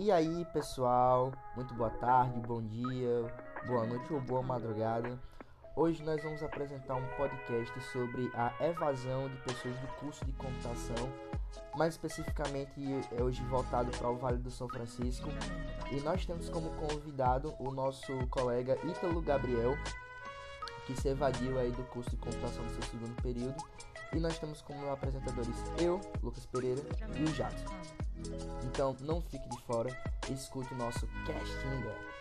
E 0.00 0.12
aí, 0.12 0.44
pessoal, 0.52 1.32
muito 1.56 1.74
boa 1.74 1.90
tarde, 1.90 2.38
bom 2.46 2.62
dia, 2.62 3.34
boa 3.66 3.84
noite 3.84 4.14
ou 4.14 4.20
boa 4.20 4.40
madrugada. 4.40 5.18
Hoje 5.74 6.04
nós 6.04 6.22
vamos 6.22 6.40
apresentar 6.40 6.94
um 6.94 7.04
podcast 7.16 7.80
sobre 7.90 8.30
a 8.32 8.52
evasão 8.64 9.28
de 9.28 9.36
pessoas 9.38 9.76
do 9.76 9.88
curso 9.98 10.24
de 10.24 10.30
computação, 10.34 11.12
mais 11.76 11.94
especificamente 11.94 12.80
é 13.10 13.20
hoje 13.20 13.42
voltado 13.46 13.90
para 13.98 14.08
o 14.08 14.16
Vale 14.16 14.38
do 14.38 14.52
São 14.52 14.68
Francisco. 14.68 15.30
E 15.90 15.96
nós 16.02 16.24
temos 16.24 16.48
como 16.48 16.70
convidado 16.76 17.52
o 17.58 17.72
nosso 17.72 18.24
colega 18.28 18.78
Ítalo 18.84 19.20
Gabriel, 19.20 19.76
que 20.86 20.94
se 20.94 21.08
evadiu 21.08 21.58
aí 21.58 21.72
do 21.72 21.82
curso 21.86 22.10
de 22.10 22.18
computação 22.18 22.62
no 22.62 22.70
seu 22.70 22.82
segundo 22.84 23.20
período. 23.20 23.56
E 24.12 24.20
nós 24.20 24.38
temos 24.38 24.62
como 24.62 24.92
apresentadores 24.92 25.56
eu, 25.76 26.00
Lucas 26.22 26.46
Pereira 26.46 26.82
e 27.18 27.24
o 27.24 27.32
Jackson. 27.32 28.07
Então 28.64 28.96
não 29.00 29.20
fique 29.20 29.48
de 29.48 29.60
fora, 29.62 29.90
escute 30.30 30.72
o 30.74 30.76
nosso 30.76 31.06
casting. 31.26 32.17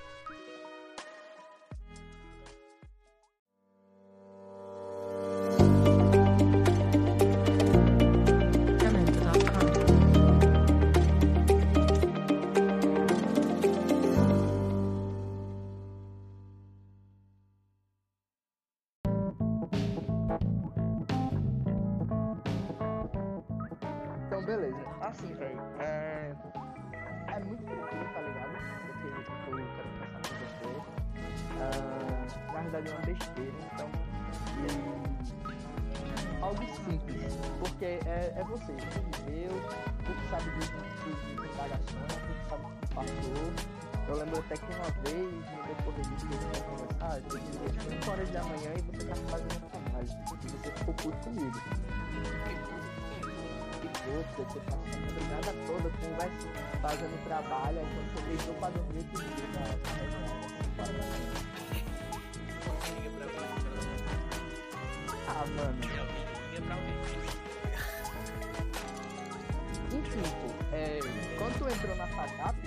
Entrou 71.78 71.96
na 71.96 72.08
FACAP, 72.08 72.58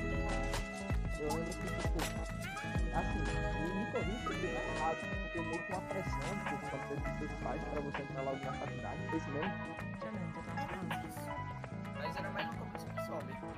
eu 1.19 1.29
lembro 1.35 1.45
que, 1.45 1.67
tipo, 1.83 1.99
assim, 2.95 3.19
me, 3.19 3.91
corrija 3.91 4.39
se 4.39 4.45
eu 4.45 4.77
errado, 4.77 4.99
eu 5.35 5.43
meio 5.43 5.63
com 5.65 5.73
uma 5.73 5.83
pressão 5.83 6.21
por 6.49 6.71
parte 6.71 6.95
dos 6.95 7.19
seus 7.19 7.33
pais 7.43 7.61
pra 7.65 7.81
você 7.81 8.03
entrar 8.03 8.23
logo 8.23 8.45
na 8.45 8.53
faculdade, 8.53 9.09
foi 9.09 9.19
isso 9.19 9.31
mesmo? 9.31 9.53
Mas 11.99 12.17
era 12.17 12.31
mais 12.31 12.47
no 12.47 12.59
começo 12.59 12.87
pessoal 12.87 13.21
mesmo. 13.27 13.49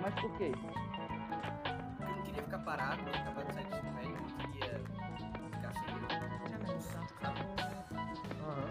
Mas 0.00 0.14
por 0.14 0.38
quê? 0.38 0.52
Eu 2.00 2.08
não 2.08 2.22
queria 2.22 2.42
ficar 2.44 2.58
parado, 2.60 3.02
eu 3.06 3.12
tava 3.12 3.44
de 3.44 3.52
sair 3.52 3.66
do 3.66 3.76
ensino 3.76 3.92
médio, 3.92 4.16
eu 4.16 4.20
não 4.22 4.52
queria 4.52 4.80
ficar 5.50 5.72
sem 5.74 6.80
sabe? 6.80 7.36
Aham. 8.40 8.68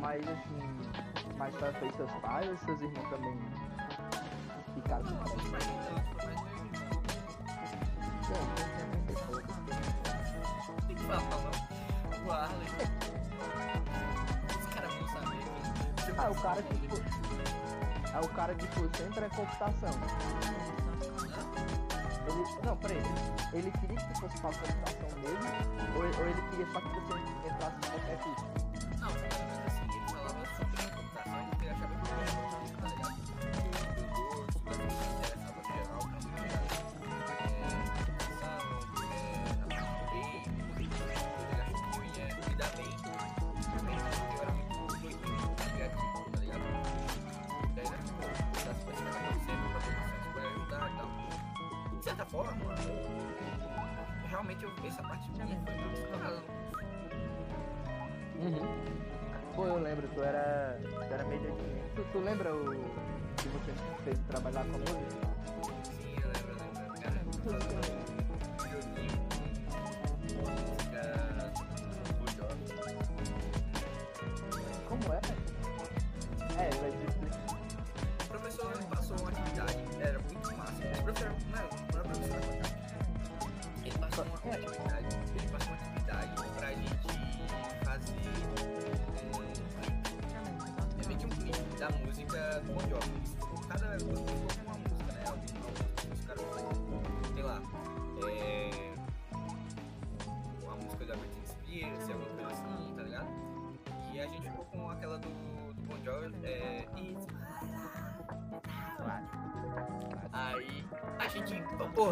Mas 0.00 0.28
assim, 0.28 0.60
mas 1.36 1.54
só 1.54 1.72
foi 1.72 1.90
seus 1.90 2.12
pais 2.20 2.48
ou 2.48 2.56
seus 2.58 2.80
irmãos 2.80 3.10
também 3.10 3.63
ficaram 4.74 5.04
com. 5.04 5.14
Tem 10.86 10.96
que 10.96 11.02
falar. 11.04 11.22
O 12.26 12.32
Arley. 12.32 12.68
Os 14.58 14.66
caras 14.74 14.94
vão 14.94 15.08
saber. 15.08 15.38
que 16.04 16.10
eu- 16.10 16.14
Ah, 16.18 16.30
o 16.30 16.34
cara 16.42 16.62
que 16.62 16.74
foi. 16.88 17.02
Ah, 18.14 18.20
o 18.22 18.28
cara 18.28 18.54
que 18.54 18.66
foi 18.68 18.90
sempre 18.96 19.24
é 19.24 19.28
computação. 19.30 19.90
Ele, 22.26 22.44
não, 22.64 22.76
peraí. 22.78 23.02
Ele 23.52 23.70
queria 23.72 23.96
que 23.98 24.14
tu 24.14 24.20
fosse 24.20 24.40
pra 24.40 24.50
computação 24.52 25.18
mesmo? 25.20 25.50
Ou, 25.96 26.02
ou 26.02 26.28
ele 26.28 26.42
queria 26.50 26.66
só 26.72 26.80
que 26.80 26.88
você 26.88 27.18
entrasse 27.48 27.76
em 27.76 27.90
qualquer 27.90 28.18
curso? 28.18 28.63
Lembro, 59.94 60.08
tu 60.14 60.22
era. 60.22 60.78
Tu 60.82 61.14
era 61.14 61.24
meio 61.24 61.40
doidinho. 61.40 61.84
Tu, 61.94 62.04
tu 62.12 62.18
lembra 62.18 62.54
o 62.54 62.70
que 63.36 63.48
você 63.48 63.72
fez 64.04 64.18
trabalhar 64.28 64.64
com 64.64 64.74
a 64.74 64.78
música? 64.78 65.24
Sim, 65.84 66.16
eu 66.20 66.28
lembro, 66.28 66.50
eu 66.50 66.76
lembro. 66.82 67.00
Cara, 67.00 68.13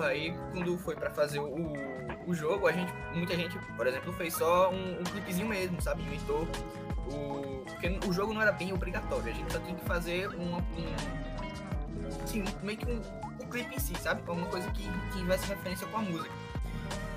porra, 0.03 0.09
aí 0.09 0.35
quando 0.53 0.77
foi 0.79 0.95
pra 0.97 1.11
fazer 1.11 1.39
o, 1.39 1.73
o 2.27 2.35
jogo, 2.35 2.67
a 2.67 2.73
gente, 2.73 2.93
muita 3.15 3.37
gente, 3.37 3.57
por 3.77 3.87
exemplo, 3.87 4.13
fez 4.15 4.35
só 4.35 4.71
um, 4.71 5.01
um 5.01 5.05
clipezinho 5.05 5.49
mesmo, 5.49 5.81
sabe? 5.81 6.03
Inventou 6.03 6.47
o. 7.11 7.63
Porque 7.65 7.99
o 8.07 8.13
jogo 8.13 8.33
não 8.35 8.43
era 8.43 8.53
bem 8.53 8.73
obrigatório, 8.73 9.29
a 9.31 9.35
gente 9.35 9.53
só 9.53 9.61
tinha 9.61 9.75
que 9.77 9.85
fazer 9.85 10.29
um. 10.31 10.57
um 10.57 10.63
assim, 12.25 12.45
meio 12.63 12.79
que 12.79 12.87
um, 12.87 13.01
um 13.43 13.49
clipe 13.49 13.75
em 13.75 13.79
si, 13.79 13.95
sabe? 14.01 14.23
Alguma 14.27 14.47
coisa 14.49 14.69
que, 14.73 14.83
que 14.83 15.19
tivesse 15.19 15.47
referência 15.49 15.87
com 15.87 15.99
a 15.99 16.03
música. 16.03 16.31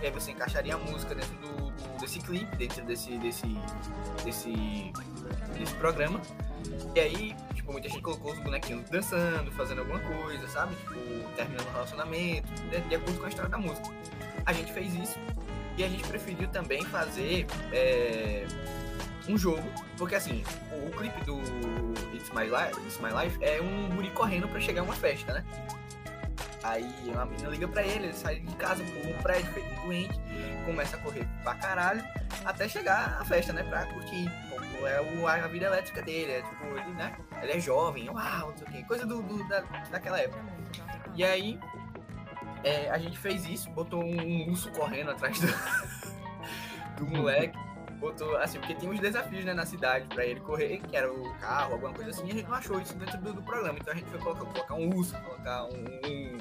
E 0.02 0.08
aí 0.08 0.12
você 0.12 0.31
encaixaria 0.31 0.76
a 0.76 0.78
música 0.78 1.16
dentro 1.16 1.36
do, 1.38 1.72
do- 1.72 1.98
desse 2.00 2.20
clipe, 2.20 2.56
dentro 2.58 2.84
desse, 2.86 3.18
desse, 3.18 3.48
desse, 4.24 4.92
desse 5.58 5.74
programa. 5.76 6.22
E 6.94 7.00
aí, 7.00 7.36
tipo, 7.66 7.72
muita 7.72 7.90
gente 7.90 8.02
colocou 8.02 8.32
os 8.32 8.40
bonequinhos 8.40 8.88
dançando, 8.90 9.52
fazendo 9.52 9.80
alguma 9.80 10.00
coisa, 10.00 10.48
sabe? 10.48 10.76
Tipo, 10.76 10.96
terminando 11.36 11.68
o 11.68 11.72
relacionamento, 11.72 12.48
de, 12.70 12.80
de 12.82 12.96
acordo 12.96 13.20
com 13.20 13.26
a 13.26 13.30
história 13.30 13.50
da 13.50 13.58
música. 13.58 13.90
A 14.46 14.54
gente 14.54 14.72
fez 14.72 14.94
isso 14.94 15.20
e 15.78 15.84
a 15.84 15.90
gente 15.90 16.08
preferiu 16.08 16.48
também 16.50 16.84
fazer 16.86 17.48
é, 17.74 18.46
um 19.28 19.38
jogo, 19.38 19.64
porque 19.98 20.16
assim, 20.16 20.44
o, 20.72 20.88
o 20.88 20.92
clipe 20.92 21.20
do 21.26 21.40
It's 22.14 22.30
My, 22.32 22.44
Life, 22.44 22.80
It's 22.86 23.00
My 23.00 23.10
Life 23.24 23.44
é 23.44 23.60
um 23.62 23.96
guri 23.96 24.12
correndo 24.12 24.48
pra 24.48 24.60
chegar 24.60 24.82
a 24.82 24.84
uma 24.84 24.96
festa, 24.96 25.34
né? 25.34 25.44
Aí 26.64 26.88
uma 27.08 27.26
menina 27.26 27.50
liga 27.50 27.68
pra 27.68 27.84
ele, 27.84 28.06
ele 28.06 28.14
sai 28.14 28.40
de 28.40 28.56
casa 28.56 28.84
por 28.84 29.08
um 29.08 29.22
prédio 29.22 29.52
feito 29.52 29.70
um 29.82 29.86
doente, 29.86 30.20
começa 30.66 30.96
a 30.96 31.00
correr 31.00 31.28
pra 31.44 31.56
caralho, 31.56 32.04
até 32.44 32.68
chegar 32.68 33.18
à 33.20 33.26
festa, 33.26 33.54
né? 33.54 33.64
Pra 33.64 33.86
curtir. 33.86 34.32
Tipo, 34.75 34.88
é 34.88 35.01
o, 35.01 35.27
a 35.27 35.48
vida 35.48 35.66
elétrica 35.66 36.01
dele, 36.01 36.31
é 36.33 36.42
tipo, 36.42 36.66
ele, 36.66 36.94
né? 36.94 37.16
Ele 37.42 37.51
é 37.54 37.60
jovem, 37.60 38.10
uau, 38.10 38.50
não 38.50 38.57
sei 38.57 38.68
o 38.68 38.72
quê, 38.72 38.83
coisa 38.83 39.06
do, 39.06 39.22
do 39.22 39.48
da, 39.48 39.62
daquela 39.89 40.19
época. 40.19 40.44
E 41.16 41.24
aí, 41.24 41.57
é, 42.63 42.89
a 42.89 42.98
gente 42.98 43.18
fez 43.18 43.45
isso, 43.45 43.69
botou 43.69 44.04
um, 44.04 44.22
um 44.22 44.50
urso 44.50 44.69
correndo 44.72 45.12
atrás 45.12 45.39
do, 45.39 45.48
do 46.98 47.07
moleque. 47.07 47.57
Botou, 48.00 48.36
assim, 48.38 48.60
porque 48.60 48.75
tinha 48.75 48.92
uns 48.92 49.00
desafios, 49.00 49.45
né, 49.45 49.54
na 49.54 49.66
cidade 49.66 50.06
pra 50.13 50.25
ele 50.25 50.42
correr, 50.42 50.80
que 50.80 50.98
era 50.98 51.12
o 51.12 51.33
carro, 51.39 51.74
alguma 51.74 51.94
coisa 51.94 52.10
assim, 52.12 52.28
e 52.28 52.31
a 52.31 52.33
gente 52.36 52.48
não 52.50 52.56
achou 52.56 52.80
isso 52.81 52.94
dentro 52.95 53.18
do, 53.19 53.33
do 53.33 53.42
programa. 53.42 53.78
Então 53.80 53.94
a 53.94 53.95
gente 53.95 54.10
foi 54.10 54.19
colocar, 54.19 54.45
colocar 54.45 54.74
um 54.75 54.94
urso, 54.94 55.18
colocar 55.21 55.63
um, 55.63 55.86
um, 56.06 56.38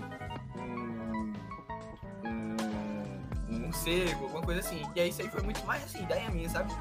morcego, 3.78 4.24
alguma 4.24 4.42
coisa 4.42 4.60
assim. 4.60 4.82
E 4.94 5.00
aí 5.00 5.08
isso 5.08 5.20
aí 5.20 5.28
foi 5.28 5.42
muito 5.42 5.64
mais 5.66 5.82
assim, 5.84 6.02
ideia 6.02 6.30
minha, 6.30 6.48
sabe? 6.48 6.72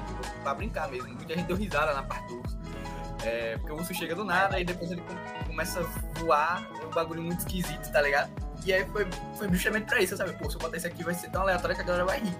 Pra 0.42 0.54
brincar 0.54 0.88
mesmo. 0.88 1.08
Muita 1.08 1.34
gente 1.34 1.46
deu 1.46 1.56
risada 1.56 1.92
na 1.92 2.02
parte 2.02 2.28
do 2.28 2.38
urso. 2.40 2.58
É, 3.24 3.56
porque 3.58 3.72
o 3.72 3.76
urso 3.76 3.94
chega 3.94 4.14
do 4.14 4.24
nada 4.24 4.58
e 4.60 4.64
depois 4.64 4.90
ele 4.90 5.00
com- 5.02 5.44
começa 5.46 5.80
a 5.80 6.20
voar, 6.20 6.62
é 6.80 6.86
um 6.86 6.90
bagulho 6.90 7.22
muito 7.22 7.38
esquisito, 7.40 7.90
tá 7.90 8.02
ligado? 8.02 8.30
E 8.64 8.72
aí 8.72 8.84
foi, 8.86 9.06
foi 9.36 9.48
justamente 9.50 9.86
pra 9.86 10.00
isso, 10.00 10.16
sabe? 10.16 10.32
Pô, 10.34 10.48
se 10.48 10.56
eu 10.56 10.60
botar 10.60 10.76
isso 10.76 10.86
aqui 10.86 11.02
vai 11.02 11.14
ser 11.14 11.30
tão 11.30 11.42
aleatório 11.42 11.74
que 11.74 11.82
a 11.82 11.84
galera 11.84 12.04
vai 12.04 12.20
rir. 12.20 12.34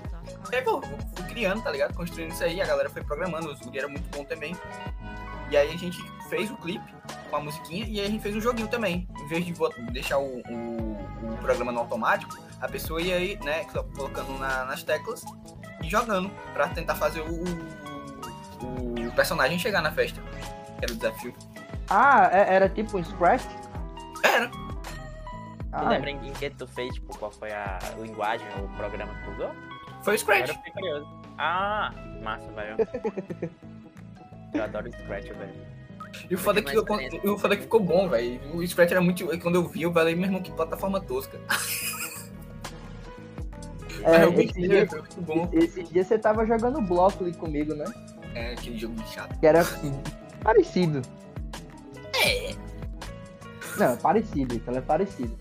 E 0.51 0.57
aí, 0.57 0.63
pô, 0.63 0.81
fui 0.83 1.25
criando, 1.29 1.63
tá 1.63 1.71
ligado? 1.71 1.95
Construindo 1.95 2.33
isso 2.33 2.45
aí, 2.45 2.61
a 2.61 2.67
galera 2.67 2.89
foi 2.91 3.03
programando, 3.03 3.51
o 3.51 3.55
Zuri 3.57 3.79
era 3.79 3.89
muito 3.89 4.09
bom 4.17 4.25
também. 4.25 4.57
E 5.51 5.57
aí 5.57 5.73
a 5.73 5.77
gente 5.77 6.03
fez 6.29 6.51
o 6.51 6.57
clipe 6.57 6.95
com 7.31 7.37
a 7.37 7.41
musiquinha 7.41 7.85
e 7.87 8.01
aí 8.01 8.07
a 8.07 8.11
gente 8.11 8.23
fez 8.23 8.35
um 8.37 8.41
joguinho 8.41 8.69
também. 8.69 9.07
Em 9.19 9.27
vez 9.29 9.45
de 9.45 9.55
deixar 9.93 10.19
o, 10.19 10.41
o, 10.49 11.33
o 11.33 11.39
programa 11.41 11.71
no 11.73 11.81
automático, 11.81 12.37
a 12.61 12.69
pessoa 12.69 13.01
ia 13.01 13.17
aí, 13.17 13.39
né, 13.45 13.65
colocando 13.97 14.39
na- 14.39 14.65
nas 14.65 14.83
teclas 14.83 15.25
e 15.83 15.89
jogando 15.89 16.31
pra 16.53 16.69
tentar 16.69 16.95
fazer 16.95 17.21
o, 17.21 17.45
o, 18.65 19.09
o 19.09 19.13
personagem 19.13 19.59
chegar 19.59 19.83
na 19.83 19.93
festa. 19.93 20.21
Era 20.83 20.93
o 20.93 20.97
desafio. 20.97 21.35
Ah, 21.89 22.29
é- 22.33 22.55
era 22.55 22.69
tipo 22.69 22.99
um 22.99 23.05
Scratch? 23.05 23.45
Era. 24.23 24.49
Tu 24.49 24.61
Ah, 25.73 25.89
lembra 25.89 26.11
em 26.11 26.33
que 26.33 26.51
tu 26.51 26.67
fez, 26.69 26.95
tipo, 26.95 27.17
qual 27.19 27.31
foi 27.33 27.53
a 27.53 27.79
linguagem, 27.99 28.47
o 28.63 28.69
programa 28.77 29.13
que 29.15 29.25
tu 29.25 29.31
usou? 29.33 29.51
Foi 30.03 30.15
o 30.15 30.19
Scratch. 30.19 30.51
Agora 30.51 30.53
eu 30.53 30.57
fiquei 30.65 30.73
curioso. 30.73 31.23
Ah, 31.37 31.93
massa, 32.23 32.47
velho. 32.53 32.77
Eu 34.55 34.63
adoro 34.63 34.89
Scratch, 34.93 35.25
velho. 35.33 35.74
E 36.31 36.35
o 36.35 36.39
foda 36.39 36.61
é 36.61 36.63
que, 36.63 36.77
eu- 36.77 36.85
e 37.25 37.29
o 37.29 37.39
foda 37.39 37.55
é 37.55 37.57
que 37.57 37.63
ficou 37.65 37.81
bom, 37.81 38.09
velho. 38.09 38.41
O 38.55 38.67
Scratch 38.67 38.91
era 38.93 39.01
muito. 39.01 39.27
Quando 39.41 39.57
eu 39.57 39.69
vi, 39.69 39.83
eu 39.83 39.93
falei, 39.93 40.15
meu 40.15 40.25
irmão, 40.27 40.43
que 40.43 40.51
plataforma 40.53 41.01
tosca. 41.01 41.39
É, 44.03 44.25
eu 44.25 44.33
esse 44.39 44.53
dia, 44.53 44.87
muito 44.91 45.21
bom. 45.23 45.49
esses 45.53 45.89
dias 45.89 46.07
você 46.07 46.19
tava 46.19 46.45
jogando 46.45 46.79
bloco 46.83 47.25
ali 47.25 47.33
comigo, 47.33 47.75
né? 47.75 47.87
É 48.35 48.53
aquele 48.53 48.77
jogo 48.77 48.95
chato. 49.07 49.39
Que 49.39 49.47
era 49.47 49.65
parecido. 50.43 51.01
É, 52.27 52.55
Não, 53.79 53.93
é 53.93 53.97
parecido, 53.97 54.55
então 54.55 54.75
é 54.75 54.81
parecido. 54.81 55.37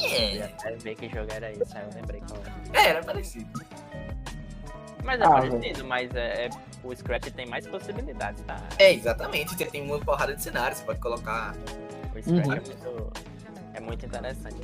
Eu 0.00 0.42
é. 0.42 0.42
até 0.44 0.76
ver 0.76 0.94
que 0.94 1.08
jogo 1.08 1.26
era 1.32 1.50
esse, 1.50 1.76
aí 1.76 1.84
eu 1.84 1.90
lembrei 1.94 2.22
qual 2.28 2.40
era. 2.40 2.80
É, 2.80 2.88
era 2.90 3.02
parecido. 3.02 3.46
Mas 5.04 5.20
é 5.20 5.24
Ah, 5.24 5.30
parecido, 5.30 5.84
mas 5.84 6.14
é, 6.14 6.46
é- 6.46 6.50
o 6.84 6.94
Scratch 6.94 7.30
tem 7.32 7.46
mais 7.46 7.66
possibilidades, 7.66 8.42
tá? 8.44 8.56
É, 8.78 8.92
exatamente. 8.92 9.54
Você 9.56 9.64
tem 9.66 9.82
uma 9.82 9.98
porrada 9.98 10.34
de 10.34 10.42
cenário, 10.42 10.76
você 10.76 10.84
pode 10.84 11.00
colocar. 11.00 11.54
O 12.14 12.22
Scratch 12.22 12.46
Uhum. 12.46 12.52
é, 12.52 12.60
muito, 12.60 13.12
é 13.74 13.80
muito 13.80 14.06
interessante. 14.06 14.56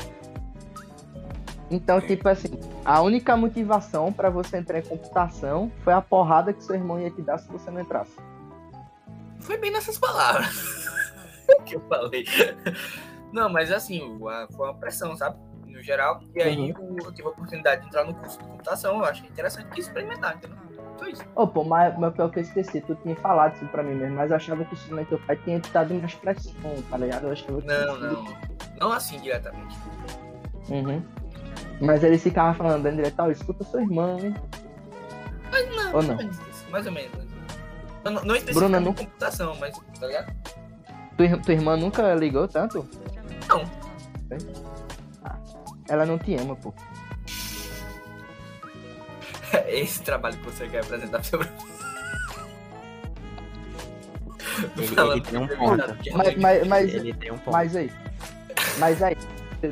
Então, 1.70 2.00
tipo 2.00 2.28
assim, 2.28 2.50
a 2.84 3.00
única 3.00 3.36
motivação 3.36 4.12
pra 4.12 4.28
você 4.28 4.58
entrar 4.58 4.78
em 4.78 4.82
computação 4.82 5.72
foi 5.82 5.92
a 5.94 6.00
porrada 6.00 6.52
que 6.52 6.62
seu 6.62 6.74
irmão 6.74 7.00
ia 7.00 7.10
te 7.10 7.22
dar 7.22 7.38
se 7.38 7.48
você 7.48 7.70
não 7.70 7.80
entrasse. 7.80 8.12
Foi 9.40 9.56
bem 9.56 9.70
nessas 9.70 9.98
palavras 9.98 10.86
que 11.64 11.76
eu 11.76 11.80
falei. 11.88 12.24
Não, 13.32 13.48
mas 13.48 13.72
assim, 13.72 14.18
foi 14.54 14.66
uma 14.66 14.74
pressão, 14.74 15.16
sabe? 15.16 15.38
Geral. 15.84 16.20
E 16.34 16.42
aí 16.42 16.72
o- 16.78 16.96
eu 17.04 17.12
tive 17.12 17.28
a 17.28 17.30
oportunidade 17.30 17.82
de 17.82 17.88
entrar 17.88 18.04
no 18.04 18.14
curso 18.14 18.38
de 18.38 18.44
computação. 18.44 18.98
Eu 18.98 19.04
achei 19.04 19.28
interessante 19.28 19.78
experimentar, 19.78 20.36
entendeu? 20.36 20.56
Só 20.98 21.06
isso. 21.06 21.22
Ô, 21.34 21.46
pô, 21.46 21.62
mas, 21.64 21.96
mas 21.98 22.14
pior 22.14 22.30
que 22.30 22.38
eu 22.38 22.42
esqueci, 22.42 22.80
tu 22.80 22.94
tinha 23.02 23.14
falado 23.16 23.54
isso 23.56 23.66
pra 23.66 23.82
mim 23.82 23.94
mesmo, 23.94 24.16
mas 24.16 24.30
eu 24.30 24.36
achava 24.36 24.64
que 24.64 24.74
isso 24.74 24.94
teu 25.06 25.18
pai 25.26 25.36
tinha 25.36 25.60
dado 25.72 25.92
mais 25.94 26.14
pressão, 26.14 26.54
tá 26.88 26.96
ligado? 26.96 27.26
Eu 27.26 27.32
achava 27.32 27.60
que 27.60 27.66
Não, 27.66 27.98
não. 27.98 28.24
Não 28.80 28.92
assim 28.92 29.20
diretamente. 29.20 29.76
Uhum. 30.70 31.02
Mas 31.80 32.02
ele 32.02 32.16
ficava 32.16 32.54
falando 32.54 32.82
dentro 32.84 32.98
direto, 32.98 33.20
ó, 33.20 33.30
escuta 33.30 33.64
sua 33.64 33.82
irmã, 33.82 34.16
hein? 34.20 34.34
Não, 35.52 35.86
Ou 35.94 36.02
mais 36.02 36.06
não? 36.08 36.16
ou 36.16 36.22
isso. 36.22 36.70
Mais 36.70 36.86
ou 36.86 36.92
menos. 36.92 37.12
Não, 38.04 38.12
não, 38.12 38.22
não 38.24 38.34
Bruna, 38.54 38.80
não- 38.80 38.94
computação, 38.94 39.54
mas, 39.60 39.76
tá 40.00 40.06
ligado? 40.06 40.32
Tua, 41.16 41.38
tua 41.42 41.54
irmã 41.54 41.76
nunca 41.76 42.14
ligou 42.14 42.48
tanto? 42.48 42.88
Não. 43.48 43.64
Ela 45.88 46.06
não 46.06 46.18
te 46.18 46.34
ama, 46.36 46.56
pô. 46.56 46.72
Esse 49.68 50.02
trabalho 50.02 50.36
que 50.38 50.44
você 50.44 50.68
quer 50.68 50.82
apresentar 50.82 51.20
pro 51.20 51.28
seu 51.28 51.40
Ele, 54.76 55.00
ele 55.00 55.20
tem 55.20 55.38
um 55.38 55.48
ponto. 55.48 55.96
Mas, 56.16 56.36
mas, 56.36 56.66
mas, 56.66 56.94
Ele 56.94 57.14
tem 57.14 57.32
um 57.32 57.38
ponto. 57.38 57.52
mas 57.52 57.74
aí, 57.76 57.90
mas 58.78 59.02
aí, 59.02 59.16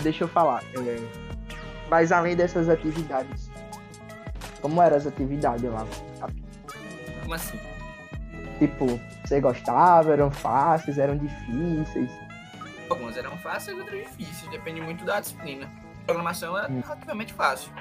deixa 0.03 0.25
eu 0.25 0.29
falar. 0.29 0.63
é, 0.77 0.99
mas 1.89 2.11
além 2.11 2.35
dessas 2.35 2.69
atividades, 2.69 3.51
como 4.61 4.83
eram 4.83 4.97
as 4.97 5.07
atividades 5.07 5.71
lá? 5.71 5.87
Como 7.23 7.35
assim? 7.35 7.59
Tipo, 8.59 9.01
você 9.25 9.41
gostava, 9.41 10.13
eram 10.13 10.31
fáceis, 10.31 10.99
eram 10.99 11.17
difíceis? 11.17 12.11
Algumas 12.89 13.17
eram 13.17 13.37
fáceis, 13.39 13.77
outras 13.79 14.01
difíceis. 14.01 14.51
Depende 14.51 14.81
muito 14.81 15.05
da 15.05 15.21
disciplina. 15.21 15.71
Programação 16.07 16.59
é 16.59 16.67
Hum. 16.69 16.81
relativamente 16.81 17.33
fácil. 17.33 17.73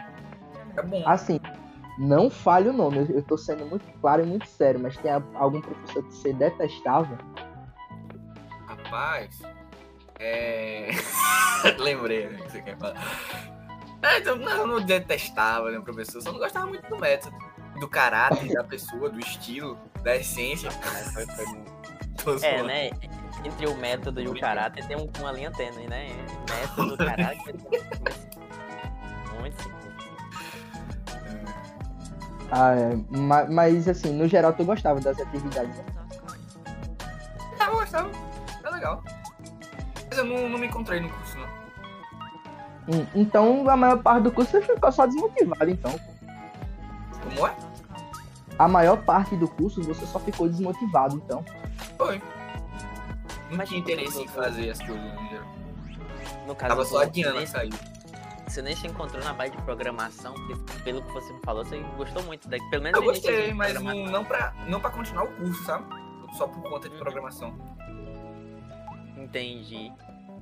É 0.77 0.81
bom. 0.81 1.03
Assim, 1.07 1.39
não 1.97 2.29
falhe 2.29 2.69
o 2.69 2.73
nome, 2.73 2.99
eu, 2.99 3.05
eu 3.17 3.23
tô 3.23 3.37
sendo 3.37 3.65
muito 3.65 3.85
claro 3.99 4.23
e 4.23 4.25
muito 4.25 4.47
sério, 4.47 4.79
mas 4.79 4.95
tem 4.97 5.11
algum 5.35 5.59
professor 5.61 6.03
que 6.03 6.13
você 6.13 6.33
detestava? 6.33 7.17
Rapaz. 8.67 9.41
É. 10.19 10.89
Lembrei 11.79 12.29
né, 12.29 12.37
que 12.43 12.51
você 12.51 12.61
quer 12.61 12.77
falar. 12.77 12.95
É, 14.03 14.17
então, 14.19 14.35
não, 14.35 14.51
eu 14.51 14.67
não 14.67 14.81
detestava, 14.81 15.69
né, 15.71 15.79
professor? 15.79 16.21
Só 16.21 16.31
não 16.31 16.39
gostava 16.39 16.65
muito 16.67 16.87
do 16.89 16.97
método. 16.97 17.35
Do 17.79 17.87
caráter 17.87 18.51
da 18.53 18.63
pessoa, 18.63 19.09
do 19.09 19.19
estilo, 19.19 19.77
da 20.03 20.15
essência. 20.15 20.69
Mas 20.93 21.13
foi- 21.13 21.25
foi 21.27 21.45
muito- 21.45 21.71
Tô 22.23 22.35
É, 22.45 22.61
né? 22.63 22.89
Entre 23.43 23.65
o 23.67 23.75
método 23.77 24.21
e 24.21 24.27
o 24.27 24.39
caráter 24.39 24.85
tem 24.85 24.95
um- 24.97 25.09
uma 25.19 25.31
linha 25.31 25.51
tênue, 25.51 25.87
né? 25.87 26.07
Método, 26.49 26.97
caráter. 26.97 27.55
Muito 29.39 29.61
simples. 29.61 29.81
Ah, 32.51 32.73
é, 32.75 32.95
ma- 33.17 33.45
mas 33.45 33.87
assim, 33.87 34.13
no 34.13 34.27
geral 34.27 34.53
tu 34.53 34.63
gostava 34.65 34.99
das 34.99 35.19
atividades. 35.19 35.75
né? 35.77 35.85
Ah, 37.59 37.65
eu 37.67 37.71
gostava. 37.73 38.09
É 38.63 38.69
legal. 38.69 39.01
Mas 40.09 40.17
eu 40.17 40.25
não, 40.25 40.49
não 40.49 40.59
me 40.59 40.67
encontrei 40.67 40.99
no 40.99 41.09
curso, 41.09 41.37
não. 41.37 41.47
Hum, 42.89 43.07
Então 43.15 43.69
a 43.69 43.77
maior 43.77 44.01
parte 44.03 44.23
do 44.23 44.31
curso 44.31 44.51
você 44.51 44.61
ficou 44.61 44.91
só 44.91 45.05
desmotivado, 45.05 45.69
então. 45.71 45.95
Como 47.23 47.47
é? 47.47 47.55
A 48.59 48.67
maior 48.67 48.97
parte 49.03 49.35
do 49.37 49.47
curso 49.47 49.81
você 49.81 50.05
só 50.05 50.19
ficou 50.19 50.47
desmotivado, 50.49 51.15
então. 51.15 51.43
Foi. 51.97 52.21
Não 53.51 53.57
Mas 53.57 53.69
tinha 53.69 53.79
interesse 53.81 54.21
em 54.21 54.27
fazer 54.27 54.69
as 54.71 54.79
coisas 54.79 55.03
no 56.47 56.55
caso, 56.55 56.69
Tava 56.69 56.85
só 56.85 57.03
a 57.03 57.05
nem- 57.05 57.45
sair. 57.45 57.71
Você 58.47 58.61
nem 58.61 58.75
se 58.75 58.87
encontrou 58.87 59.23
na 59.23 59.33
parte 59.33 59.55
de 59.55 59.61
programação, 59.63 60.33
porque 60.33 60.81
pelo 60.83 61.01
que 61.03 61.11
você 61.13 61.31
me 61.31 61.39
falou, 61.45 61.63
você 61.63 61.79
gostou 61.95 62.21
muito 62.23 62.49
daqui. 62.49 62.67
Pelo 62.69 62.83
menos 62.83 62.99
Eu 62.99 63.05
gostei, 63.05 63.53
mas 63.53 63.73
não, 63.75 63.93
não, 64.07 64.25
pra, 64.25 64.53
não 64.67 64.79
pra 64.81 64.89
continuar 64.89 65.23
o 65.23 65.31
curso, 65.35 65.63
sabe? 65.63 65.85
Só 66.37 66.47
por 66.47 66.61
conta 66.63 66.89
de 66.89 66.95
Uhum. 66.95 67.01
programação. 67.01 67.53
Entendi. 69.17 69.91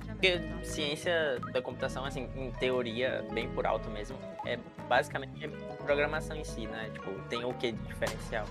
Porque 0.06 0.40
ciência 0.64 1.38
da 1.52 1.62
computação, 1.62 2.04
assim, 2.04 2.28
em 2.34 2.50
teoria, 2.52 3.24
bem 3.32 3.48
por 3.50 3.66
alto 3.66 3.88
mesmo, 3.90 4.18
é 4.44 4.58
basicamente 4.88 5.48
programação 5.84 6.36
em 6.36 6.44
si, 6.44 6.66
né? 6.66 6.90
Tipo, 6.92 7.10
tem 7.28 7.44
o 7.44 7.54
que 7.54 7.72
de 7.72 7.82
diferencial? 7.86 8.46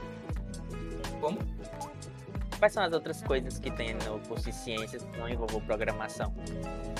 Como? 1.20 1.40
Quais 2.60 2.74
são 2.74 2.84
as 2.84 2.92
outras 2.92 3.24
coisas 3.24 3.58
que 3.58 3.72
tem 3.72 3.94
no 3.94 4.20
curso 4.28 4.46
de 4.46 4.54
ciências 4.54 5.02
que 5.02 5.18
não 5.18 5.30
envolvam 5.30 5.62
programação? 5.62 6.36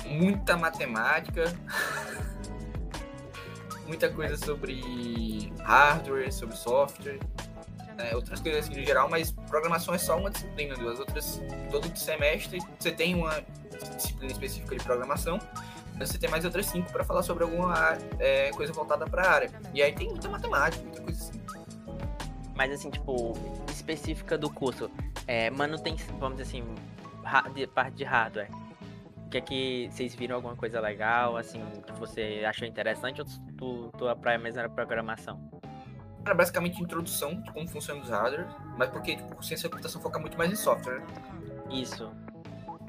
Muita 0.06 0.56
matemática. 0.56 1.44
Muita 3.86 4.08
coisa 4.08 4.38
sobre 4.38 5.52
hardware, 5.60 6.32
sobre 6.32 6.56
software. 6.56 7.18
né, 7.96 8.14
outras 8.14 8.40
coisas 8.40 8.64
assim 8.64 8.80
no 8.80 8.86
geral, 8.86 9.10
mas 9.10 9.32
programação 9.32 9.94
é 9.94 9.98
só 9.98 10.16
uma 10.16 10.30
disciplina. 10.30 10.74
As 10.74 10.98
outras, 10.98 11.42
todo 11.70 11.94
semestre 11.94 12.58
você 12.78 12.90
tem 12.90 13.14
uma 13.14 13.44
disciplina 13.96 14.32
específica 14.32 14.76
de 14.76 14.82
programação. 14.82 15.38
Você 15.98 16.16
tem 16.16 16.30
mais 16.30 16.46
outras 16.46 16.64
cinco 16.64 16.90
para 16.90 17.04
falar 17.04 17.22
sobre 17.22 17.44
alguma 17.44 17.98
é, 18.18 18.50
coisa 18.52 18.72
voltada 18.72 19.06
para 19.06 19.22
a 19.22 19.30
área. 19.30 19.50
E 19.74 19.82
aí 19.82 19.92
tem 19.94 20.08
muita 20.08 20.30
matemática, 20.30 20.82
muita 20.82 21.02
coisa 21.02 21.20
assim. 21.20 21.40
Mas 22.56 22.72
assim, 22.72 22.90
tipo, 22.90 23.34
específica 23.68 24.38
do 24.38 24.48
curso, 24.48 24.90
é, 25.30 25.48
manutenção, 25.48 26.18
vamos 26.18 26.38
dizer 26.38 26.58
assim, 26.58 26.74
de, 27.54 27.64
parte 27.68 27.94
de 27.94 28.02
hardware. 28.02 28.50
O 29.26 29.30
que 29.30 29.38
é 29.38 29.40
que 29.40 29.88
vocês 29.88 30.12
viram 30.12 30.34
alguma 30.34 30.56
coisa 30.56 30.80
legal, 30.80 31.36
assim, 31.36 31.62
que 31.86 31.92
você 31.92 32.42
achou 32.44 32.66
interessante 32.66 33.20
ou 33.20 33.26
tu, 33.56 33.92
tua 33.96 34.16
praia 34.16 34.38
mesmo 34.38 34.58
era 34.58 34.68
programação? 34.68 35.40
Era 36.26 36.34
basicamente 36.34 36.82
introdução 36.82 37.40
de 37.40 37.52
como 37.52 37.68
funciona 37.68 38.00
os 38.00 38.10
hardware, 38.10 38.48
mas 38.76 38.90
porque 38.90 39.14
tipo, 39.14 39.40
ciência 39.40 39.68
da 39.68 39.76
computação 39.76 40.02
foca 40.02 40.18
muito 40.18 40.36
mais 40.36 40.50
em 40.50 40.56
software. 40.56 40.98
né? 40.98 41.06
Isso. 41.70 42.10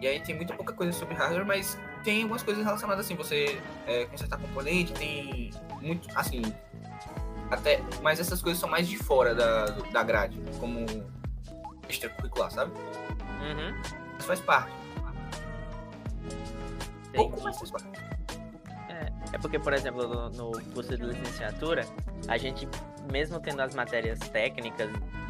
E 0.02 0.08
aí 0.08 0.20
tem 0.20 0.36
muita 0.36 0.56
pouca 0.56 0.74
coisa 0.74 0.92
sobre 0.94 1.14
hardware, 1.14 1.46
mas 1.46 1.78
tem 2.04 2.24
algumas 2.24 2.42
coisas 2.42 2.66
relacionadas 2.66 3.06
assim, 3.06 3.14
você 3.14 3.62
é, 3.86 4.06
consertar 4.06 4.40
componente, 4.40 4.94
tem 4.94 5.52
muito, 5.80 6.10
assim, 6.18 6.42
até, 7.52 7.80
mas 8.02 8.20
essas 8.20 8.42
coisas 8.42 8.60
são 8.60 8.68
mais 8.68 8.88
de 8.88 8.98
fora 8.98 9.36
da, 9.36 9.66
da 9.66 10.02
grade, 10.02 10.42
como 10.60 10.88
extracurricular, 11.92 12.52
sabe? 12.52 12.72
Uhum. 12.72 13.82
Mas 14.16 14.26
faz 14.26 14.40
parte. 14.42 14.72
Pouco, 17.14 17.34
entendi. 17.34 17.44
mas 17.44 17.58
faz 17.58 17.72
parte. 17.72 18.12
É 19.34 19.38
porque, 19.38 19.58
por 19.58 19.74
exemplo, 19.74 20.08
no, 20.08 20.30
no 20.30 20.62
curso 20.74 20.98
de 20.98 21.04
licenciatura, 21.04 21.86
a 22.28 22.38
gente, 22.38 22.68
mesmo 23.12 23.40
tendo 23.40 23.62
as 23.62 23.74
matérias 23.74 24.20
técnicas 24.20 24.90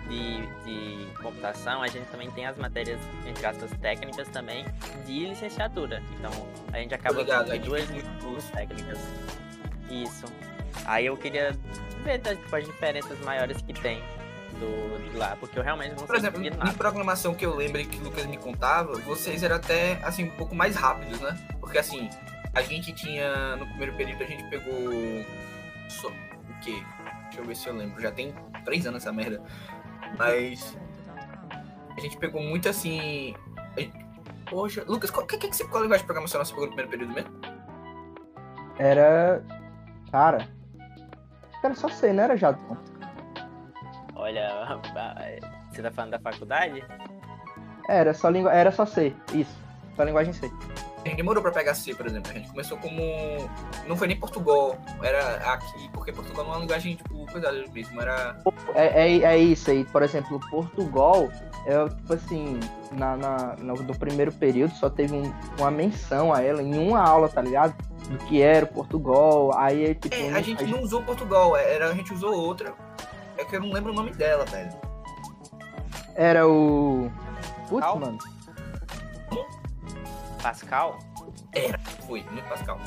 de, 0.10 0.41
de 0.65 1.13
computação, 1.22 1.84
a 1.84 1.88
gente 1.88 2.08
também 2.10 2.30
tem 2.32 2.46
as 2.48 2.58
matérias, 2.58 3.00
entre 3.25 3.46
aspas, 3.46 3.70
técnicas 3.80 4.27
também 4.30 4.65
de 5.06 5.27
licenciatura. 5.27 6.01
Então, 6.18 6.32
a 6.74 6.77
gente 6.80 6.96
acaba 6.96 7.20
Obrigado, 7.20 7.51
com 7.51 7.58
duas 7.60 7.86
tem 7.88 7.94
muito 8.01 8.10
duas 8.20 8.34
curso. 8.34 8.51
técnicas. 8.51 9.00
Isso. 9.89 10.25
Aí 10.86 11.06
eu 11.06 11.15
queria 11.15 11.51
ver 12.03 12.20
tipo, 12.20 12.56
as 12.56 12.65
diferenças 12.65 13.20
maiores 13.20 13.62
que 13.62 13.74
tem 13.74 14.01
do, 14.62 15.10
de 15.12 15.18
lá, 15.18 15.36
porque 15.39 15.60
eu 15.60 15.63
realmente 15.63 15.89
não 15.91 15.98
Por 15.98 16.08
sei 16.08 16.18
exemplo, 16.18 16.41
de 16.41 16.48
em 16.48 16.51
nada. 16.51 16.74
programação 16.74 17.34
que 17.34 17.46
eu 17.46 17.56
lembro 17.56 17.84
que 17.86 17.98
o 18.00 18.03
Lucas 18.03 18.25
me 18.25 18.38
contava, 18.38 18.94
vocês 19.00 19.44
eram 19.44 19.58
até 19.58 20.00
assim 20.03 20.25
um 20.25 20.32
pouco 20.38 20.56
mais 20.56 20.75
rápidos, 20.75 21.20
né? 21.20 21.38
Porque 21.60 21.77
assim, 21.77 22.10
a 22.53 22.62
gente 22.62 22.94
tinha 22.94 23.56
no 23.58 23.65
primeiro 23.68 23.94
período 23.96 24.24
a 24.24 24.27
gente 24.27 24.44
pegou 24.50 24.74
só, 25.89 26.08
o 26.10 26.13
quê? 26.62 26.82
Deixa 27.24 27.39
eu 27.39 27.46
ver 27.46 27.56
se 27.56 27.68
eu 27.68 27.75
lembro. 27.75 28.01
Já 28.01 28.12
tem 28.12 28.34
três 28.65 28.86
anos 28.86 29.01
essa 29.03 29.12
merda. 29.12 29.41
Mas 30.18 30.77
a 31.98 32.00
gente 32.00 32.18
pegou 32.18 32.41
muito 32.41 32.68
assim. 32.70 33.34
a- 33.58 34.01
Poxa, 34.50 34.84
Lucas, 34.86 35.10
qual, 35.10 35.25
que, 35.25 35.38
que, 35.38 35.48
que 35.48 35.56
você, 35.56 35.63
qual 35.65 35.82
linguagem 35.84 36.03
de 36.03 36.06
programação 36.08 36.44
você 36.44 36.51
pegou 36.53 36.68
no 36.68 36.75
primeiro 36.75 36.91
período 36.91 37.13
mesmo? 37.13 37.32
Era. 38.77 39.41
Cara. 40.12 40.50
Era 41.63 41.74
só 41.75 41.88
C, 41.88 42.12
não 42.12 42.24
era 42.24 42.36
Jadson? 42.36 42.75
Olha, 44.31 44.79
você 45.71 45.81
tá 45.81 45.91
falando 45.91 46.11
da 46.11 46.19
faculdade? 46.19 46.83
Era 47.89 48.13
só, 48.13 48.29
lingu... 48.29 48.47
era 48.47 48.71
só 48.71 48.85
C, 48.85 49.13
isso. 49.33 49.53
Só 49.95 50.03
linguagem 50.03 50.31
C. 50.33 50.50
A 51.03 51.07
gente 51.07 51.17
demorou 51.17 51.41
pra 51.41 51.51
pegar 51.51 51.73
C, 51.73 51.93
por 51.95 52.05
exemplo. 52.05 52.31
A 52.31 52.35
gente 52.35 52.50
começou 52.50 52.77
como. 52.77 53.01
Não 53.88 53.97
foi 53.97 54.07
nem 54.07 54.15
Portugal, 54.17 54.77
era 55.01 55.38
aqui, 55.51 55.89
porque 55.91 56.11
Portugal 56.13 56.45
não 56.45 56.51
é 56.53 56.55
uma 56.57 56.61
linguagem, 56.61 56.95
tipo, 56.95 57.25
coisa 57.31 57.51
mesmo, 57.73 58.00
era. 58.01 58.38
É, 58.75 59.07
é, 59.07 59.17
é 59.23 59.38
isso 59.38 59.71
aí. 59.71 59.83
Por 59.83 60.03
exemplo, 60.03 60.39
Portugal, 60.51 61.27
é, 61.65 61.89
tipo 61.89 62.13
assim, 62.13 62.59
na, 62.91 63.17
na, 63.17 63.55
no, 63.57 63.73
no 63.73 63.97
primeiro 63.97 64.31
período 64.31 64.73
só 64.75 64.89
teve 64.91 65.13
um- 65.15 65.33
uma 65.57 65.71
menção 65.71 66.31
a 66.31 66.41
ela 66.43 66.61
em 66.61 66.77
uma 66.77 67.01
aula, 67.01 67.27
tá 67.27 67.41
ligado? 67.41 67.73
Do 68.07 68.17
que 68.25 68.39
era 68.41 68.65
o 68.65 68.69
Portugal. 68.69 69.57
Aí, 69.57 69.95
tipo. 69.95 70.13
É, 70.15 70.29
não- 70.29 70.38
a 70.38 70.41
gente 70.41 70.63
não 70.67 70.81
usou 70.83 71.01
Portugal, 71.01 71.57
era, 71.57 71.89
a 71.89 71.93
gente 71.95 72.13
usou 72.13 72.31
outra. 72.31 72.73
É 73.41 73.45
que 73.45 73.55
eu 73.55 73.60
não 73.60 73.71
lembro 73.71 73.91
o 73.91 73.95
nome 73.95 74.12
dela, 74.12 74.45
velho. 74.45 74.69
Era 76.15 76.48
o. 76.48 77.12
Putz, 77.67 77.83
Qual? 77.83 78.00
mano. 78.00 78.19
Pascal? 80.43 81.00
Foi, 82.05 82.24
muito 82.31 82.48
Pascal. 82.48 82.79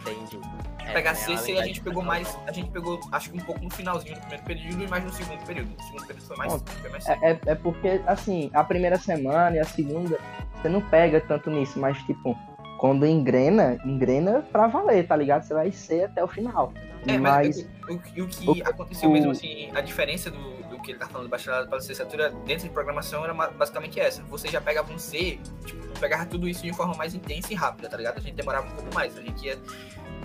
Entendi. 0.00 0.38
É, 0.86 0.92
pegar 0.92 1.10
é 1.10 1.14
C 1.14 1.32
a 1.32 1.66
gente 1.66 1.80
pegou 1.80 2.04
Pascal. 2.04 2.04
mais. 2.04 2.38
A 2.46 2.52
gente 2.52 2.70
pegou, 2.70 3.00
acho 3.10 3.30
que 3.30 3.36
um 3.36 3.44
pouco 3.44 3.64
no 3.64 3.70
finalzinho 3.70 4.14
do 4.14 4.20
primeiro 4.20 4.44
período 4.44 4.84
e 4.84 4.86
mais 4.86 5.04
no 5.04 5.12
segundo 5.12 5.44
período. 5.44 5.70
No 5.76 5.82
segundo 5.82 6.06
período 6.06 6.26
foi 6.26 6.36
mais, 6.36 6.52
Bom, 6.52 6.58
foi 6.80 6.90
mais 6.90 7.08
É, 7.08 7.18
é, 7.22 7.40
é 7.46 7.54
porque, 7.56 8.00
assim, 8.06 8.50
a 8.54 8.62
primeira 8.62 8.98
semana 8.98 9.56
e 9.56 9.58
a 9.58 9.64
segunda, 9.64 10.16
você 10.54 10.68
não 10.68 10.80
pega 10.80 11.20
tanto 11.20 11.50
nisso, 11.50 11.80
mas, 11.80 11.98
tipo, 12.04 12.38
quando 12.78 13.04
engrena, 13.04 13.78
engrena 13.84 14.44
pra 14.52 14.68
valer, 14.68 15.08
tá 15.08 15.16
ligado? 15.16 15.42
Você 15.42 15.54
vai 15.54 15.72
ser 15.72 16.04
até 16.04 16.22
o 16.22 16.28
final. 16.28 16.72
É, 17.06 17.18
mas. 17.18 17.56
mas 17.56 17.66
o, 17.88 17.92
o- 17.92 18.24
o 18.24 18.28
que 18.28 18.62
o- 18.62 18.68
aconteceu 18.68 19.08
o- 19.08 19.12
mesmo 19.12 19.30
assim, 19.30 19.70
a 19.74 19.80
diferença 19.80 20.30
do, 20.30 20.38
do 20.68 20.80
que 20.80 20.92
ele 20.92 20.98
tá 20.98 21.06
falando 21.06 21.26
do 21.26 21.30
bacharelado 21.30 21.68
para 21.68 21.78
licenciatura 21.78 22.30
dentro 22.46 22.64
de 22.68 22.70
programação 22.72 23.24
era 23.24 23.32
basicamente 23.34 23.98
essa. 24.00 24.22
Você 24.24 24.48
já 24.48 24.60
pegava 24.60 24.92
um 24.92 24.98
C, 24.98 25.38
tipo, 25.64 25.98
pegava 26.00 26.24
tudo 26.26 26.48
isso 26.48 26.62
de 26.62 26.72
forma 26.72 26.94
mais 26.94 27.14
intensa 27.14 27.52
e 27.52 27.56
rápida, 27.56 27.88
tá 27.88 27.96
ligado? 27.96 28.18
A 28.18 28.20
gente 28.20 28.34
demorava 28.34 28.66
um 28.66 28.70
pouco 28.70 28.94
mais, 28.94 29.16
a 29.16 29.20
gente 29.22 29.44
ia 29.46 29.58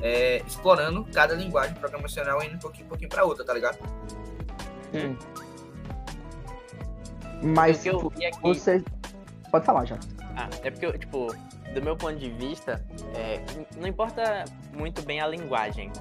é, 0.01 0.41
explorando 0.48 1.05
cada 1.13 1.33
linguagem 1.36 1.74
programacional 1.75 2.41
indo 2.43 2.55
um 2.55 2.59
pouquinho, 2.59 2.86
um 2.86 2.89
pouquinho 2.89 3.09
pra 3.09 3.24
outra, 3.25 3.43
tá 3.45 3.53
ligado? 3.53 3.77
Hum. 4.93 5.15
Mas 7.43 7.79
o 7.79 7.81
que 7.83 7.89
eu 7.89 8.09
vi 8.09 8.25
aqui. 8.25 8.39
você. 8.41 8.83
Pode 9.51 9.65
falar 9.65 9.86
já. 9.86 9.98
Ah, 10.36 10.50
é 10.62 10.69
porque, 10.69 10.91
tipo, 11.00 11.33
do 11.74 11.81
meu 11.81 11.95
ponto 11.95 12.15
de 12.17 12.29
vista, 12.31 12.83
é, 13.15 13.41
não 13.77 13.88
importa 13.88 14.45
muito 14.74 15.01
bem 15.01 15.19
a 15.21 15.27
linguagem. 15.27 15.91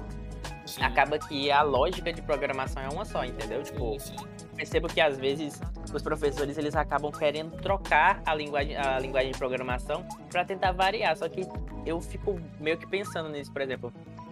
Sim. 0.69 0.83
Acaba 0.83 1.17
que 1.17 1.49
a 1.51 1.61
lógica 1.61 2.13
de 2.13 2.21
programação 2.21 2.81
é 2.83 2.89
uma 2.89 3.03
só, 3.05 3.25
entendeu? 3.25 3.63
Tipo, 3.63 3.99
Sim, 3.99 4.15
sim. 4.17 4.47
percebo 4.55 4.87
que 4.87 5.01
às 5.01 5.17
vezes 5.17 5.59
os 5.93 6.01
professores 6.01 6.57
eles 6.57 6.75
acabam 6.75 7.11
querendo 7.11 7.51
trocar 7.61 8.21
a 8.25 8.35
linguagem, 8.35 8.75
a 8.77 8.99
linguagem 8.99 9.31
de 9.31 9.37
programação 9.37 10.05
para 10.31 10.45
tentar 10.45 10.71
variar. 10.71 11.17
Só 11.17 11.27
que 11.27 11.41
eu 11.85 11.99
fico 11.99 12.39
meio 12.59 12.77
que 12.77 12.85
pensando 12.87 13.29
nisso, 13.29 13.51
por 13.51 13.61
exemplo. 13.61 13.91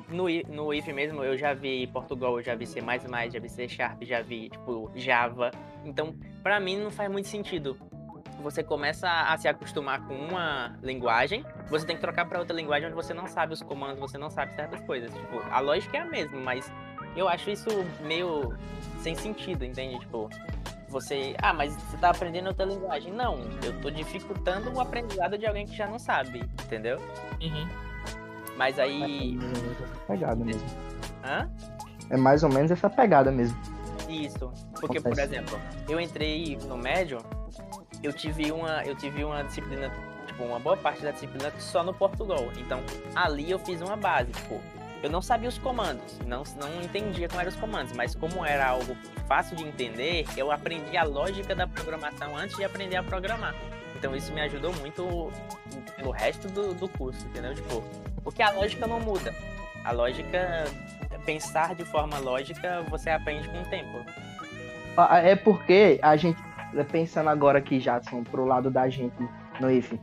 No, 0.09 0.25
no 0.47 0.73
IF 0.73 0.93
mesmo, 0.93 1.21
eu 1.21 1.37
já 1.37 1.53
vi 1.53 1.85
Portugal, 1.87 2.37
eu 2.37 2.43
já 2.43 2.55
vi 2.55 2.65
C++, 2.65 2.79
já 2.81 3.39
vi 3.41 3.49
C 3.49 3.67
Sharp, 3.67 4.01
já 4.03 4.21
vi, 4.21 4.47
tipo, 4.49 4.89
Java. 4.95 5.51
Então, 5.83 6.15
pra 6.41 6.61
mim, 6.61 6.77
não 6.77 6.89
faz 6.89 7.11
muito 7.11 7.27
sentido. 7.27 7.77
Você 8.41 8.63
começa 8.63 9.09
a 9.09 9.37
se 9.37 9.47
acostumar 9.47 10.05
com 10.07 10.13
uma 10.13 10.77
linguagem, 10.81 11.43
você 11.69 11.85
tem 11.85 11.95
que 11.95 12.01
trocar 12.01 12.25
para 12.25 12.39
outra 12.39 12.55
linguagem 12.55 12.87
onde 12.87 12.95
você 12.95 13.13
não 13.13 13.27
sabe 13.27 13.53
os 13.53 13.61
comandos, 13.61 13.99
você 13.99 14.17
não 14.17 14.29
sabe 14.29 14.53
certas 14.53 14.79
coisas. 14.81 15.11
Tipo, 15.13 15.41
a 15.51 15.59
lógica 15.59 15.97
é 15.97 16.01
a 16.01 16.05
mesma, 16.05 16.39
mas 16.39 16.71
eu 17.15 17.27
acho 17.27 17.49
isso 17.49 17.69
meio 18.01 18.53
sem 18.99 19.15
sentido, 19.15 19.65
entende? 19.65 19.99
Tipo, 19.99 20.29
você. 20.87 21.35
Ah, 21.41 21.53
mas 21.53 21.73
você 21.75 21.97
tá 21.97 22.11
aprendendo 22.11 22.47
outra 22.47 22.65
linguagem. 22.65 23.11
Não, 23.11 23.39
eu 23.63 23.79
tô 23.81 23.89
dificultando 23.89 24.71
o 24.71 24.79
aprendizado 24.79 25.37
de 25.37 25.45
alguém 25.45 25.65
que 25.65 25.75
já 25.75 25.87
não 25.87 25.99
sabe, 25.99 26.39
entendeu? 26.63 26.99
Uhum. 27.41 27.67
Mas 28.55 28.79
aí. 28.79 29.37
Essa 29.71 30.05
pegada 30.07 30.43
mesmo. 30.43 30.67
Hã? 31.23 31.49
É 32.09 32.17
mais 32.17 32.43
ou 32.43 32.49
menos 32.49 32.71
essa 32.71 32.89
pegada 32.89 33.31
mesmo. 33.31 33.59
Isso. 34.07 34.51
Porque, 34.79 35.01
por 35.01 35.11
Acontece. 35.11 35.33
exemplo, 35.33 35.59
eu 35.89 35.99
entrei 35.99 36.57
no 36.67 36.77
médio, 36.77 37.17
eu 38.03 38.13
tive 38.13 38.51
uma, 38.51 38.83
eu 38.83 38.95
tive 38.95 39.23
uma 39.23 39.43
disciplina, 39.43 39.91
tipo, 40.25 40.43
uma 40.43 40.59
boa 40.59 40.77
parte 40.77 41.01
da 41.01 41.11
disciplina 41.11 41.51
só 41.59 41.83
no 41.83 41.93
Portugal. 41.93 42.45
Então, 42.57 42.81
ali 43.15 43.49
eu 43.49 43.59
fiz 43.59 43.81
uma 43.81 43.95
base, 43.95 44.31
tipo, 44.31 44.61
eu 45.03 45.09
não 45.09 45.21
sabia 45.21 45.47
os 45.47 45.57
comandos, 45.57 46.17
não, 46.25 46.43
não 46.59 46.81
entendia 46.81 47.27
como 47.27 47.39
eram 47.39 47.49
os 47.51 47.55
comandos, 47.55 47.93
mas 47.93 48.15
como 48.15 48.43
era 48.45 48.67
algo 48.67 48.95
fácil 49.27 49.55
de 49.55 49.63
entender, 49.63 50.25
eu 50.35 50.51
aprendi 50.51 50.97
a 50.97 51.03
lógica 51.03 51.53
da 51.53 51.67
programação 51.67 52.35
antes 52.35 52.55
de 52.55 52.63
aprender 52.63 52.95
a 52.95 53.03
programar. 53.03 53.53
Então 53.95 54.15
isso 54.15 54.31
me 54.31 54.41
ajudou 54.41 54.73
muito 54.73 55.31
no 55.97 56.11
resto 56.11 56.47
do, 56.47 56.73
do 56.73 56.87
curso, 56.87 57.25
entendeu? 57.27 57.53
Tipo, 57.55 57.83
porque 58.23 58.41
a 58.43 58.51
lógica 58.51 58.85
não 58.85 58.99
muda. 58.99 59.33
A 59.83 59.91
lógica, 59.91 60.65
pensar 61.25 61.73
de 61.75 61.83
forma 61.85 62.17
lógica, 62.19 62.83
você 62.89 63.09
aprende 63.09 63.47
com 63.49 63.61
o 63.61 63.65
tempo. 63.65 64.05
Ah, 64.95 65.19
É 65.19 65.35
porque 65.35 65.99
a 66.01 66.15
gente, 66.15 66.39
pensando 66.83 67.29
agora 67.29 67.59
aqui, 67.59 67.79
Jadson, 67.79 68.23
pro 68.23 68.45
lado 68.45 68.69
da 68.69 68.89
gente 68.89 69.15
no 69.59 69.71
IF, 69.71 69.99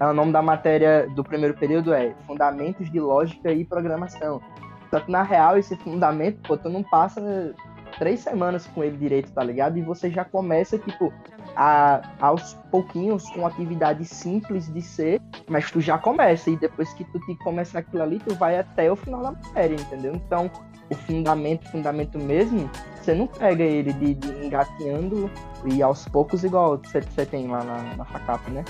o 0.00 0.12
nome 0.12 0.32
da 0.32 0.42
matéria 0.42 1.08
do 1.14 1.24
primeiro 1.24 1.54
período 1.54 1.92
é 1.94 2.14
Fundamentos 2.26 2.90
de 2.90 3.00
Lógica 3.00 3.52
e 3.52 3.64
Programação. 3.64 4.42
Só 4.90 5.00
que 5.00 5.10
na 5.10 5.22
real, 5.22 5.58
esse 5.58 5.74
fundamento, 5.76 6.38
pô, 6.46 6.56
tu 6.56 6.68
não 6.68 6.82
passa 6.82 7.54
três 7.98 8.20
semanas 8.20 8.66
com 8.66 8.84
ele 8.84 8.96
direito, 8.96 9.32
tá 9.32 9.42
ligado? 9.42 9.78
E 9.78 9.82
você 9.82 10.10
já 10.10 10.24
começa, 10.24 10.78
tipo, 10.78 11.12
a, 11.56 12.02
aos 12.20 12.54
pouquinhos 12.70 13.28
com 13.30 13.46
atividades 13.46 14.08
simples 14.08 14.72
de 14.72 14.82
ser, 14.82 15.20
mas 15.48 15.70
tu 15.70 15.80
já 15.80 15.98
começa. 15.98 16.50
E 16.50 16.56
depois 16.56 16.92
que 16.92 17.04
tu 17.04 17.18
te 17.20 17.34
começa 17.36 17.78
aquilo 17.78 18.02
ali, 18.02 18.18
tu 18.18 18.34
vai 18.34 18.58
até 18.58 18.90
o 18.90 18.96
final 18.96 19.22
da 19.22 19.32
matéria, 19.32 19.74
entendeu? 19.74 20.14
Então, 20.14 20.50
o 20.90 20.94
fundamento, 20.94 21.68
fundamento 21.70 22.18
mesmo, 22.18 22.70
você 23.00 23.14
não 23.14 23.26
pega 23.26 23.62
ele 23.62 23.92
de, 23.92 24.14
de 24.14 24.46
engateando 24.46 25.30
e 25.64 25.82
aos 25.82 26.06
poucos, 26.08 26.44
igual 26.44 26.78
você 26.78 27.00
você 27.00 27.26
tem 27.26 27.48
lá 27.48 27.62
na, 27.64 27.96
na 27.96 28.04
facapa, 28.04 28.50
né? 28.50 28.64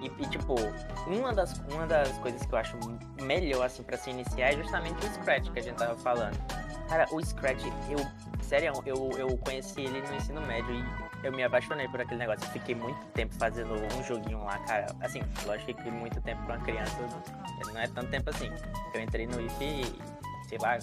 E, 0.00 0.06
e, 0.06 0.26
tipo, 0.28 0.54
uma 1.06 1.32
das, 1.32 1.60
uma 1.72 1.86
das 1.86 2.16
coisas 2.18 2.44
que 2.44 2.52
eu 2.52 2.58
acho 2.58 2.76
melhor, 3.22 3.66
assim, 3.66 3.82
pra 3.82 3.96
se 3.96 4.10
iniciar 4.10 4.52
é 4.52 4.56
justamente 4.56 5.04
o 5.04 5.10
Scratch 5.10 5.50
que 5.50 5.58
a 5.58 5.62
gente 5.62 5.76
tava 5.76 5.96
falando. 5.96 6.38
Cara, 6.88 7.06
o 7.10 7.24
Scratch, 7.24 7.64
eu. 7.90 7.98
Sério, 8.40 8.72
eu, 8.86 9.10
eu 9.18 9.36
conheci 9.38 9.82
ele 9.82 10.00
no 10.00 10.14
ensino 10.14 10.40
médio 10.42 10.72
e 10.74 11.26
eu 11.26 11.32
me 11.32 11.42
apaixonei 11.42 11.86
por 11.88 12.00
aquele 12.00 12.20
negócio. 12.20 12.46
Eu 12.46 12.52
fiquei 12.52 12.74
muito 12.74 13.04
tempo 13.08 13.34
fazendo 13.34 13.74
um 13.74 14.04
joguinho 14.04 14.42
lá, 14.44 14.56
cara. 14.60 14.86
Assim, 15.00 15.20
lógico 15.44 15.74
que 15.74 15.90
muito 15.90 16.20
tempo 16.22 16.42
pra 16.44 16.56
uma 16.56 16.64
criança 16.64 16.96
não 17.66 17.80
é 17.80 17.86
tanto 17.88 18.08
tempo 18.08 18.30
assim. 18.30 18.50
Eu 18.94 19.02
entrei 19.02 19.26
no 19.26 19.40
IF 19.40 19.62
e, 19.62 19.98
sei 20.48 20.58
lá, 20.58 20.78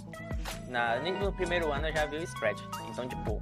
na, 0.68 1.00
no 1.00 1.34
primeiro 1.34 1.72
ano 1.72 1.88
eu 1.88 1.94
já 1.94 2.06
vi 2.06 2.18
o 2.18 2.28
Scratch. 2.28 2.62
Então, 2.90 3.08
tipo, 3.08 3.42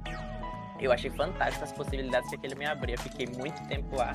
eu 0.80 0.90
achei 0.90 1.10
fantástico 1.10 1.64
as 1.64 1.72
possibilidades 1.72 2.28
que 2.30 2.38
ele 2.42 2.54
me 2.54 2.66
abriu. 2.66 2.94
Eu 2.94 3.02
fiquei 3.02 3.26
muito 3.26 3.62
tempo 3.68 3.96
lá. 3.96 4.12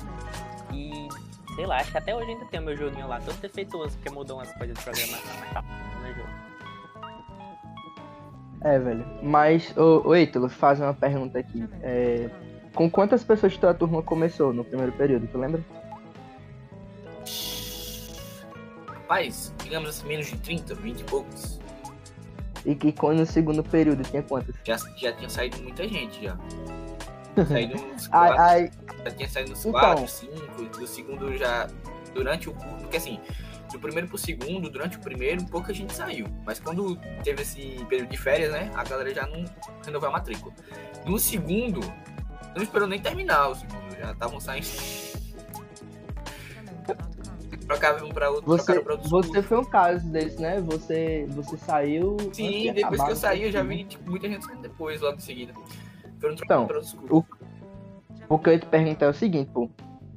E, 0.72 1.08
sei 1.54 1.66
lá, 1.66 1.78
acho 1.78 1.90
que 1.90 1.98
até 1.98 2.14
hoje 2.14 2.30
ainda 2.30 2.44
tem 2.46 2.60
o 2.60 2.62
meu 2.64 2.76
joguinho 2.76 3.08
lá, 3.08 3.20
todo 3.20 3.36
defeituoso, 3.40 3.96
porque 3.96 4.10
mudou 4.10 4.38
umas 4.38 4.52
coisas 4.54 4.76
de 4.76 4.82
programação, 4.82 5.32
mas 5.40 5.52
tá, 5.52 5.62
no 5.62 6.14
jogo. 6.14 6.50
É, 8.62 8.78
velho. 8.78 9.06
Mas, 9.22 9.76
ô, 9.76 10.02
ô 10.08 10.16
Ítalo, 10.16 10.48
faz 10.48 10.80
uma 10.80 10.92
pergunta 10.92 11.38
aqui. 11.38 11.66
É, 11.82 12.28
com 12.74 12.90
quantas 12.90 13.24
pessoas 13.24 13.56
tua 13.56 13.74
turma 13.74 14.02
começou 14.02 14.52
no 14.52 14.64
primeiro 14.64 14.92
período, 14.92 15.26
tu 15.28 15.38
lembra? 15.38 15.64
Rapaz, 18.86 19.52
digamos 19.62 19.88
assim, 19.88 20.06
menos 20.06 20.26
de 20.26 20.36
30, 20.36 20.74
20 20.74 21.00
e 21.00 21.04
poucos. 21.04 21.59
E 22.64 22.74
que 22.74 22.92
quando 22.92 23.18
no 23.20 23.26
segundo 23.26 23.62
período 23.62 24.02
tinha 24.02 24.22
quantas? 24.22 24.54
Já, 24.64 24.76
já 24.96 25.12
tinha 25.12 25.28
saído 25.28 25.58
muita 25.62 25.88
gente 25.88 26.22
já. 26.22 26.36
Saído 27.46 27.80
uns 27.80 28.08
quatro, 28.08 28.40
ai, 28.40 28.70
já 29.04 29.10
tinha 29.12 29.28
saído 29.28 29.52
uns 29.52 29.64
Então. 29.64 29.80
4, 29.80 30.08
5, 30.08 30.62
do 30.78 30.86
segundo 30.86 31.36
já. 31.38 31.68
Durante 32.12 32.48
o 32.50 32.52
curso, 32.52 32.76
porque 32.78 32.96
assim, 32.96 33.20
do 33.72 33.78
primeiro 33.78 34.08
pro 34.08 34.18
segundo, 34.18 34.68
durante 34.68 34.96
o 34.96 35.00
primeiro, 35.00 35.44
pouca 35.44 35.72
gente 35.72 35.92
saiu. 35.92 36.26
Mas 36.44 36.58
quando 36.58 36.96
teve 37.22 37.42
esse 37.42 37.84
período 37.88 38.10
de 38.10 38.16
férias, 38.16 38.50
né? 38.50 38.70
A 38.74 38.82
galera 38.82 39.14
já 39.14 39.26
não 39.28 39.44
renovou 39.86 40.08
a 40.08 40.12
matrícula. 40.12 40.52
No 41.06 41.18
segundo, 41.20 41.80
não 42.54 42.62
esperou 42.62 42.88
nem 42.88 42.98
terminar 43.00 43.48
o 43.48 43.54
segundo, 43.54 43.96
já 43.96 44.10
estavam 44.10 44.40
saindo. 44.40 44.66
Trocavam 47.70 48.08
um 48.08 48.12
pra 48.12 48.28
outro, 48.28 48.46
você, 48.46 48.80
pra 48.80 48.94
outro 48.94 49.08
você 49.08 49.42
foi 49.42 49.58
um 49.58 49.64
caso 49.64 50.04
desse, 50.08 50.42
né? 50.42 50.60
Você, 50.62 51.24
você 51.28 51.56
saiu. 51.56 52.16
Sim, 52.32 52.72
depois 52.72 53.00
que 53.00 53.10
eu 53.12 53.16
saí, 53.16 53.44
eu 53.44 53.52
já 53.52 53.62
o 53.62 53.66
vi 53.66 53.84
tipo, 53.84 54.10
muita 54.10 54.28
gente 54.28 54.44
saindo 54.44 54.62
depois, 54.62 55.00
logo 55.00 55.18
em 55.18 55.20
seguida. 55.20 55.54
Foram 56.20 56.34
Então, 56.34 56.66
pra 56.66 56.76
outros 56.78 56.94
cursos. 56.94 57.24
O 58.28 58.38
que 58.40 58.48
eu 58.48 58.52
ia 58.54 58.58
te 58.58 58.66
perguntar 58.66 59.06
é 59.06 59.08
o 59.10 59.14
seguinte, 59.14 59.52
pô. 59.54 59.70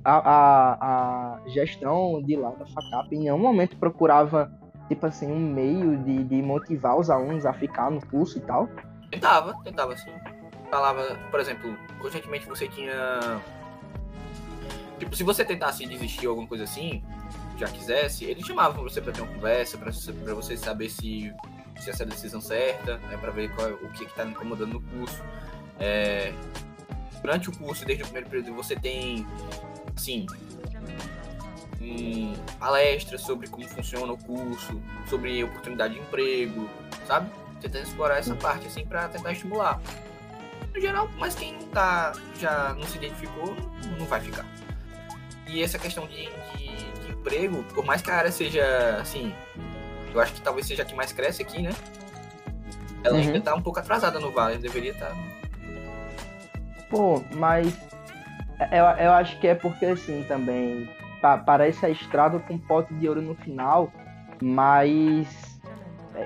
A, 0.03 0.17
a, 0.17 1.35
a 1.35 1.49
gestão 1.49 2.23
de 2.23 2.35
lá 2.35 2.49
da 2.49 2.65
FACAP 2.65 3.13
em 3.15 3.19
nenhum 3.19 3.37
momento 3.37 3.77
procurava, 3.77 4.51
tipo 4.87 5.05
assim, 5.05 5.31
um 5.31 5.39
meio 5.39 5.95
de, 5.97 6.23
de 6.23 6.41
motivar 6.41 6.97
os 6.97 7.11
alunos 7.11 7.45
a 7.45 7.53
ficar 7.53 7.91
no 7.91 8.03
curso 8.07 8.39
e 8.39 8.41
tal. 8.41 8.67
Tentava, 9.11 9.53
tentava 9.63 9.95
sim. 9.95 10.11
Falava, 10.71 11.19
por 11.29 11.39
exemplo, 11.39 11.77
constantemente 12.01 12.47
você 12.47 12.67
tinha. 12.67 13.39
Tipo, 14.97 15.15
se 15.15 15.23
você 15.23 15.45
tentasse 15.45 15.85
desistir 15.85 16.25
ou 16.25 16.31
alguma 16.31 16.47
coisa 16.47 16.63
assim, 16.63 17.03
já 17.57 17.67
quisesse, 17.67 18.25
eles 18.25 18.45
chamavam 18.45 18.83
você 18.83 19.01
pra 19.01 19.11
ter 19.11 19.21
uma 19.21 19.33
conversa, 19.33 19.77
pra, 19.77 19.91
você- 19.91 20.13
saber 20.57 20.89
se, 20.89 21.33
se 21.79 21.89
essa 21.89 22.03
é 22.03 22.05
a 22.05 22.09
decisão 22.09 22.41
certa, 22.41 22.97
né, 22.97 23.17
pra 23.17 23.31
ver 23.31 23.53
qual, 23.55 23.67
é- 23.69 23.73
o 23.73 23.89
que, 23.91 24.05
tá 24.13 24.25
me 24.25 24.31
incomodando 24.31 24.73
no 24.73 24.81
curso. 24.81 25.21
É, 25.79 26.33
durante 27.21 27.49
o 27.49 27.57
curso, 27.57 27.85
desde 27.85 28.03
o 28.03 28.07
primeiro 28.07 28.29
período, 28.29 28.53
você 28.53 28.75
tem, 28.75 29.25
assim, 29.95 30.25
um, 31.81 32.33
palestras 32.59 33.21
sobre 33.21 33.47
como 33.47 33.67
funciona 33.67 34.13
o 34.13 34.17
curso, 34.17 34.81
sobre 35.09 35.43
oportunidade 35.43 35.95
de 35.95 35.99
emprego, 35.99 36.69
sabe? 37.05 37.29
Tentando 37.59 37.83
explorar 37.83 38.17
essa 38.17 38.35
parte, 38.35 38.67
assim, 38.67 38.85
pra 38.85 39.07
tentar 39.09 39.31
estimular. 39.33 39.81
No 40.73 40.81
geral, 40.81 41.09
mas 41.17 41.35
quem 41.35 41.53
não 41.53 41.67
tá, 41.67 42.13
já 42.39 42.73
não 42.73 42.83
se 42.87 42.97
identificou, 42.97 43.55
não 43.99 44.05
vai 44.05 44.19
ficar. 44.21 44.45
E 45.47 45.61
essa 45.61 45.77
questão 45.77 46.07
de- 46.07 46.29
de 46.57 46.92
emprego, 47.23 47.63
por 47.73 47.85
mais 47.85 48.01
que 48.01 48.11
a 48.11 48.15
área 48.15 48.31
seja, 48.31 48.63
assim, 49.01 49.33
eu 50.13 50.19
acho 50.19 50.33
que 50.33 50.41
talvez 50.41 50.67
seja 50.67 50.83
a 50.83 50.85
que 50.85 50.93
mais 50.93 51.11
cresce 51.13 51.41
aqui, 51.41 51.61
né? 51.61 51.71
Ela 53.03 53.15
Uhum. 53.15 53.21
ainda 53.21 53.41
tá 53.41 53.55
um 53.55 53.61
pouco 53.61 53.79
atrasada 53.79 54.19
no 54.19 54.31
Vale, 54.31 54.57
deveria 54.57 54.91
estar. 54.91 55.11
Pô, 56.89 57.21
mas 57.35 57.67
eu, 58.71 58.85
eu 59.05 59.11
acho 59.13 59.39
que 59.39 59.47
é 59.47 59.55
porque 59.55 59.85
assim 59.85 60.23
também 60.27 60.89
pa- 61.21 61.37
parece 61.37 61.85
a 61.85 61.89
estrada 61.89 62.39
com 62.39 62.53
um 62.53 62.59
pote 62.59 62.93
de 62.93 63.07
ouro 63.09 63.21
no 63.21 63.35
final, 63.35 63.91
mas 64.41 65.59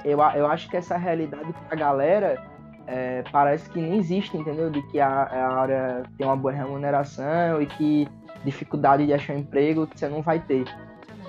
eu, 0.03 0.21
a- 0.21 0.35
eu 0.35 0.45
acho 0.47 0.69
que 0.69 0.75
essa 0.77 0.97
realidade 0.97 1.53
pra 1.67 1.77
galera 1.77 2.41
é, 2.85 3.23
parece 3.31 3.69
que 3.69 3.79
não 3.81 3.95
existe, 3.95 4.35
entendeu? 4.37 4.69
De 4.69 4.81
que 4.83 4.99
a, 4.99 5.07
a 5.09 5.59
área 5.61 6.03
tem 6.17 6.25
uma 6.27 6.35
boa 6.37 6.53
remuneração 6.53 7.61
e 7.61 7.65
que 7.65 8.07
dificuldade 8.47 9.05
de 9.05 9.13
achar 9.13 9.33
um 9.33 9.39
emprego 9.39 9.87
você 9.93 10.07
não 10.07 10.21
vai 10.21 10.39
ter. 10.39 10.63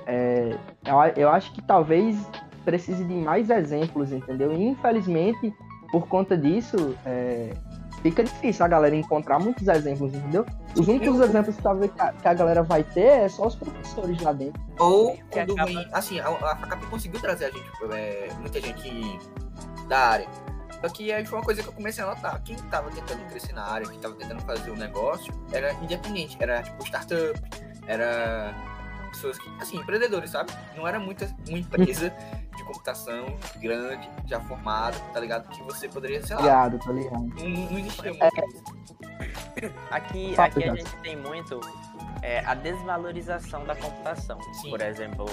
É, 0.07 0.57
eu, 0.87 0.97
eu 1.17 1.29
acho 1.29 1.53
que 1.53 1.61
talvez 1.61 2.17
precise 2.65 3.05
de 3.05 3.15
mais 3.15 3.51
exemplos, 3.51 4.13
entendeu? 4.13 4.53
E 4.53 4.63
infelizmente, 4.63 5.53
por 5.91 6.07
conta 6.07 6.37
disso, 6.37 6.97
é, 7.05 7.53
fica 8.03 8.23
difícil 8.23 8.65
a 8.65 8.69
galera 8.69 8.95
encontrar 8.95 9.39
muitos 9.39 9.67
exemplos, 9.67 10.15
entendeu? 10.15 10.47
Os 10.79 10.87
únicos 10.87 11.21
exemplos 11.21 11.57
que 11.57 11.63
talvez 11.63 11.93
que 11.93 12.01
a, 12.01 12.13
que 12.13 12.29
a 12.29 12.35
galera 12.35 12.63
vai 12.63 12.85
ter 12.85 13.25
é 13.25 13.29
só 13.29 13.47
os 13.47 13.57
professores 13.57 14.21
lá 14.23 14.33
dentro. 14.33 14.61
Ou 14.79 15.13
Que 15.13 15.23
quando 15.31 15.53
acaba-. 15.53 15.89
Assim, 15.93 16.21
a, 16.21 16.29
a 16.29 16.57
FACAP 16.57 16.87
conseguiu 16.87 17.21
trazer 17.21 17.47
a 17.47 17.51
gente, 17.51 17.71
é, 17.93 18.29
muita 18.41 18.61
gente 18.61 19.19
da 19.89 19.99
área. 19.99 20.29
Só 20.81 20.89
que 20.89 21.13
aí 21.13 21.25
foi 21.25 21.39
uma 21.39 21.45
coisa 21.45 21.63
que 21.63 21.69
eu 21.69 21.73
comecei 21.73 22.05
a 22.05 22.07
notar. 22.07 22.41
Quem 22.43 22.57
tava 22.57 22.91
tentando 22.91 23.25
crescer 23.27 23.53
na 23.53 23.65
área, 23.65 23.89
quem 23.89 23.99
tava 23.99 24.15
tentando 24.15 24.41
fazer 24.43 24.71
o 24.71 24.77
negócio, 24.77 25.33
era 25.53 25.73
independente. 25.75 26.37
Era 26.41 26.63
tipo 26.63 26.85
startup, 26.85 27.41
era 27.87 28.55
pessoas 29.11 29.39
que, 29.39 29.49
assim, 29.61 29.79
empreendedores, 29.79 30.31
sabe? 30.31 30.53
Não 30.77 30.87
era 30.87 31.01
muita, 31.01 31.27
uma 31.49 31.59
empresa 31.59 32.15
de 32.57 32.65
computação 32.65 33.37
grande, 33.61 34.09
já 34.27 34.41
formada, 34.41 34.97
tá 35.13 35.21
ligado? 35.21 35.49
Que 35.49 35.63
você 35.63 35.89
poderia, 35.89 36.25
sei 36.25 36.37
lá, 36.37 36.43
Ligado, 36.43 36.79
tá 36.79 36.93
ligado? 36.93 37.23
não, 37.23 37.49
não 37.49 37.79
existia 37.79 38.13
muito 38.13 38.47
isso. 38.47 38.79
Aqui, 39.91 40.39
aqui 40.39 40.65
a 40.65 40.75
gente 40.75 40.97
tem 40.99 41.17
muito 41.17 41.61
é, 42.23 42.41
a 42.45 42.55
desvalorização 42.55 43.65
da 43.65 43.75
computação. 43.75 44.41
Sim. 44.55 44.71
Por 44.71 44.81
exemplo, 44.81 45.27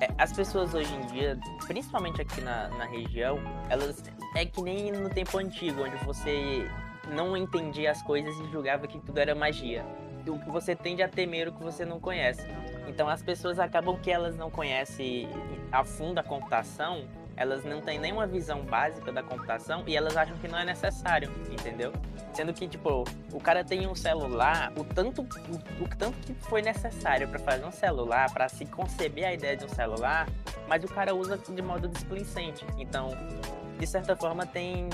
é, 0.00 0.08
as 0.18 0.32
pessoas 0.32 0.74
hoje 0.74 0.92
em 0.94 1.06
dia, 1.06 1.38
principalmente 1.66 2.20
aqui 2.20 2.40
na, 2.40 2.68
na 2.68 2.84
região, 2.84 3.38
elas 3.70 4.02
é 4.34 4.44
que 4.44 4.60
nem 4.62 4.90
no 4.90 5.08
tempo 5.08 5.38
antigo, 5.38 5.82
onde 5.82 5.96
você 6.04 6.68
não 7.08 7.36
entendia 7.36 7.90
as 7.90 8.02
coisas 8.02 8.34
e 8.36 8.50
julgava 8.50 8.86
que 8.86 8.98
tudo 8.98 9.18
era 9.18 9.34
magia. 9.34 9.84
O 10.26 10.38
que 10.38 10.50
você 10.50 10.74
tende 10.74 11.02
a 11.02 11.08
temer 11.08 11.48
o 11.48 11.52
que 11.52 11.62
você 11.62 11.84
não 11.84 12.00
conhece. 12.00 12.46
Então 12.88 13.08
as 13.08 13.22
pessoas 13.22 13.58
acabam 13.58 13.96
que 13.98 14.10
elas 14.10 14.36
não 14.36 14.50
conhecem 14.50 15.28
a 15.70 15.84
fundo 15.84 16.18
a 16.18 16.22
computação, 16.22 17.04
elas 17.36 17.64
não 17.64 17.80
têm 17.80 17.98
nenhuma 17.98 18.26
visão 18.26 18.62
básica 18.62 19.12
da 19.12 19.22
computação 19.22 19.82
e 19.86 19.96
elas 19.96 20.16
acham 20.16 20.36
que 20.38 20.48
não 20.48 20.58
é 20.58 20.64
necessário, 20.64 21.30
entendeu? 21.50 21.92
Sendo 22.32 22.52
que, 22.52 22.66
tipo, 22.66 23.04
o 23.32 23.40
cara 23.40 23.64
tem 23.64 23.86
um 23.86 23.94
celular, 23.94 24.72
o 24.76 24.84
tanto, 24.84 25.22
o, 25.22 25.84
o 25.84 25.88
tanto 25.96 26.16
que 26.18 26.34
foi 26.34 26.62
necessário 26.62 27.28
para 27.28 27.38
fazer 27.38 27.64
um 27.64 27.70
celular, 27.70 28.32
para 28.32 28.48
se 28.48 28.64
conceber 28.66 29.26
a 29.26 29.34
ideia 29.34 29.56
de 29.56 29.64
um 29.64 29.68
celular, 29.68 30.28
mas 30.68 30.82
o 30.84 30.88
cara 30.88 31.14
usa 31.14 31.36
de 31.36 31.62
modo 31.62 31.88
displicente. 31.88 32.64
Então, 32.78 33.10
de 33.78 33.86
certa 33.86 34.14
forma, 34.16 34.46
tem, 34.46 34.88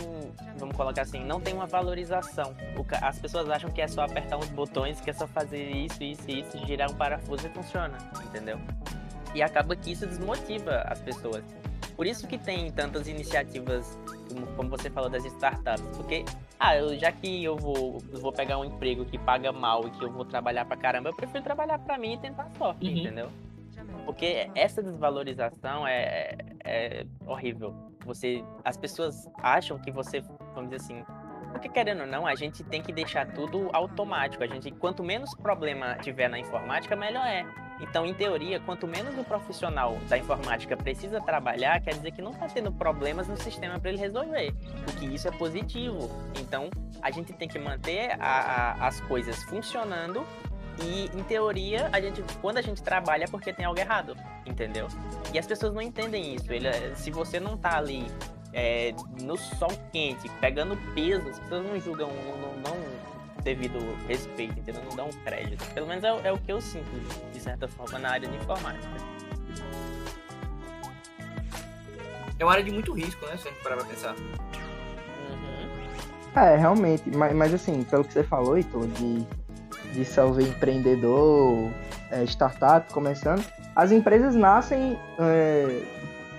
vamos 0.59 0.77
colocar 0.77 1.03
assim, 1.03 1.25
não 1.25 1.41
tem 1.41 1.55
uma 1.55 1.67
valorização. 1.67 2.55
As 3.03 3.19
pessoas 3.19 3.49
acham 3.51 3.71
que 3.71 3.81
é 3.81 3.89
só 3.89 4.03
apertar 4.03 4.37
uns 4.39 4.49
botões, 4.49 5.01
que 5.01 5.11
é 5.11 5.13
só 5.13 5.27
fazer 5.27 5.71
isso, 5.71 6.03
isso 6.03 6.23
e 6.31 6.41
isso, 6.41 6.59
girar 6.67 6.91
um 6.91 6.95
parafuso 6.95 7.47
e 7.47 7.51
funciona, 7.51 7.97
entendeu? 8.25 8.59
E 9.35 9.43
acaba 9.43 9.77
que 9.77 9.93
isso 9.93 10.07
desmotiva 10.07 10.83
as 10.89 11.01
pessoas. 11.01 11.45
Por 11.97 12.07
isso 12.07 12.27
que 12.27 12.39
tem 12.39 12.71
tantas 12.73 13.07
iniciativas, 13.07 13.99
como- 14.29 14.47
como 14.57 14.71
você 14.71 14.89
falou 14.89 15.11
das 15.11 15.25
startups, 15.25 15.85
porque 15.97 16.25
ah, 16.59 16.77
eu, 16.77 16.99
já 16.99 17.11
que 17.13 17.43
eu 17.45 17.57
vou, 17.57 17.99
eu 18.13 18.21
vou 18.21 18.33
pegar 18.33 18.59
um 18.59 18.65
emprego 18.65 19.05
que 19.05 19.19
paga 19.19 19.51
mal 19.53 19.87
e 19.87 19.91
que 19.91 20.05
eu 20.05 20.11
vou 20.11 20.25
trabalhar 20.25 20.65
pra 20.65 20.77
caramba, 20.77 21.09
eu 21.11 21.15
prefiro 21.15 21.43
trabalhar 21.43 21.79
pra 21.79 21.97
mim 21.99 22.15
e 22.15 22.19
tentar 22.19 22.49
sorte, 22.59 22.87
Uhum. 22.87 22.97
entendeu? 22.99 23.31
Porque 24.05 24.51
essa 24.55 24.83
desvalorização 24.83 25.87
é, 25.87 26.37
é 26.65 27.07
horrível. 27.27 27.75
Você, 28.05 28.43
as 28.65 28.77
pessoas 28.77 29.29
acham 29.43 29.79
que 29.79 29.91
você, 29.91 30.21
vamos 30.55 30.71
dizer 30.71 30.77
assim, 30.77 31.05
porque 31.53 31.69
querendo 31.69 32.03
ou 32.03 32.07
não, 32.07 32.27
a 32.27 32.35
gente 32.35 32.63
tem 32.65 32.81
que 32.83 32.93
deixar 32.93 33.27
tudo 33.33 33.69
automático. 33.73 34.43
A 34.43 34.47
gente, 34.47 34.71
quanto 34.71 35.03
menos 35.03 35.35
problema 35.35 35.97
tiver 35.97 36.29
na 36.29 36.39
informática, 36.39 36.95
melhor 36.97 37.27
é. 37.27 37.45
Então, 37.81 38.05
em 38.05 38.13
teoria, 38.13 38.61
quanto 38.61 38.87
menos 38.87 39.17
o 39.19 39.25
profissional 39.25 39.97
da 40.09 40.17
informática 40.19 40.77
precisa 40.77 41.21
trabalhar, 41.21 41.81
quer 41.81 41.95
dizer 41.95 42.11
que 42.13 42.21
não 42.21 42.31
está 42.31 42.47
tendo 42.47 42.71
problemas 42.71 43.27
no 43.27 43.37
sistema 43.39 43.79
para 43.81 43.91
ele 43.91 43.99
resolver. 43.99 44.53
Porque 44.85 45.07
isso 45.07 45.27
é 45.27 45.31
positivo. 45.31 46.11
Então, 46.41 46.69
a 47.03 47.11
gente 47.11 47.33
tem 47.33 47.49
que 47.49 47.59
manter 47.59 48.13
a- 48.21 48.75
a- 48.79 48.87
as 48.87 49.01
coisas 49.03 49.43
funcionando 49.45 50.25
e, 50.83 51.11
em 51.15 51.23
teoria, 51.23 51.89
a 51.93 52.01
gente, 52.01 52.23
quando 52.41 52.59
a 52.59 52.63
gente 52.63 52.83
trabalha 52.83 53.25
é 53.25 53.27
porque 53.27 53.53
tem 53.53 53.65
algo 53.65 53.79
errado, 53.79 54.17
entendeu? 54.47 54.89
E 55.33 55.39
as 55.39 55.47
pessoas 55.47 55.73
não 55.73 55.83
entendem 55.83 56.35
isso. 56.35 56.53
Ele, 56.53 56.69
se 56.97 57.11
você 57.11 57.39
não 57.39 57.57
tá 57.57 57.77
ali 57.77 58.07
é, 58.53 58.95
no 59.23 59.37
sol 59.37 59.73
quente, 59.93 60.29
pegando 60.41 60.77
peso, 60.95 61.29
as 61.29 61.39
pessoas 61.39 61.65
não 61.65 61.79
julgam, 61.81 62.09
não, 62.09 62.37
não, 62.37 62.57
não 62.57 63.11
devido 63.43 63.79
respeito, 64.07 64.59
entendeu? 64.59 64.83
Não 64.85 64.97
dão 64.97 65.11
crédito. 65.25 65.65
Pelo 65.73 65.87
menos 65.87 66.05
é, 66.05 66.29
é, 66.29 66.33
o 66.33 66.39
que 66.39 66.53
eu 66.53 66.61
sinto, 66.61 66.91
de 67.33 67.41
certa 67.41 67.67
forma, 67.69 67.99
na 67.99 68.11
área 68.11 68.29
de 68.29 68.37
informática. 68.37 68.89
É 72.39 72.45
uma 72.45 72.53
área 72.53 72.65
de 72.65 72.71
muito 72.71 72.93
risco, 72.93 73.27
né? 73.27 73.37
Se 73.37 73.49
a 73.49 73.51
gente 73.51 73.63
parar 73.63 73.77
pra 73.77 73.85
pensar. 73.85 74.15
Uhum. 74.15 74.41
É, 76.35 76.57
realmente. 76.57 77.11
Mas, 77.11 77.35
mas 77.35 77.55
assim, 77.55 77.85
pelo 77.85 78.05
que 78.05 78.13
você 78.13 78.25
falou, 78.25 78.57
Heitor, 78.57 78.87
de, 78.87 79.27
de 79.93 80.05
salvar 80.05 80.43
empreendedor, 80.43 81.71
é, 82.11 82.25
startup 82.25 82.93
começando, 82.93 83.45
as 83.75 83.93
empresas 83.93 84.35
nascem 84.35 84.99
é, 85.19 85.83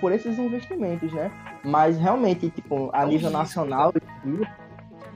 por 0.00 0.12
esses 0.12 0.38
investimentos, 0.38 1.12
né? 1.12 1.30
Mas 1.64 1.98
realmente, 1.98 2.50
tipo, 2.50 2.90
a 2.92 3.04
é 3.04 3.06
nível 3.06 3.30
nacional, 3.30 3.92
né? 4.24 4.46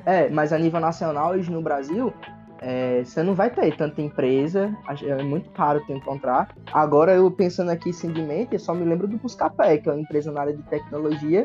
é, 0.04 0.28
mas 0.28 0.52
a 0.52 0.58
nível 0.58 0.80
nacional 0.80 1.32
hoje 1.32 1.50
no 1.50 1.60
Brasil, 1.60 2.12
é, 2.60 3.04
você 3.04 3.22
não 3.22 3.34
vai 3.34 3.50
ter 3.50 3.76
tanta 3.76 4.00
empresa, 4.00 4.74
é 5.02 5.22
muito 5.22 5.50
caro 5.50 5.84
te 5.84 5.92
encontrar. 5.92 6.54
Agora, 6.72 7.12
eu 7.12 7.30
pensando 7.30 7.70
aqui 7.70 7.92
sim 7.92 8.12
de 8.12 8.22
mente, 8.22 8.54
eu 8.54 8.58
só 8.58 8.74
me 8.74 8.84
lembro 8.84 9.06
do 9.06 9.18
Buscapé, 9.18 9.78
que 9.78 9.88
é 9.88 9.92
uma 9.92 10.00
empresa 10.00 10.32
na 10.32 10.40
área 10.40 10.56
de 10.56 10.62
tecnologia, 10.64 11.44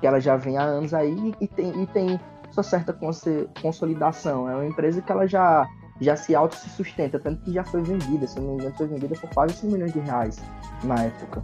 que 0.00 0.06
ela 0.06 0.20
já 0.20 0.36
vem 0.36 0.56
há 0.56 0.62
anos 0.62 0.94
aí 0.94 1.34
e 1.40 1.46
tem, 1.46 1.82
e 1.82 1.86
tem 1.86 2.20
sua 2.50 2.62
certa 2.62 2.96
consolidação. 3.62 4.48
É 4.48 4.54
uma 4.54 4.66
empresa 4.66 5.02
que 5.02 5.12
ela 5.12 5.26
já, 5.26 5.66
já 6.00 6.16
se 6.16 6.34
auto 6.34 6.56
se 6.56 6.68
sustenta, 6.70 7.18
tanto 7.18 7.42
que 7.42 7.52
já 7.52 7.64
foi 7.64 7.82
vendida, 7.82 8.26
se 8.26 8.38
não 8.38 8.48
me 8.48 8.54
engano, 8.54 8.74
foi 8.76 8.86
vendida 8.86 9.14
por 9.18 9.30
quase 9.30 9.54
100 9.54 9.70
milhões 9.70 9.92
de 9.92 10.00
reais 10.00 10.42
na 10.84 11.04
época. 11.04 11.42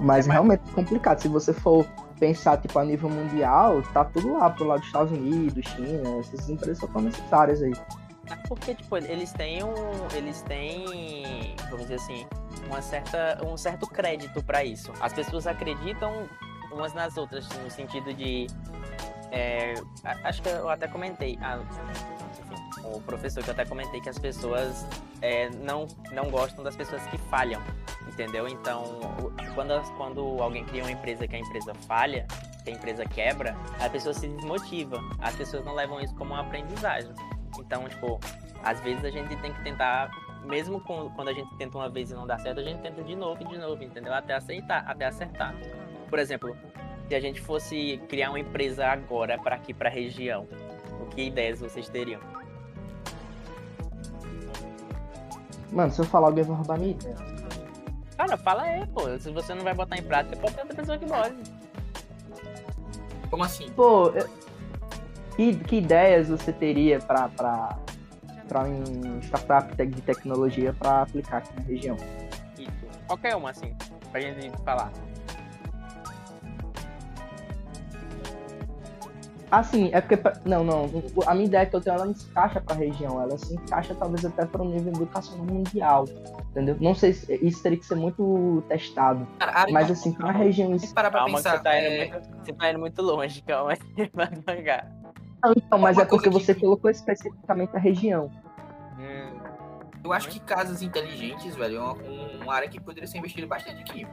Mas 0.00 0.28
é, 0.28 0.32
realmente 0.32 0.62
é 0.68 0.72
complicado. 0.74 1.20
Se 1.20 1.28
você 1.28 1.52
for 1.52 1.86
pensar 2.18 2.56
tipo, 2.58 2.78
a 2.78 2.84
nível 2.84 3.08
mundial, 3.08 3.82
tá 3.92 4.04
tudo 4.04 4.34
lá 4.34 4.50
pro 4.50 4.66
lado 4.66 4.80
dos 4.80 4.86
Estados 4.88 5.12
Unidos, 5.12 5.64
China, 5.68 6.18
essas 6.18 6.48
empresas 6.48 6.90
são 6.90 7.00
necessárias 7.00 7.62
aí. 7.62 7.72
É 8.26 8.36
porque, 8.48 8.74
tipo, 8.74 8.96
eles 8.96 9.32
têm 9.32 9.62
um. 9.62 9.74
Eles 10.14 10.40
têm, 10.42 11.54
vamos 11.70 11.82
dizer 11.82 11.96
assim, 11.96 12.26
uma 12.66 12.80
certa, 12.80 13.38
um 13.44 13.56
certo 13.56 13.86
crédito 13.86 14.42
para 14.42 14.64
isso. 14.64 14.92
As 15.00 15.12
pessoas 15.12 15.46
acreditam 15.46 16.26
umas 16.72 16.94
nas 16.94 17.16
outras, 17.16 17.46
no 17.62 17.70
sentido 17.70 18.14
de. 18.14 18.46
É, 19.34 19.74
acho 20.22 20.42
que 20.42 20.48
eu 20.48 20.68
até 20.68 20.86
comentei. 20.86 21.38
Ah, 21.42 21.58
enfim, 21.58 22.84
o 22.84 23.00
professor 23.00 23.42
que 23.42 23.50
eu 23.50 23.54
até 23.54 23.64
comentei 23.64 24.00
que 24.00 24.08
as 24.08 24.18
pessoas 24.18 24.86
é, 25.20 25.48
não, 25.50 25.88
não 26.12 26.30
gostam 26.30 26.62
das 26.62 26.76
pessoas 26.76 27.04
que 27.06 27.18
falham 27.18 27.60
entendeu? 28.14 28.48
Então, 28.48 29.00
quando, 29.54 29.96
quando 29.96 30.20
alguém 30.42 30.64
cria 30.64 30.82
uma 30.82 30.92
empresa 30.92 31.26
que 31.26 31.36
a 31.36 31.38
empresa 31.38 31.74
falha, 31.86 32.26
que 32.62 32.70
a 32.70 32.72
empresa 32.72 33.04
quebra, 33.04 33.56
a 33.80 33.90
pessoa 33.90 34.14
se 34.14 34.28
desmotiva. 34.28 34.98
As 35.18 35.34
pessoas 35.34 35.64
não 35.64 35.74
levam 35.74 36.00
isso 36.00 36.14
como 36.14 36.32
uma 36.32 36.40
aprendizagem. 36.40 37.12
Então, 37.58 37.88
tipo, 37.88 38.18
às 38.62 38.80
vezes 38.80 39.04
a 39.04 39.10
gente 39.10 39.36
tem 39.36 39.52
que 39.52 39.62
tentar, 39.62 40.10
mesmo 40.44 40.80
quando 40.80 41.28
a 41.28 41.32
gente 41.32 41.54
tenta 41.56 41.76
uma 41.76 41.88
vez 41.88 42.10
e 42.10 42.14
não 42.14 42.26
dá 42.26 42.38
certo, 42.38 42.60
a 42.60 42.64
gente 42.64 42.80
tenta 42.80 43.02
de 43.02 43.14
novo 43.14 43.42
e 43.42 43.46
de 43.46 43.58
novo, 43.58 43.82
entendeu? 43.82 44.14
Até 44.14 44.34
aceitar, 44.34 44.84
até 44.86 45.06
acertar. 45.06 45.54
Por 46.08 46.18
exemplo, 46.18 46.56
se 47.08 47.14
a 47.14 47.20
gente 47.20 47.40
fosse 47.40 48.00
criar 48.08 48.30
uma 48.30 48.40
empresa 48.40 48.86
agora 48.86 49.38
para 49.38 49.56
aqui, 49.56 49.74
para 49.74 49.88
a 49.88 49.92
região, 49.92 50.46
o 51.00 51.06
que 51.06 51.22
ideias 51.22 51.60
vocês 51.60 51.88
teriam? 51.88 52.20
Mano, 55.70 55.92
se 55.92 56.00
eu 56.00 56.04
falar 56.04 56.28
alguém 56.28 56.44
vai 56.44 56.56
roubar 56.56 56.78
minha 56.78 56.92
ideia. 56.92 57.16
Cara, 58.16 58.36
fala 58.36 58.62
aí, 58.62 58.86
pô. 58.86 59.18
Se 59.18 59.30
você 59.30 59.54
não 59.54 59.62
vai 59.64 59.74
botar 59.74 59.96
em 59.96 60.02
prática, 60.02 60.36
pode 60.36 60.54
ter 60.54 60.60
outra 60.60 60.76
pessoa 60.76 60.98
que 60.98 61.06
pode. 61.06 61.34
Como 63.28 63.42
assim? 63.42 63.68
Pô, 63.72 64.12
que, 65.36 65.56
que 65.56 65.76
ideias 65.76 66.28
você 66.28 66.52
teria 66.52 67.00
pra, 67.00 67.28
pra, 67.28 67.76
pra 68.48 68.64
um 68.64 69.20
startup 69.20 69.74
de 69.74 70.02
tecnologia 70.02 70.72
pra 70.72 71.02
aplicar 71.02 71.38
aqui 71.38 71.52
na 71.56 71.62
região? 71.62 71.96
Isso. 72.56 72.70
Qualquer 73.08 73.34
uma, 73.34 73.50
assim, 73.50 73.74
pra 74.12 74.20
gente 74.20 74.50
falar. 74.64 74.92
Assim, 79.54 79.88
é 79.92 80.00
porque. 80.00 80.18
Não, 80.44 80.64
não. 80.64 80.90
A 81.26 81.34
minha 81.34 81.46
ideia 81.46 81.62
é 81.62 81.66
que 81.66 81.76
eu 81.76 81.80
tenho, 81.80 81.94
ela 81.94 82.06
não 82.06 82.14
se 82.14 82.26
encaixa 82.28 82.60
pra 82.60 82.74
região. 82.74 83.22
Ela 83.22 83.38
se 83.38 83.54
encaixa 83.54 83.94
talvez 83.94 84.24
até 84.24 84.44
para 84.44 84.60
o 84.60 84.64
nível 84.64 84.92
educacional 84.92 85.46
mundial. 85.46 86.06
Entendeu? 86.50 86.76
Não 86.80 86.92
sei 86.92 87.12
se 87.12 87.32
isso 87.36 87.62
teria 87.62 87.78
que 87.78 87.86
ser 87.86 87.94
muito 87.94 88.64
testado. 88.68 89.24
Cara, 89.38 89.70
mas 89.70 89.88
assim, 89.92 90.12
para 90.12 90.30
a 90.30 90.32
região. 90.32 90.74
Isso... 90.74 90.92
Parar 90.92 91.10
pra 91.10 91.20
calma, 91.20 91.36
pensar. 91.36 91.58
Você 91.58 91.62
tá, 91.62 91.78
indo 91.78 91.86
é... 91.86 91.98
muito, 91.98 92.44
você 92.44 92.52
tá 92.52 92.70
indo 92.70 92.78
muito 92.80 93.02
longe, 93.02 93.42
calma. 93.42 93.74
Vai 94.12 94.26
devagar. 94.26 94.90
Não, 95.40 95.52
então, 95.56 95.78
mas 95.78 95.98
é 95.98 96.04
porque 96.04 96.28
você 96.28 96.52
que... 96.52 96.60
colocou 96.60 96.90
especificamente 96.90 97.76
a 97.76 97.78
região. 97.78 98.30
Hum. 98.98 99.38
Eu 100.02 100.12
acho 100.12 100.28
que 100.28 100.40
casas 100.40 100.82
inteligentes, 100.82 101.54
velho, 101.54 101.76
é 101.76 101.80
uma, 101.80 101.94
uma 102.42 102.54
área 102.54 102.68
que 102.68 102.80
poderia 102.80 103.06
ser 103.06 103.18
investida 103.18 103.46
bastante 103.46 103.80
aqui 103.80 104.04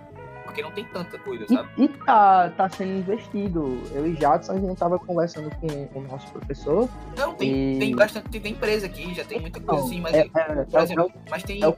porque 0.43 0.61
não 0.61 0.71
tem 0.71 0.85
tanta 0.85 1.17
coisa, 1.19 1.47
sabe? 1.47 1.69
E, 1.77 1.83
e 1.83 1.87
tá, 1.87 2.49
tá 2.51 2.69
sendo 2.69 2.99
investido. 2.99 3.81
Eu 3.93 4.07
e 4.07 4.15
Jadson, 4.15 4.53
a 4.53 4.59
gente 4.59 4.77
tava 4.77 4.99
conversando 4.99 5.49
com 5.57 5.99
o 5.99 6.01
nosso 6.01 6.31
professor. 6.31 6.89
Não, 7.17 7.33
tem, 7.33 7.75
e... 7.75 7.79
tem 7.79 7.95
bastante, 7.95 8.39
tem, 8.39 8.51
empresa 8.51 8.85
aqui, 8.85 9.13
já 9.13 9.23
tem 9.23 9.39
muita 9.39 9.59
coisa 9.59 9.85
assim, 9.85 10.01
mas, 10.01 10.13
é, 10.13 10.19
é, 10.19 10.25
por 10.29 10.79
é, 10.79 10.83
exemplo, 10.83 11.11
é, 11.13 11.29
mas 11.29 11.43
tem... 11.43 11.63
É 11.63 11.77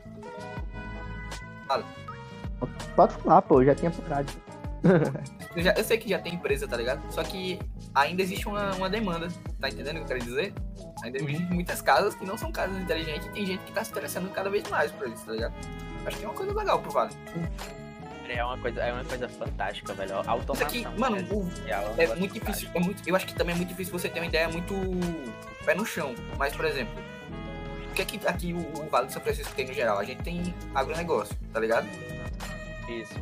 Fala. 1.67 1.85
Pode 2.95 3.13
falar, 3.15 3.41
pô, 3.41 3.63
já 3.63 3.75
tinha 3.75 3.91
procurado. 3.91 4.31
eu, 5.55 5.63
já, 5.63 5.71
eu 5.73 5.83
sei 5.83 5.97
que 5.97 6.09
já 6.09 6.19
tem 6.19 6.35
empresa, 6.35 6.67
tá 6.67 6.75
ligado? 6.75 7.01
Só 7.11 7.23
que 7.23 7.59
ainda 7.95 8.21
existe 8.21 8.47
uma, 8.47 8.73
uma 8.75 8.89
demanda, 8.89 9.29
tá 9.59 9.69
entendendo 9.69 9.95
o 9.95 9.99
que 9.99 10.03
eu 10.03 10.07
quero 10.07 10.19
dizer? 10.19 10.53
Ainda 11.03 11.19
uhum. 11.19 11.29
existem 11.29 11.53
muitas 11.53 11.81
casas 11.81 12.15
que 12.15 12.25
não 12.25 12.37
são 12.37 12.51
casas 12.51 12.77
inteligentes 12.77 13.27
e 13.27 13.29
tem 13.29 13.45
gente 13.45 13.63
que 13.63 13.71
tá 13.71 13.83
se 13.83 13.91
interessando 13.91 14.29
cada 14.31 14.49
vez 14.49 14.67
mais 14.69 14.91
por 14.91 15.07
isso, 15.07 15.25
tá 15.25 15.31
ligado? 15.31 15.53
Acho 16.05 16.17
que 16.17 16.25
é 16.25 16.27
uma 16.27 16.35
coisa 16.35 16.53
legal 16.53 16.79
pro 16.79 16.91
Vale. 16.91 17.13
É 18.29 18.43
uma 18.43 18.57
coisa, 18.57 18.81
é 18.81 18.93
uma 18.93 19.03
coisa 19.03 19.27
fantástica, 19.29 19.93
velho. 19.93 20.15
Automação. 20.17 20.53
Isso 20.53 20.63
aqui, 20.63 20.99
mano, 20.99 21.17
o, 21.31 21.49
é, 21.67 22.03
é 22.03 22.15
muito 22.15 22.33
difícil. 22.33 22.69
É 22.73 22.79
muito, 22.79 23.07
eu 23.07 23.15
acho 23.15 23.25
que 23.25 23.33
também 23.33 23.53
é 23.53 23.57
muito 23.57 23.69
difícil 23.69 23.91
você 23.91 24.09
ter 24.09 24.19
uma 24.19 24.25
ideia 24.25 24.47
muito 24.49 24.73
pé 25.65 25.75
no 25.75 25.85
chão. 25.85 26.15
Mas, 26.37 26.55
por 26.55 26.65
exemplo, 26.65 26.93
o 27.89 27.93
que 27.93 28.01
é 28.01 28.05
que 28.05 28.27
aqui 28.27 28.53
o, 28.53 28.81
o 28.81 28.89
Vale 28.89 29.07
de 29.07 29.13
São 29.13 29.21
Francisco 29.21 29.53
tem 29.53 29.67
no 29.67 29.73
geral? 29.73 29.99
A 29.99 30.03
gente 30.03 30.23
tem 30.23 30.53
agronegócio, 30.73 31.35
tá 31.51 31.59
ligado? 31.59 31.87
Isso. 32.89 33.13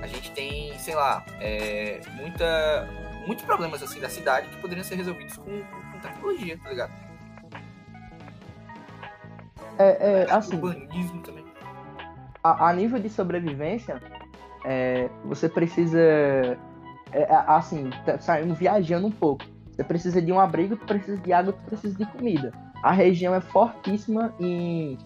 A 0.00 0.06
gente 0.06 0.30
tem, 0.30 0.78
sei 0.78 0.94
lá, 0.94 1.24
é, 1.40 2.00
muita, 2.14 2.88
muitos 3.26 3.44
problemas 3.44 3.82
assim 3.82 4.00
da 4.00 4.08
cidade 4.08 4.48
que 4.48 4.56
poderiam 4.58 4.84
ser 4.84 4.94
resolvidos 4.94 5.36
com, 5.36 5.44
com 5.44 5.98
tecnologia, 6.00 6.58
tá 6.62 6.68
ligado? 6.70 6.92
É, 9.78 10.24
é 10.24 10.30
assim. 10.30 10.54
Urbanismo 10.56 11.20
também. 11.22 11.44
A, 12.42 12.68
a 12.68 12.72
nível 12.72 12.98
de 12.98 13.10
sobrevivência, 13.10 14.00
é, 14.66 15.08
você 15.24 15.48
precisa. 15.48 15.98
É, 17.12 17.22
é 17.22 17.44
assim, 17.46 17.88
tá 18.04 18.38
viajando 18.58 19.06
um 19.06 19.12
pouco. 19.12 19.44
Você 19.70 19.84
precisa 19.84 20.20
de 20.20 20.32
um 20.32 20.40
abrigo, 20.40 20.76
tu 20.76 20.86
precisa 20.86 21.16
de 21.18 21.32
água, 21.32 21.52
tu 21.52 21.62
precisa 21.66 21.96
de 21.96 22.04
comida. 22.06 22.52
A 22.82 22.90
região 22.90 23.34
é 23.34 23.40
fortíssima 23.40 24.34
em, 24.40 24.98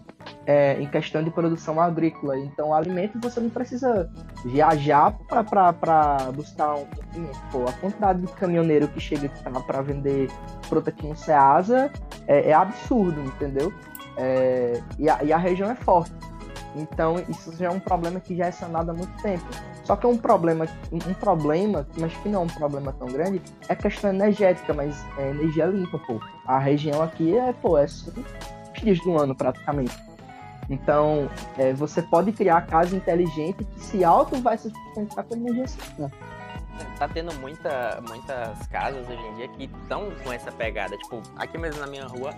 é, 0.46 0.80
em 0.80 0.86
questão 0.86 1.22
de 1.22 1.30
produção 1.30 1.80
agrícola. 1.80 2.38
Então, 2.38 2.72
alimento 2.72 3.18
você 3.20 3.40
não 3.40 3.50
precisa 3.50 4.10
viajar 4.44 5.12
para 5.28 6.30
buscar 6.32 6.76
um. 6.76 6.86
Pô, 7.50 7.64
a 7.68 7.72
quantidade 7.74 8.22
de 8.22 8.32
caminhoneiro 8.32 8.88
que 8.88 9.00
chega 9.00 9.28
para 9.66 9.82
vender 9.82 10.30
fruta 10.62 10.90
aqui 10.90 11.06
no 11.06 11.16
Ceasa 11.16 11.90
é, 12.26 12.50
é 12.50 12.52
absurdo, 12.54 13.20
entendeu? 13.20 13.72
É, 14.16 14.80
e, 14.98 15.10
a, 15.10 15.22
e 15.22 15.32
a 15.32 15.36
região 15.36 15.70
é 15.70 15.74
forte. 15.74 16.29
Então, 16.74 17.16
isso 17.28 17.54
já 17.56 17.66
é 17.66 17.70
um 17.70 17.80
problema 17.80 18.20
que 18.20 18.36
já 18.36 18.46
é 18.46 18.50
sanado 18.50 18.90
há 18.90 18.94
muito 18.94 19.12
tempo. 19.22 19.44
Só 19.84 19.96
que 19.96 20.06
é 20.06 20.08
um 20.08 20.16
problema, 20.16 20.66
um 20.92 21.14
problema, 21.14 21.86
mas 21.98 22.12
que 22.18 22.28
não 22.28 22.42
é 22.42 22.44
um 22.44 22.48
problema 22.48 22.92
tão 22.92 23.08
grande, 23.08 23.42
é 23.68 23.72
a 23.72 23.76
questão 23.76 24.10
energética, 24.10 24.72
mas 24.72 25.04
é 25.18 25.30
energia 25.30 25.66
limpa, 25.66 25.98
pô. 25.98 26.20
A 26.46 26.58
região 26.58 27.02
aqui 27.02 27.36
é, 27.36 27.52
pô, 27.52 27.76
é 27.76 27.86
dias 28.80 29.00
do 29.00 29.18
ano 29.18 29.34
praticamente. 29.34 29.96
Então, 30.68 31.28
é, 31.58 31.72
você 31.72 32.00
pode 32.00 32.30
criar 32.32 32.66
casa 32.66 32.94
inteligente 32.94 33.64
que 33.64 33.80
se 33.80 34.04
auto 34.04 34.40
vai 34.40 34.56
se 34.56 34.70
sustentar 34.70 35.24
com 35.24 35.34
energia 35.34 35.64
limpa. 35.98 36.10
Tá 36.98 37.08
tendo 37.08 37.34
muita, 37.40 38.00
muitas 38.08 38.66
casas 38.68 39.06
hoje 39.08 39.20
em 39.20 39.34
dia 39.34 39.48
que 39.48 39.64
estão 39.64 40.10
com 40.22 40.32
essa 40.32 40.50
pegada. 40.52 40.96
Tipo, 40.96 41.20
aqui 41.36 41.58
mesmo 41.58 41.80
na 41.80 41.86
minha 41.86 42.06
rua, 42.06 42.32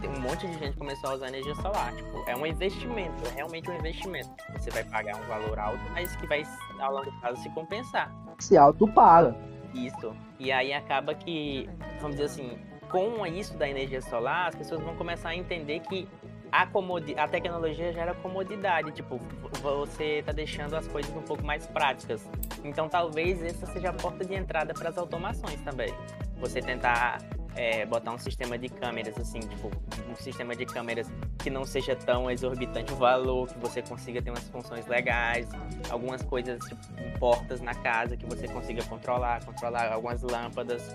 tem 0.00 0.10
um 0.10 0.20
monte 0.20 0.46
de 0.46 0.58
gente 0.58 0.76
começou 0.76 1.10
a 1.10 1.14
usar 1.14 1.28
energia 1.28 1.54
solar. 1.56 1.94
Tipo, 1.94 2.22
é 2.26 2.36
um 2.36 2.46
investimento, 2.46 3.26
é 3.26 3.30
realmente 3.30 3.70
um 3.70 3.74
investimento. 3.74 4.30
Você 4.52 4.70
vai 4.70 4.84
pagar 4.84 5.16
um 5.16 5.26
valor 5.26 5.58
alto, 5.58 5.80
mas 5.92 6.14
que 6.16 6.26
vai, 6.26 6.44
ao 6.78 6.92
longo 6.92 7.10
do 7.10 7.20
prazo, 7.20 7.42
se 7.42 7.50
compensar. 7.50 8.12
Se 8.38 8.56
auto-paga. 8.56 9.36
Isso. 9.74 10.14
E 10.38 10.52
aí 10.52 10.72
acaba 10.72 11.14
que, 11.14 11.68
vamos 12.00 12.16
dizer 12.16 12.24
assim, 12.24 12.58
com 12.90 13.26
isso 13.26 13.56
da 13.56 13.68
energia 13.68 14.00
solar, 14.00 14.48
as 14.48 14.54
pessoas 14.54 14.80
vão 14.80 14.94
começar 14.96 15.30
a 15.30 15.36
entender 15.36 15.80
que 15.80 16.08
a, 16.50 16.66
comodi 16.66 17.14
a 17.18 17.26
tecnologia 17.26 17.92
gera 17.92 18.14
comodidade, 18.14 18.92
tipo, 18.92 19.18
você 19.60 20.22
tá 20.24 20.32
deixando 20.32 20.74
as 20.74 20.86
coisas 20.86 21.14
um 21.14 21.22
pouco 21.22 21.44
mais 21.44 21.66
práticas. 21.66 22.26
Então 22.64 22.88
talvez 22.88 23.42
essa 23.42 23.66
seja 23.66 23.90
a 23.90 23.92
porta 23.92 24.24
de 24.24 24.34
entrada 24.34 24.72
para 24.72 24.88
as 24.88 24.98
automações 24.98 25.60
também. 25.62 25.92
Você 26.38 26.60
tentar 26.60 27.18
é, 27.56 27.86
botar 27.86 28.12
um 28.12 28.18
sistema 28.18 28.58
de 28.58 28.68
câmeras, 28.68 29.18
assim, 29.18 29.40
tipo, 29.40 29.70
um 30.10 30.14
sistema 30.16 30.54
de 30.54 30.66
câmeras 30.66 31.10
que 31.38 31.48
não 31.48 31.64
seja 31.64 31.96
tão 31.96 32.30
exorbitante 32.30 32.92
o 32.92 32.96
valor, 32.96 33.48
que 33.48 33.58
você 33.58 33.82
consiga 33.82 34.20
ter 34.20 34.30
umas 34.30 34.48
funções 34.48 34.86
legais, 34.86 35.48
algumas 35.90 36.22
coisas, 36.22 36.62
tipo, 36.64 37.18
portas 37.18 37.60
na 37.60 37.74
casa 37.74 38.16
que 38.16 38.26
você 38.26 38.46
consiga 38.46 38.84
controlar, 38.84 39.44
controlar 39.44 39.92
algumas 39.92 40.22
lâmpadas. 40.22 40.94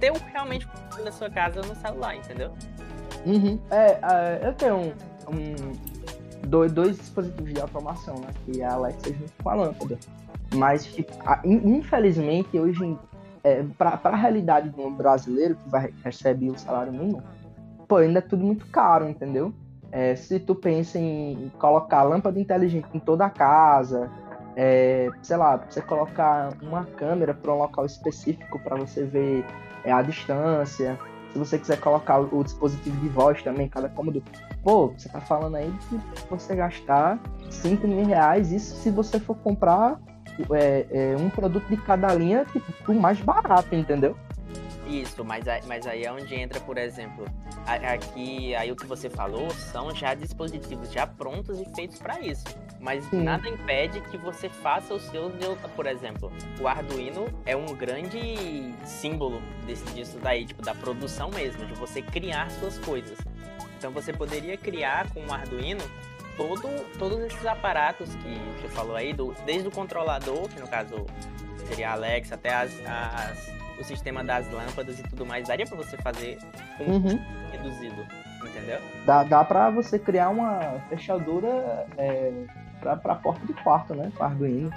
Ter, 0.00 0.10
um, 0.10 0.16
realmente 0.32 0.68
na 1.02 1.12
sua 1.12 1.30
casa 1.30 1.62
no 1.62 1.74
celular, 1.76 2.16
entendeu? 2.16 2.52
Uhum. 3.24 3.58
É, 3.70 3.92
uh, 3.92 4.46
eu 4.46 4.54
tenho 4.54 4.76
um, 4.76 4.92
um 5.32 5.54
dois, 6.46 6.72
dois, 6.72 6.98
dispositivos 6.98 7.54
de 7.54 7.60
automação, 7.60 8.16
né? 8.16 8.28
Que 8.44 8.62
a 8.62 8.72
Alexa 8.72 9.12
junto 9.12 9.32
com 9.42 9.48
a 9.48 9.54
lâmpada. 9.54 9.98
Mas, 10.54 10.84
tipo, 10.86 11.12
infelizmente, 11.44 12.58
hoje 12.58 12.96
é, 13.44 13.62
para 13.76 14.00
a 14.02 14.16
realidade 14.16 14.70
de 14.70 14.80
um 14.80 14.92
brasileiro 14.92 15.54
que 15.54 15.68
vai 15.68 15.92
recebe 16.02 16.50
o 16.50 16.58
salário 16.58 16.92
mínimo, 16.92 17.22
pô, 17.86 17.96
ainda 17.96 18.18
é 18.18 18.22
tudo 18.22 18.42
muito 18.42 18.66
caro, 18.66 19.08
entendeu? 19.08 19.52
É, 19.92 20.16
se 20.16 20.40
tu 20.40 20.54
pensa 20.54 20.98
em 20.98 21.52
colocar 21.58 22.02
lâmpada 22.02 22.40
inteligente 22.40 22.88
em 22.92 22.98
toda 22.98 23.26
a 23.26 23.30
casa, 23.30 24.10
é, 24.56 25.08
sei 25.22 25.36
lá, 25.36 25.56
você 25.56 25.80
colocar 25.82 26.54
uma 26.62 26.84
câmera 26.84 27.34
para 27.34 27.52
um 27.52 27.58
local 27.58 27.84
específico 27.84 28.58
para 28.58 28.76
você 28.76 29.04
ver 29.04 29.44
é, 29.84 29.92
a 29.92 30.00
distância, 30.00 30.98
se 31.32 31.38
você 31.38 31.58
quiser 31.58 31.80
colocar 31.80 32.20
o 32.20 32.42
dispositivo 32.42 32.96
de 32.96 33.08
voz 33.08 33.42
também, 33.42 33.68
cada 33.68 33.88
cômodo, 33.88 34.22
pô, 34.62 34.88
você 34.88 35.08
tá 35.08 35.20
falando 35.20 35.56
aí 35.56 35.70
de 35.90 36.00
você 36.30 36.56
gastar 36.56 37.20
5 37.50 37.86
mil 37.86 38.06
reais, 38.06 38.52
isso 38.52 38.76
se 38.76 38.90
você 38.90 39.20
for 39.20 39.36
comprar 39.36 40.00
é, 40.52 40.86
é, 40.90 41.16
um 41.16 41.30
produto 41.30 41.66
de 41.68 41.76
cada 41.76 42.14
linha, 42.14 42.44
tipo, 42.52 42.92
o 42.92 42.94
mais 42.94 43.20
barato, 43.20 43.74
entendeu? 43.74 44.16
Isso, 44.86 45.24
mas, 45.24 45.44
mas 45.66 45.86
aí 45.86 46.04
é 46.04 46.12
onde 46.12 46.34
entra, 46.34 46.60
por 46.60 46.76
exemplo, 46.76 47.24
aqui, 47.66 48.54
aí 48.54 48.70
o 48.70 48.76
que 48.76 48.86
você 48.86 49.08
falou 49.08 49.50
são 49.50 49.94
já 49.94 50.12
dispositivos 50.14 50.92
já 50.92 51.06
prontos 51.06 51.58
e 51.58 51.64
feitos 51.74 51.98
para 51.98 52.20
isso. 52.20 52.44
Mas 52.80 53.02
Sim. 53.06 53.22
nada 53.22 53.48
impede 53.48 54.00
que 54.02 54.18
você 54.18 54.48
faça 54.48 54.92
o 54.92 55.00
seu, 55.00 55.32
por 55.74 55.86
exemplo, 55.86 56.30
o 56.60 56.68
Arduino 56.68 57.26
é 57.46 57.56
um 57.56 57.66
grande 57.74 58.74
símbolo 58.84 59.40
desse, 59.66 59.84
disso 59.94 60.18
daí, 60.22 60.44
tipo, 60.44 60.62
da 60.62 60.74
produção 60.74 61.30
mesmo, 61.30 61.64
de 61.64 61.72
você 61.74 62.02
criar 62.02 62.50
suas 62.50 62.78
coisas. 62.78 63.18
Então 63.78 63.90
você 63.90 64.12
poderia 64.12 64.56
criar 64.58 65.10
com 65.12 65.20
o 65.24 65.32
Arduino 65.32 65.82
todo, 66.36 66.68
todos 66.98 67.18
esses 67.20 67.44
aparatos 67.46 68.14
que 68.16 68.38
você 68.60 68.68
falou 68.68 68.96
aí, 68.96 69.12
do, 69.12 69.34
desde 69.44 69.68
o 69.68 69.70
controlador, 69.70 70.48
que 70.48 70.60
no 70.60 70.68
caso 70.68 71.06
seria 71.66 71.90
a 71.90 71.92
Alexa, 71.92 72.34
até 72.34 72.54
as, 72.54 72.72
as, 72.86 73.52
o 73.78 73.84
sistema 73.84 74.22
das 74.22 74.50
lâmpadas 74.50 74.98
e 74.98 75.02
tudo 75.04 75.24
mais, 75.26 75.48
daria 75.48 75.66
para 75.66 75.76
você 75.76 75.96
fazer 75.96 76.38
com 76.76 76.84
uhum. 76.84 77.20
reduzido, 77.50 78.06
entendeu? 78.42 78.80
Dá, 79.06 79.24
dá 79.24 79.44
para 79.44 79.70
você 79.70 79.98
criar 79.98 80.28
uma 80.28 80.80
fechadura 80.88 81.86
é, 81.96 82.46
para 82.80 83.12
a 83.12 83.16
porta 83.16 83.44
do 83.46 83.54
quarto, 83.54 83.94
né? 83.94 84.12
Com 84.16 84.24
Arduino. 84.24 84.70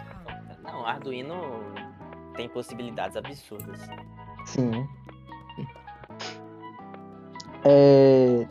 Não, 0.64 0.86
Arduino 0.86 1.62
tem 2.36 2.48
possibilidades 2.48 3.18
absurdas. 3.18 3.80
Sim. 4.46 4.88
É, 7.66 8.48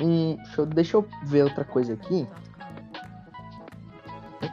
um. 0.00 0.36
Deixa 0.36 0.60
eu, 0.60 0.66
deixa 0.66 0.96
eu 0.96 1.08
ver 1.24 1.44
outra 1.44 1.64
coisa 1.64 1.94
aqui. 1.94 2.26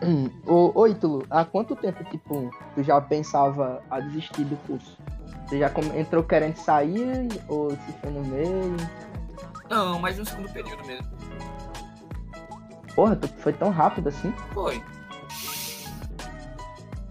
Ô, 0.45 0.71
ô 0.73 0.88
Ítalo, 0.88 1.25
há 1.29 1.45
quanto 1.45 1.75
tempo, 1.75 2.03
tipo, 2.05 2.49
tu 2.73 2.84
já 2.84 2.99
pensava 2.99 3.81
a 3.89 3.99
desistir 3.99 4.43
do 4.45 4.55
curso? 4.67 4.97
Você 5.45 5.60
já 5.60 5.71
entrou 5.95 6.23
querendo 6.23 6.55
sair 6.55 7.27
ou 7.47 7.69
se 7.71 7.93
foi 8.01 8.12
no 8.12 8.23
meio? 8.25 8.75
Não, 9.69 9.99
mais 9.99 10.17
no 10.17 10.25
segundo 10.25 10.51
período 10.51 10.86
mesmo. 10.86 11.08
Porra, 12.95 13.15
tu 13.15 13.27
foi 13.27 13.53
tão 13.53 13.69
rápido 13.69 14.10
assim? 14.10 14.34
Foi. 14.53 14.81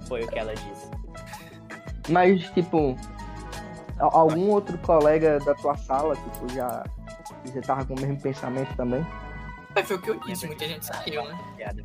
Foi 0.09 0.23
o 0.23 0.29
que 0.29 0.39
ela 0.39 0.55
disse. 0.55 0.91
Mas, 2.09 2.43
tipo, 2.51 2.97
algum 3.99 4.51
outro 4.51 4.77
colega 4.79 5.39
da 5.41 5.55
tua 5.55 5.77
sala, 5.77 6.17
tipo, 6.17 6.53
já 6.53 6.85
você 7.51 7.61
tava 7.61 7.85
com 7.85 7.95
o 7.95 8.01
mesmo 8.01 8.21
pensamento 8.21 8.75
também? 8.77 9.05
foi 9.83 9.97
o 9.97 10.01
que 10.01 10.11
eu 10.11 10.21
disse, 10.21 10.47
muita 10.47 10.67
gente 10.67 10.85
saiu, 10.85 11.25
né? 11.25 11.39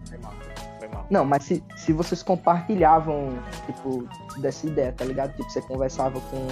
Foi 0.08 0.18
mal, 0.20 0.34
foi 0.78 0.88
mal. 0.90 1.08
Não, 1.10 1.26
mas 1.26 1.44
se, 1.44 1.64
se 1.76 1.92
vocês 1.92 2.22
compartilhavam, 2.22 3.40
tipo, 3.66 4.08
dessa 4.40 4.68
ideia, 4.68 4.92
tá 4.92 5.06
ligado? 5.06 5.36
Tipo, 5.36 5.50
você 5.50 5.62
conversava 5.62 6.22
com, 6.22 6.48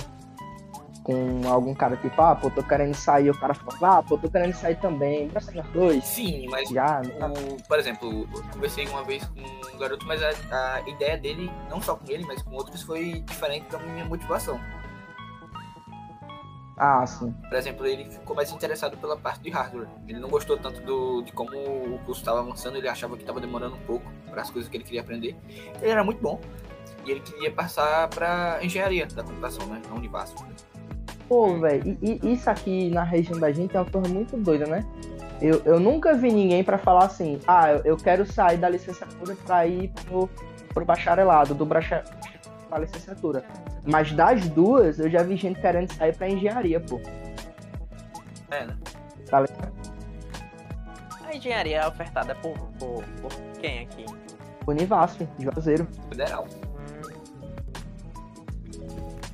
com 1.04 1.48
algum 1.48 1.76
cara, 1.76 1.96
tipo, 1.98 2.20
ah, 2.20 2.36
pô, 2.36 2.50
tô 2.50 2.64
querendo 2.64 2.96
sair, 2.96 3.30
o 3.30 3.40
cara 3.40 3.54
falava, 3.54 4.00
ah, 4.00 4.04
pô, 4.04 4.18
tô 4.18 4.30
querendo 4.30 4.54
sair 4.54 4.78
também, 4.78 5.30
pra 5.30 5.42
sair 5.42 5.62
dois. 5.72 6.04
Sim, 6.04 6.48
mas, 6.50 6.70
Já, 6.70 7.02
o, 7.02 7.64
por 7.68 7.78
exemplo, 7.78 8.28
eu 8.34 8.44
conversei 8.52 8.88
uma 8.88 9.04
vez 9.04 9.24
com 9.26 9.76
um 9.76 9.78
garoto, 9.78 10.08
mas 10.08 10.24
a, 10.24 10.76
a 10.76 10.90
ideia 10.90 11.18
dele, 11.18 11.52
não 11.70 11.80
só 11.82 11.96
com 11.96 12.10
ele, 12.10 12.26
mas 12.26 12.42
com 12.42 12.56
outros, 12.56 12.82
foi 12.82 13.22
diferente 13.28 13.70
da 13.70 13.78
minha 13.78 14.06
motivação. 14.06 14.60
Ah, 16.78 17.06
sim. 17.08 17.34
Por 17.50 17.58
exemplo, 17.58 17.88
ele 17.88 18.06
ficou 18.06 18.36
mais 18.36 18.52
interessado 18.52 18.96
pela 18.98 19.18
parte 19.18 19.42
de 19.42 19.50
hardware. 19.50 19.88
Ele 20.08 20.20
não 20.20 20.30
gostou 20.30 20.58
tanto 20.58 20.80
do, 20.82 21.24
de 21.24 21.32
como 21.32 21.52
o 21.52 22.00
curso 22.06 22.22
estava 22.22 22.40
avançando, 22.40 22.78
ele 22.78 22.88
achava 22.88 23.16
que 23.16 23.24
estava 23.24 23.42
demorando 23.42 23.76
um 23.76 23.80
pouco 23.80 24.06
para 24.30 24.44
as 24.44 24.52
coisas 24.52 24.70
que 24.70 24.78
ele 24.78 24.84
queria 24.84 25.02
aprender. 25.02 25.36
Ele 25.82 25.90
era 25.90 26.04
muito 26.04 26.22
bom 26.22 26.40
e 27.04 27.12
ele 27.12 27.20
queria 27.22 27.52
passar 27.52 28.08
para 28.10 28.60
engenharia 28.62 29.08
da 29.08 29.24
computação, 29.24 29.66
né? 29.68 29.82
A 29.90 29.96
Univasf. 29.96 30.36
Pô, 31.28 31.60
velho, 31.60 31.98
isso 32.02 32.50
aqui 32.50 32.90
na 32.90 33.04
região 33.04 33.40
da 33.40 33.52
gente 33.52 33.76
é 33.76 33.82
uma 33.82 33.90
coisa 33.90 34.08
muito 34.08 34.38
doida, 34.38 34.66
né? 34.66 34.86
Eu, 35.42 35.62
eu 35.66 35.80
nunca 35.80 36.14
vi 36.16 36.32
ninguém 36.32 36.64
para 36.64 36.78
falar 36.78 37.06
assim, 37.06 37.40
ah, 37.48 37.72
eu, 37.72 37.82
eu, 37.84 37.98
quero 37.98 38.26
sair 38.26 38.58
da 38.58 38.70
licenciatura 38.70 39.36
para 39.46 39.68
ir 39.68 39.92
pro, 40.06 40.30
pro 40.74 40.86
bacharelado, 40.86 41.54
do 41.54 41.66
para 42.68 42.80
licenciatura. 42.80 43.44
Mas 43.86 44.12
das 44.12 44.48
duas, 44.50 45.00
eu 45.00 45.10
já 45.10 45.24
vi 45.24 45.36
gente 45.36 45.60
querendo 45.60 45.92
sair 45.94 46.16
pra 46.16 46.30
engenharia, 46.30 46.80
pô. 46.80 47.00
É, 48.52 48.66
né? 48.66 48.78
Tá 49.30 49.44
A 51.26 51.36
engenharia 51.36 51.78
é 51.80 51.88
ofertada 51.88 52.36
por, 52.36 52.58
por, 52.80 53.04
por 53.22 53.32
quem 53.60 53.80
aqui? 53.80 54.06
Univasf, 54.68 55.28
Juazeiro. 55.40 55.88
Federal. 56.10 56.48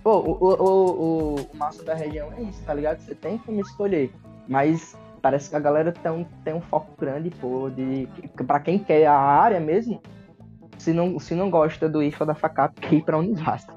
Pô, 0.03 0.19
o, 0.19 0.31
o, 0.31 0.53
o, 0.61 1.35
o, 1.35 1.57
massa 1.57 1.81
da 1.83 1.93
região 1.93 2.31
é 2.33 2.41
isso, 2.41 2.61
tá 2.63 2.73
ligado? 2.73 2.99
Você 2.99 3.15
tem 3.15 3.37
como 3.37 3.61
escolher. 3.61 4.11
Mas 4.47 4.97
parece 5.21 5.49
que 5.49 5.55
a 5.55 5.59
galera 5.59 5.93
tem 5.93 6.11
um, 6.11 6.23
tem 6.43 6.53
um 6.53 6.61
foco 6.61 6.93
grande, 6.99 7.29
pô, 7.29 7.69
de. 7.69 8.07
Pra 8.45 8.59
quem 8.59 8.77
quer 8.77 9.05
a 9.05 9.17
área 9.17 9.59
mesmo, 9.59 10.01
se 10.83 10.91
não, 10.91 11.17
se 11.17 11.33
não 11.33 11.49
gosta 11.49 11.87
do 11.87 12.03
IFA 12.03 12.25
da 12.25 12.35
FACAP, 12.35 12.81
que 12.81 12.95
ir 12.97 13.03
pra 13.03 13.17
Univasf. 13.17 13.69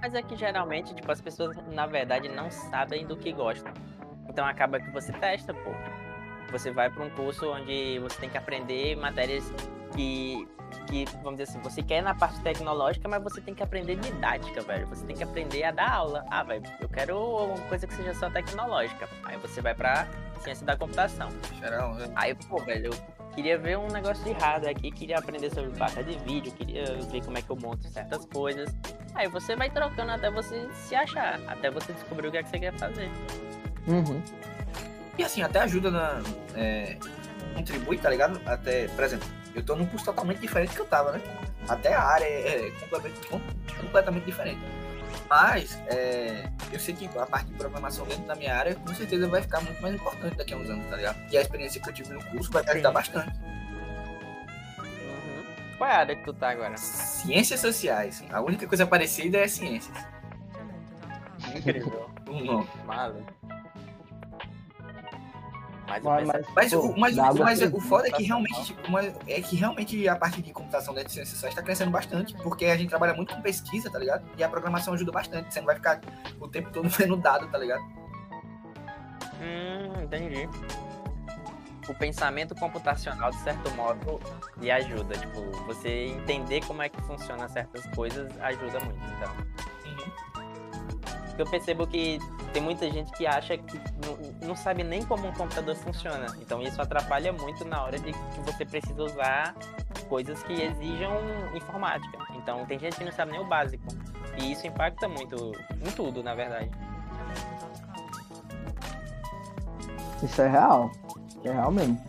Mas 0.00 0.14
é 0.14 0.22
que 0.22 0.36
geralmente, 0.36 0.94
tipo, 0.94 1.10
as 1.10 1.20
pessoas, 1.20 1.56
na 1.72 1.86
verdade, 1.86 2.28
não 2.28 2.50
sabem 2.50 3.06
do 3.06 3.16
que 3.16 3.32
gostam. 3.32 3.72
Então 4.28 4.44
acaba 4.44 4.78
que 4.78 4.90
você 4.90 5.12
testa, 5.14 5.54
pô. 5.54 5.70
Você 6.52 6.70
vai 6.70 6.90
para 6.90 7.02
um 7.02 7.10
curso 7.10 7.50
onde 7.50 7.98
você 8.00 8.20
tem 8.20 8.28
que 8.28 8.36
aprender 8.36 8.96
matérias 8.96 9.50
que, 9.94 10.46
que, 10.88 11.06
vamos 11.22 11.38
dizer 11.38 11.50
assim, 11.50 11.58
você 11.60 11.82
quer 11.82 12.02
na 12.02 12.14
parte 12.14 12.38
tecnológica, 12.40 13.08
mas 13.08 13.22
você 13.22 13.40
tem 13.40 13.54
que 13.54 13.62
aprender 13.62 13.96
didática, 13.96 14.60
velho. 14.60 14.86
Você 14.88 15.06
tem 15.06 15.16
que 15.16 15.24
aprender 15.24 15.64
a 15.64 15.70
dar 15.70 15.90
aula. 15.90 16.24
Ah, 16.30 16.42
velho, 16.44 16.62
eu 16.78 16.88
quero 16.88 17.18
uma 17.18 17.60
coisa 17.62 17.86
que 17.86 17.94
seja 17.94 18.12
só 18.14 18.28
tecnológica. 18.28 19.08
Aí 19.24 19.38
você 19.38 19.62
vai 19.62 19.74
pra 19.74 20.06
ciência 20.40 20.66
da 20.66 20.76
computação. 20.76 21.30
Geral, 21.58 21.94
né? 21.94 22.12
Aí, 22.14 22.34
pô, 22.34 22.58
velho, 22.58 22.92
eu 22.92 23.15
queria 23.36 23.58
ver 23.58 23.76
um 23.76 23.88
negócio 23.88 24.24
de 24.24 24.32
hardware 24.32 24.74
aqui, 24.74 24.90
queria 24.90 25.18
aprender 25.18 25.50
sobre 25.50 25.70
placa 25.70 26.02
de 26.02 26.18
vídeo, 26.20 26.50
queria 26.52 26.84
ver 26.96 27.22
como 27.22 27.36
é 27.36 27.42
que 27.42 27.50
eu 27.50 27.56
monto 27.56 27.86
certas 27.88 28.24
coisas. 28.24 28.74
Aí 29.14 29.28
você 29.28 29.54
vai 29.54 29.68
trocando 29.68 30.10
até 30.10 30.30
você 30.30 30.66
se 30.72 30.94
achar, 30.94 31.38
até 31.46 31.70
você 31.70 31.92
descobrir 31.92 32.28
o 32.28 32.30
que 32.30 32.38
é 32.38 32.42
que 32.42 32.48
você 32.48 32.58
quer 32.58 32.72
fazer. 32.72 33.10
Uhum. 33.86 34.22
E 35.18 35.22
assim, 35.22 35.42
até 35.42 35.60
ajuda 35.60 35.90
na. 35.90 36.22
É, 36.54 36.96
contribui, 37.54 37.98
tá 37.98 38.08
ligado? 38.08 38.40
Até, 38.46 38.88
por 38.88 39.04
exemplo, 39.04 39.28
eu 39.54 39.62
tô 39.62 39.76
num 39.76 39.86
curso 39.86 40.06
totalmente 40.06 40.40
diferente 40.40 40.74
que 40.74 40.80
eu 40.80 40.86
tava, 40.86 41.12
né? 41.12 41.20
Até 41.68 41.92
a 41.92 42.02
área 42.02 42.24
é, 42.24 42.68
é 42.68 42.70
completamente, 42.80 43.28
completamente 43.80 44.24
diferente. 44.24 44.60
Mas 45.28 45.78
é, 45.88 46.48
eu 46.72 46.78
sei 46.78 46.94
que 46.94 47.06
a 47.18 47.26
parte 47.26 47.46
de 47.46 47.54
programação 47.54 48.06
dentro 48.06 48.24
da 48.24 48.34
minha 48.34 48.54
área 48.54 48.74
com 48.74 48.94
certeza 48.94 49.28
vai 49.28 49.42
ficar 49.42 49.60
muito 49.60 49.80
mais 49.82 49.94
importante 49.94 50.36
daqui 50.36 50.54
a 50.54 50.56
uns 50.56 50.68
anos, 50.68 50.88
tá 50.88 50.96
ligado? 50.96 51.18
E 51.32 51.36
a 51.36 51.40
experiência 51.40 51.80
que 51.80 51.88
eu 51.88 51.94
tive 51.94 52.12
no 52.12 52.24
curso 52.26 52.50
vai 52.50 52.62
me 52.62 52.70
ajudar 52.70 52.92
bastante. 52.92 53.38
Uhum. 54.78 55.44
Qual 55.78 55.90
é 55.90 55.92
a 55.94 55.98
área 55.98 56.16
que 56.16 56.24
tu 56.24 56.32
tá 56.32 56.50
agora? 56.50 56.76
Ciências 56.76 57.60
sociais. 57.60 58.22
A 58.30 58.40
única 58.40 58.66
coisa 58.66 58.86
parecida 58.86 59.38
é 59.38 59.48
ciências. 59.48 59.96
Incrível. 61.54 62.10
um 62.28 62.44
nome. 62.44 62.68
Mas, 65.88 66.02
Mas, 66.02 66.26
penso- 66.32 66.52
Mas, 66.54 66.72
pô, 66.74 66.80
o, 66.80 66.98
mas, 66.98 67.16
mas 67.16 67.62
o 67.62 67.80
foda 67.80 68.08
é 68.08 68.10
que 68.10 68.24
realmente, 68.24 68.64
tipo, 68.64 68.86
uma- 68.88 69.02
é 69.02 69.40
que 69.40 69.54
realmente 69.56 70.08
a 70.08 70.16
parte 70.16 70.42
de 70.42 70.52
computação 70.52 70.92
dentro 70.92 71.08
de 71.08 71.14
ciências 71.14 71.34
sociais 71.34 71.52
está 71.54 71.62
crescendo 71.62 71.90
bastante, 71.92 72.34
porque 72.42 72.64
a 72.66 72.76
gente 72.76 72.88
trabalha 72.88 73.14
muito 73.14 73.34
com 73.34 73.40
pesquisa, 73.40 73.88
tá 73.90 73.98
ligado? 73.98 74.24
E 74.36 74.42
a 74.42 74.48
programação 74.48 74.94
ajuda 74.94 75.12
bastante. 75.12 75.52
Você 75.54 75.60
não 75.60 75.66
vai 75.66 75.76
ficar 75.76 76.00
o 76.40 76.48
tempo 76.48 76.70
todo 76.72 76.88
vendo 76.90 77.16
dado, 77.16 77.46
tá 77.48 77.58
ligado? 77.58 77.84
Hum, 79.40 80.02
entendi. 80.02 80.48
O 81.88 81.94
pensamento 81.94 82.52
computacional, 82.56 83.30
de 83.30 83.38
certo 83.38 83.70
modo, 83.76 84.20
lhe 84.56 84.70
ajuda. 84.70 85.16
Tipo, 85.16 85.40
você 85.66 86.06
entender 86.06 86.64
como 86.66 86.82
é 86.82 86.88
que 86.88 87.00
funciona 87.02 87.48
certas 87.48 87.86
coisas 87.94 88.28
ajuda 88.40 88.80
muito. 88.80 88.98
Então, 89.16 89.32
Uhum. 89.86 91.34
eu 91.38 91.46
percebo 91.46 91.86
que 91.86 92.18
tem 92.52 92.62
muita 92.62 92.90
gente 92.90 93.12
que 93.12 93.26
acha 93.26 93.56
que 93.56 93.78
não, 94.04 94.48
não 94.48 94.56
sabe 94.56 94.82
nem 94.82 95.04
como 95.04 95.26
um 95.28 95.32
computador 95.32 95.74
funciona. 95.76 96.26
Então, 96.40 96.62
isso 96.62 96.80
atrapalha 96.80 97.32
muito 97.32 97.64
na 97.64 97.82
hora 97.82 97.98
de 97.98 98.12
que 98.12 98.40
você 98.44 98.64
precisa 98.64 99.02
usar 99.02 99.54
coisas 100.08 100.42
que 100.42 100.52
exijam 100.52 101.12
informática. 101.54 102.18
Então, 102.34 102.64
tem 102.66 102.78
gente 102.78 102.96
que 102.96 103.04
não 103.04 103.12
sabe 103.12 103.32
nem 103.32 103.40
o 103.40 103.44
básico. 103.44 103.84
E 104.38 104.52
isso 104.52 104.66
impacta 104.66 105.08
muito 105.08 105.52
em 105.84 105.90
tudo, 105.92 106.22
na 106.22 106.34
verdade. 106.34 106.70
Isso 110.22 110.42
é 110.42 110.48
real. 110.48 110.90
É 111.44 111.52
real 111.52 111.70
mesmo. 111.70 112.00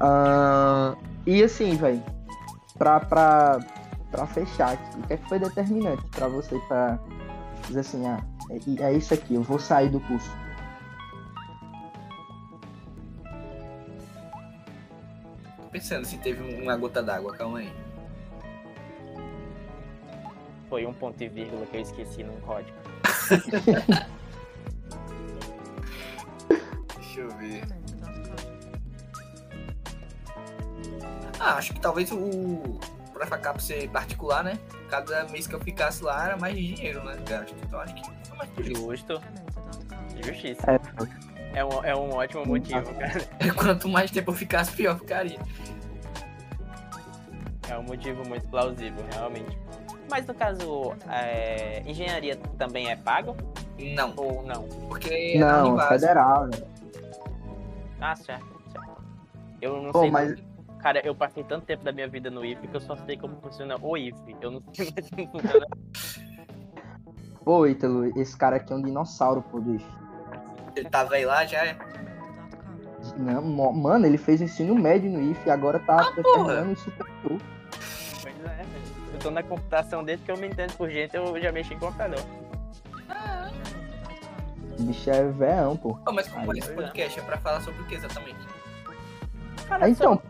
Ah, 0.00 0.96
e 1.26 1.42
assim, 1.42 1.76
velho, 1.76 2.02
pra, 2.76 2.98
pra, 3.00 3.60
pra 4.10 4.26
fechar 4.26 4.74
o 4.74 5.02
que, 5.06 5.12
é 5.12 5.16
que 5.16 5.28
foi 5.28 5.38
determinante 5.38 6.02
pra 6.10 6.26
você 6.26 6.58
pra 6.66 6.98
dizer 7.68 7.80
assim, 7.80 8.06
ah, 8.06 8.22
é, 8.50 8.58
é 8.84 8.92
isso 8.94 9.12
aqui, 9.14 9.34
eu 9.34 9.42
vou 9.42 9.58
sair 9.58 9.88
do 9.88 10.00
curso? 10.00 10.30
Tô 15.56 15.68
pensando 15.70 16.04
se 16.04 16.18
teve 16.18 16.62
uma 16.62 16.76
gota 16.76 17.02
d'água, 17.02 17.32
calma 17.34 17.58
aí. 17.60 17.72
Foi 20.68 20.86
um 20.86 20.92
ponto 20.94 21.22
e 21.22 21.28
vírgula 21.28 21.66
que 21.66 21.76
eu 21.76 21.80
esqueci 21.82 22.22
num 22.24 22.40
código. 22.40 22.76
Deixa 26.96 27.20
eu 27.20 27.28
ver. 27.36 27.62
Ah, 31.38 31.56
acho 31.56 31.74
que 31.74 31.80
talvez 31.80 32.10
o 32.12 32.78
pra 33.12 33.26
facap 33.26 33.62
ser 33.62 33.88
particular, 33.90 34.42
né? 34.44 34.58
Cada 34.90 35.24
mês 35.24 35.46
que 35.46 35.54
eu 35.54 35.60
ficasse 35.60 36.02
lá 36.02 36.26
era 36.26 36.36
mais 36.36 36.56
dinheiro, 36.56 37.02
né? 37.04 37.16
Gasto. 37.28 37.54
Então 37.66 37.80
acho 37.80 37.94
que 37.94 38.02
foi 38.28 38.36
mais. 38.38 38.50
Justo. 38.66 39.20
Justiça. 40.24 40.72
É, 40.72 41.58
É 41.58 41.64
um, 41.64 41.84
é 41.84 41.94
um 41.96 42.10
ótimo 42.14 42.46
motivo, 42.46 42.94
cara. 42.94 43.20
Quanto 43.56 43.88
mais 43.88 44.10
tempo 44.10 44.30
eu 44.30 44.34
ficasse, 44.34 44.72
pior 44.72 44.98
ficaria. 44.98 45.38
É 47.68 47.78
um 47.78 47.82
motivo 47.82 48.26
muito 48.28 48.46
plausível, 48.48 49.04
realmente. 49.12 49.58
Mas 50.10 50.26
no 50.26 50.34
caso, 50.34 50.94
é, 51.08 51.82
engenharia 51.86 52.36
também 52.58 52.90
é 52.90 52.96
pago 52.96 53.34
Não, 53.94 54.12
ou 54.16 54.42
não? 54.42 54.64
porque 54.88 55.08
é 55.34 55.38
não, 55.38 55.68
Univaz. 55.70 56.00
federal, 56.00 56.44
né? 56.48 56.58
Ah, 58.00 58.16
certo, 58.16 58.44
certo. 58.70 59.02
Eu 59.60 59.80
não 59.80 59.92
Pô, 59.92 60.00
sei. 60.00 60.10
mas- 60.10 60.34
Cara, 60.82 61.00
eu 61.06 61.14
passei 61.14 61.44
tanto 61.44 61.64
tempo 61.66 61.84
da 61.84 61.92
minha 61.92 62.08
vida 62.08 62.28
no 62.30 62.44
IF 62.44 62.66
que 62.66 62.74
eu 62.76 62.80
só 62.80 62.96
sei 62.96 63.16
como 63.16 63.36
funciona 63.40 63.76
o 63.80 63.96
IF. 63.96 64.16
Eu 64.40 64.50
não 64.50 64.62
sei 64.72 64.92
mais 64.92 65.08
como 65.10 65.28
funciona. 65.30 65.66
Pô, 67.44 67.66
Ítalo, 67.66 68.06
esse 68.20 68.36
cara 68.36 68.56
aqui 68.56 68.72
é 68.72 68.76
um 68.76 68.82
dinossauro, 68.82 69.42
pô, 69.42 69.60
bicho. 69.60 69.86
Ele 70.74 70.88
tá 70.88 71.04
velho 71.04 71.28
lá, 71.28 71.44
já 71.46 71.64
é. 71.64 71.76
Não, 73.16 73.42
mano, 73.72 74.06
ele 74.06 74.16
fez 74.18 74.40
ensino 74.40 74.74
médio 74.74 75.10
no 75.10 75.20
IF 75.20 75.40
e 75.46 75.50
agora 75.50 75.78
tá 75.80 76.12
terminando 76.12 76.72
o 76.72 76.76
Super 76.76 77.06
Pro. 77.20 77.38
Pois 78.22 78.34
é, 78.44 78.48
velho. 78.48 78.66
eu 79.12 79.18
tô 79.18 79.30
na 79.30 79.42
computação 79.42 80.04
desde 80.04 80.24
que 80.24 80.30
eu 80.32 80.36
me 80.36 80.48
entendo 80.48 80.72
por 80.76 80.88
gente, 80.88 81.16
eu 81.16 81.40
já 81.40 81.50
mexi 81.52 81.74
em 81.74 81.78
computador. 81.78 82.20
O 84.78 84.82
bicho 84.84 85.10
é 85.10 85.24
veão, 85.30 85.76
pô. 85.76 85.94
Pô, 85.96 86.12
mas 86.12 86.28
como 86.28 86.50
Aí, 86.52 86.58
esse 86.58 86.68
pois 86.72 86.78
é. 86.80 86.82
podcast 86.88 87.20
é 87.20 87.22
pra 87.22 87.38
falar 87.38 87.60
sobre 87.60 87.80
o 87.82 87.84
que 87.86 87.94
exatamente? 87.96 88.38
Cara, 89.68 89.84
Ah, 89.84 89.88
então, 89.88 90.20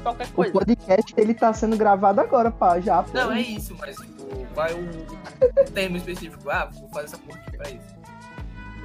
qualquer 0.00 0.26
o 0.26 0.32
coisa. 0.32 0.52
podcast 0.52 1.14
ele 1.16 1.34
tá 1.34 1.52
sendo 1.52 1.76
gravado 1.76 2.20
agora, 2.20 2.50
pá, 2.50 2.80
já, 2.80 3.02
pô. 3.02 3.10
Não, 3.12 3.32
é 3.32 3.40
isso, 3.40 3.76
mas 3.78 3.96
tipo, 3.96 4.46
qual 4.54 4.66
é 4.66 4.74
o 4.74 5.70
termo 5.72 5.96
específico? 5.96 6.50
Ah, 6.50 6.66
vou 6.66 6.88
fazer 6.90 7.06
essa 7.06 7.18
porra 7.18 7.40
aqui 7.40 7.56
pra 7.56 7.70
isso. 7.70 8.00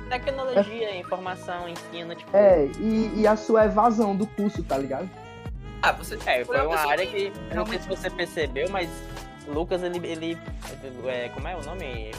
Tecnologia, 0.09 0.95
informação, 0.95 1.67
ensino, 1.67 2.13
tipo. 2.15 2.35
É, 2.35 2.65
e, 2.79 3.21
e 3.21 3.27
a 3.27 3.35
sua 3.35 3.65
evasão 3.65 4.15
do 4.15 4.27
curso, 4.27 4.63
tá 4.63 4.77
ligado? 4.77 5.09
Ah, 5.81 5.91
você. 5.91 6.15
É, 6.25 6.45
foi 6.45 6.57
foi 6.57 6.67
uma 6.67 6.77
área 6.77 7.05
que, 7.05 7.31
eu 7.49 7.55
não 7.55 7.65
sei 7.65 7.79
se 7.79 7.87
você 7.87 8.09
percebeu, 8.09 8.69
mas 8.69 8.89
Lucas, 9.47 9.83
ele, 9.83 10.05
ele 10.05 10.37
é, 11.05 11.29
como 11.29 11.47
é 11.47 11.55
o 11.55 11.63
nome? 11.63 12.11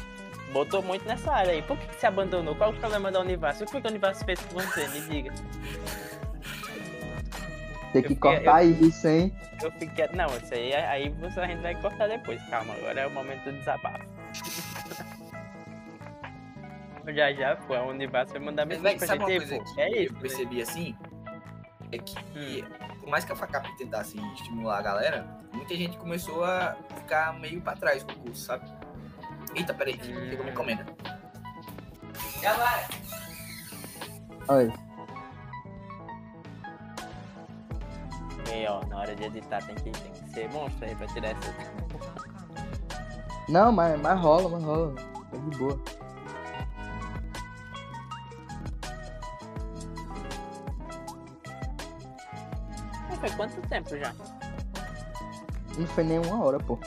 Botou 0.53 0.83
muito 0.83 1.07
nessa 1.07 1.33
área 1.33 1.53
aí. 1.53 1.63
Por 1.63 1.77
que, 1.77 1.87
que 1.87 1.97
você 1.97 2.07
abandonou? 2.07 2.55
Qual 2.55 2.71
o 2.71 2.75
problema 2.75 3.11
da 3.11 3.21
Universo? 3.21 3.65
O 3.65 3.67
que, 3.67 3.81
que 3.81 3.87
a 3.87 3.91
Universo 3.91 4.25
fez 4.25 4.41
com 4.41 4.61
você? 4.61 4.89
Me 4.89 5.01
diga. 5.01 5.33
Tem 7.97 8.03
Eu 8.03 8.09
que 8.09 8.15
fiquei- 8.15 8.35
cortar 8.37 8.63
isso, 8.63 9.09
hein? 9.09 9.33
Eu 9.63 9.73
fiquei. 9.73 10.07
Não, 10.13 10.27
isso 10.37 10.53
aí, 10.53 10.75
aí 10.75 11.09
você, 11.09 11.41
a 11.41 11.47
gente 11.47 11.63
vai 11.63 11.75
cortar 11.81 12.07
depois. 12.09 12.43
Calma, 12.51 12.75
agora 12.75 13.01
é 13.01 13.07
o 13.07 13.11
momento 13.11 13.45
do 13.45 13.53
desabafo. 13.53 14.05
já 17.15 17.33
já, 17.33 17.57
pô, 17.57 17.75
a 17.75 17.83
Universo 17.87 18.33
vai 18.35 18.43
mandar 18.43 18.67
Mas, 18.67 18.81
mensagem 18.83 18.99
véi, 18.99 18.99
pra 18.99 19.07
sabe 19.07 19.21
uma 19.21 19.31
gente. 19.31 19.49
coisa 19.49 19.65
pô, 19.65 19.75
que 19.75 19.81
é 19.81 19.89
eu 19.89 20.03
isso. 20.05 20.13
né? 20.15 20.21
percebi 20.21 20.63
assim? 20.63 20.97
É 21.93 21.99
que, 21.99 22.19
Hum. 22.37 22.65
por 23.01 23.09
mais 23.09 23.25
que 23.25 23.33
a 23.33 23.37
FACAP 23.37 23.77
tentasse 23.79 24.19
estimular 24.35 24.79
a 24.79 24.83
galera, 24.83 25.27
muita 25.53 25.75
gente 25.75 25.97
começou 25.97 26.45
a 26.45 26.77
ficar 26.97 27.33
meio 27.39 27.61
pra 27.63 27.75
trás 27.77 28.03
com 28.03 28.13
o 28.13 28.17
curso, 28.17 28.45
sabe? 28.45 28.69
Eita, 29.55 29.73
peraí, 29.73 29.97
que 29.97 30.13
Hum. 30.13 30.29
chegou 30.29 30.45
uma 30.45 30.51
encomenda. 30.51 30.85
Galera! 32.43 32.89
Olha, 34.49 34.73
E, 38.53 38.67
ó, 38.69 38.85
na 38.87 38.99
hora 38.99 39.15
de 39.15 39.25
editar 39.25 39.63
tem 39.65 39.75
que, 39.75 39.91
tem 39.91 40.13
que 40.13 40.31
ser 40.31 40.51
monstro 40.51 40.87
aí 40.87 40.95
pra 40.95 41.07
tirar 41.09 41.31
essa. 41.31 41.55
não, 43.49 43.73
mas, 43.73 44.01
mas 44.01 44.21
rola, 44.21 44.49
mas 44.49 44.63
rola. 44.63 44.95
Tá 44.95 45.37
de 45.37 45.59
boa. 45.59 45.81
Mas 53.09 53.19
Foi 53.19 53.31
quanto 53.31 53.69
tempo 53.69 53.97
já? 53.97 54.15
Não 55.79 55.87
foi 55.89 56.05
nem 56.05 56.19
uma 56.19 56.43
hora, 56.43 56.59
pô. 56.59 56.79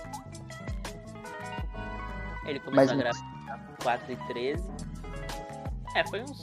Ele 2.45 2.60
começou 2.60 2.76
Mas 2.76 2.91
a 2.91 2.95
gravar 2.95 3.60
4 3.84 4.12
e 4.12 4.15
13. 4.15 4.63
É, 5.95 6.08
foi 6.08 6.22
uns. 6.22 6.41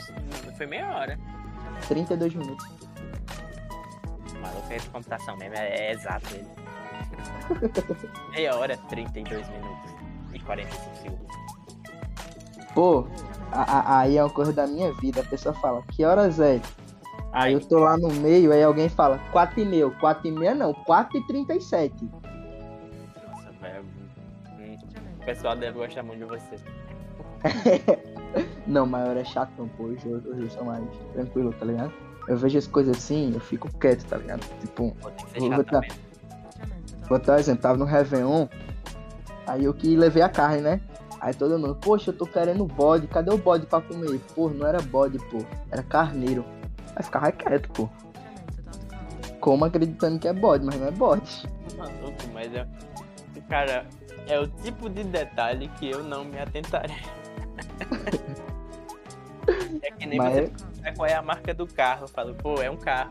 Foi 0.57 0.67
meia 0.67 0.89
hora. 0.95 1.19
32 1.89 2.35
minutos. 2.35 2.76
O 4.69 4.73
é 4.73 4.77
de 4.79 4.89
computação 4.91 5.37
mesmo, 5.37 5.55
é, 5.57 5.69
é 5.69 5.93
exato 5.93 6.27
ele. 6.35 6.47
meia 8.33 8.57
hora, 8.57 8.77
32 8.89 9.49
minutos 9.49 9.91
e 10.33 10.41
45 10.41 10.97
segundos. 10.97 11.37
Pô, 12.75 13.07
a- 13.53 13.79
a- 13.79 13.99
aí 14.01 14.17
é 14.19 14.23
uma 14.25 14.31
coisa 14.31 14.53
da 14.53 14.67
minha 14.67 14.93
vida. 14.95 15.21
A 15.21 15.25
pessoa 15.25 15.55
fala, 15.55 15.83
que 15.93 16.05
horas 16.05 16.41
é? 16.41 16.61
Aí 17.33 17.53
eu 17.53 17.61
tô 17.61 17.79
lá 17.79 17.97
no 17.97 18.09
meio, 18.15 18.53
aí 18.53 18.63
alguém 18.63 18.89
fala, 18.89 19.19
4 19.31 19.61
e 19.61 19.65
meia. 19.65 19.89
4 19.91 20.27
e 20.27 20.33
meia 20.33 20.55
não, 20.55 20.73
4 20.73 21.17
e 21.19 21.27
37. 21.27 22.05
Nossa, 22.05 23.51
velho. 23.61 23.85
Hum, 24.59 24.77
o 25.21 25.25
pessoal 25.25 25.55
deve 25.57 25.79
gostar 25.79 26.03
muito 26.03 26.19
de 26.21 26.25
você. 26.25 26.57
Não, 28.67 28.85
maior 28.87 29.17
é 29.17 29.25
chatão, 29.25 29.69
pô. 29.77 29.85
Hoje 29.85 30.01
eu, 30.07 30.17
hoje 30.19 30.43
eu 30.43 30.51
sou 30.51 30.65
mais 30.65 30.85
tranquilo, 31.13 31.53
tá 31.53 31.65
ligado? 31.65 31.93
Eu 32.29 32.37
vejo 32.37 32.59
as 32.59 32.67
coisas 32.67 32.97
assim, 32.97 33.33
eu 33.35 33.41
fico 33.41 33.69
quieto, 33.79 34.05
tá 34.07 34.17
ligado? 34.17 34.41
Tipo, 34.61 34.97
Vou 35.39 35.51
botar- 35.51 35.81
dar 37.25 37.35
um 37.35 37.39
exemplo, 37.39 37.63
tava 37.63 37.79
no 37.79 37.85
Réveillon, 37.85 38.49
aí 39.47 39.65
eu 39.65 39.73
que 39.73 39.97
levei 39.97 40.23
a 40.23 40.29
carne, 40.29 40.61
né? 40.61 40.81
Aí 41.21 41.33
todo 41.33 41.59
mundo, 41.59 41.75
poxa, 41.77 42.11
eu 42.11 42.17
tô 42.17 42.27
querendo 42.27 42.67
bode, 42.67 43.07
cadê 43.07 43.33
o 43.33 43.39
bode 43.39 43.67
pra 43.67 43.81
comer? 43.81 44.21
Pô, 44.35 44.51
não 44.51 44.67
era 44.67 44.83
bode, 44.83 45.19
pô, 45.31 45.39
era 45.71 45.83
carneiro. 45.83 46.45
Aí 46.95 47.03
ficava 47.03 47.33
quieto, 47.33 47.69
pô. 47.71 47.89
Como 49.41 49.65
acreditando 49.65 50.19
que 50.19 50.29
é 50.29 50.33
bode, 50.33 50.65
mas 50.65 50.79
não 50.79 50.89
é 50.89 50.91
bode. 50.91 51.49
Maluco, 51.77 52.29
mas 52.35 52.53
é. 52.55 52.67
Cara, 53.49 53.87
é 54.27 54.39
o 54.41 54.47
tipo 54.49 54.89
de 54.91 55.05
detalhe 55.05 55.69
que 55.79 55.91
eu 55.91 56.03
não 56.03 56.25
me 56.25 56.39
atentarei. 56.39 56.97
é 59.83 59.91
que 59.93 60.07
nem 60.07 60.19
Mas 60.19 60.33
você 60.35 60.41
é- 60.41 60.51
perguntar 60.87 60.93
qual 60.95 61.07
é 61.09 61.15
a 61.15 61.23
marca 61.23 61.53
do 61.55 61.67
carro. 61.67 62.05
Eu 62.05 62.09
falo, 62.09 62.35
pô, 62.35 62.61
é 62.63 62.71
um 62.71 62.77
carro. 62.77 63.11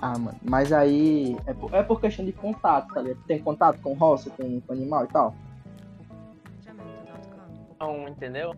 Ah, 0.00 0.16
mano, 0.16 0.38
mas 0.42 0.72
aí 0.72 1.36
é 1.46 1.52
por, 1.52 1.74
é 1.74 1.82
por 1.82 2.00
questão 2.00 2.24
de 2.24 2.32
contato, 2.32 2.94
tá 2.94 3.00
ligado? 3.02 3.24
Tem 3.26 3.38
contato 3.40 3.80
com 3.80 3.94
roça, 3.94 4.30
com, 4.30 4.60
com 4.60 4.72
animal 4.72 5.04
e 5.04 5.08
tal. 5.08 5.34
Não, 7.80 8.08
entendeu? 8.08 8.54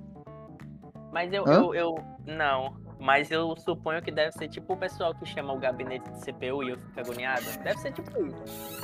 Mas 1.12 1.32
eu, 1.32 1.45
eu, 1.47 1.74
eu. 1.74 1.95
Não. 2.26 2.76
Mas 2.99 3.30
eu 3.30 3.57
suponho 3.57 4.03
que 4.03 4.11
deve 4.11 4.32
ser 4.32 4.49
tipo 4.49 4.74
o 4.74 4.76
pessoal 4.76 5.14
que 5.14 5.24
chama 5.24 5.55
o 5.55 5.59
gabinete 5.59 6.09
de 6.11 6.20
CPU 6.20 6.62
e 6.62 6.70
eu 6.70 6.78
fico 6.78 7.01
agoniado. 7.01 7.45
Deve 7.64 7.78
ser 7.78 7.93
tipo 7.93 8.11
isso. 8.26 8.80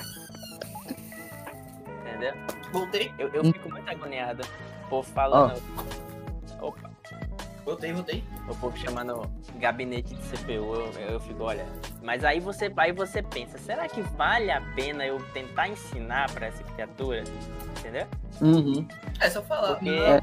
Entendeu? 2.00 2.32
Voltei, 2.72 3.12
Eu, 3.18 3.28
eu 3.28 3.42
Hum. 3.44 3.52
fico 3.52 3.70
muito 3.70 3.88
agoniado. 3.90 4.42
Povo 4.88 5.07
falando. 5.11 5.61
Opa, 6.61 6.90
voltei, 7.66 7.92
voltei. 7.92 8.24
o 8.48 8.54
povo 8.54 8.78
chamando 8.78 9.28
gabinete 9.56 10.14
de 10.14 10.22
CPU, 10.22 10.50
eu, 10.50 10.92
eu 11.10 11.20
fico, 11.20 11.42
olha. 11.42 11.66
Mas 12.00 12.24
aí 12.24 12.38
você, 12.38 12.72
aí 12.76 12.92
você 12.92 13.20
pensa, 13.22 13.58
será 13.58 13.88
que 13.88 14.00
vale 14.00 14.50
a 14.50 14.60
pena 14.74 15.04
eu 15.04 15.18
tentar 15.32 15.68
ensinar 15.68 16.30
pra 16.30 16.46
essa 16.46 16.62
criatura? 16.62 17.24
Entendeu? 17.78 18.06
Uhum. 18.40 18.86
É 19.20 19.28
só 19.28 19.42
falar. 19.42 19.74
Porque 19.74 19.90
Não, 19.90 20.20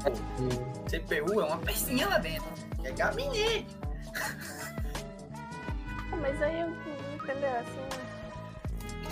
CPU 0.86 1.40
é 1.40 1.44
uma 1.44 1.58
pecinha 1.58 2.08
lá 2.08 2.18
dentro. 2.18 2.48
Que 2.80 2.88
é 2.88 2.92
gabinete. 2.92 3.76
Mas 6.20 6.40
aí 6.42 6.60
eu 6.60 6.68
entendeu 7.14 7.50
assim. 7.58 7.80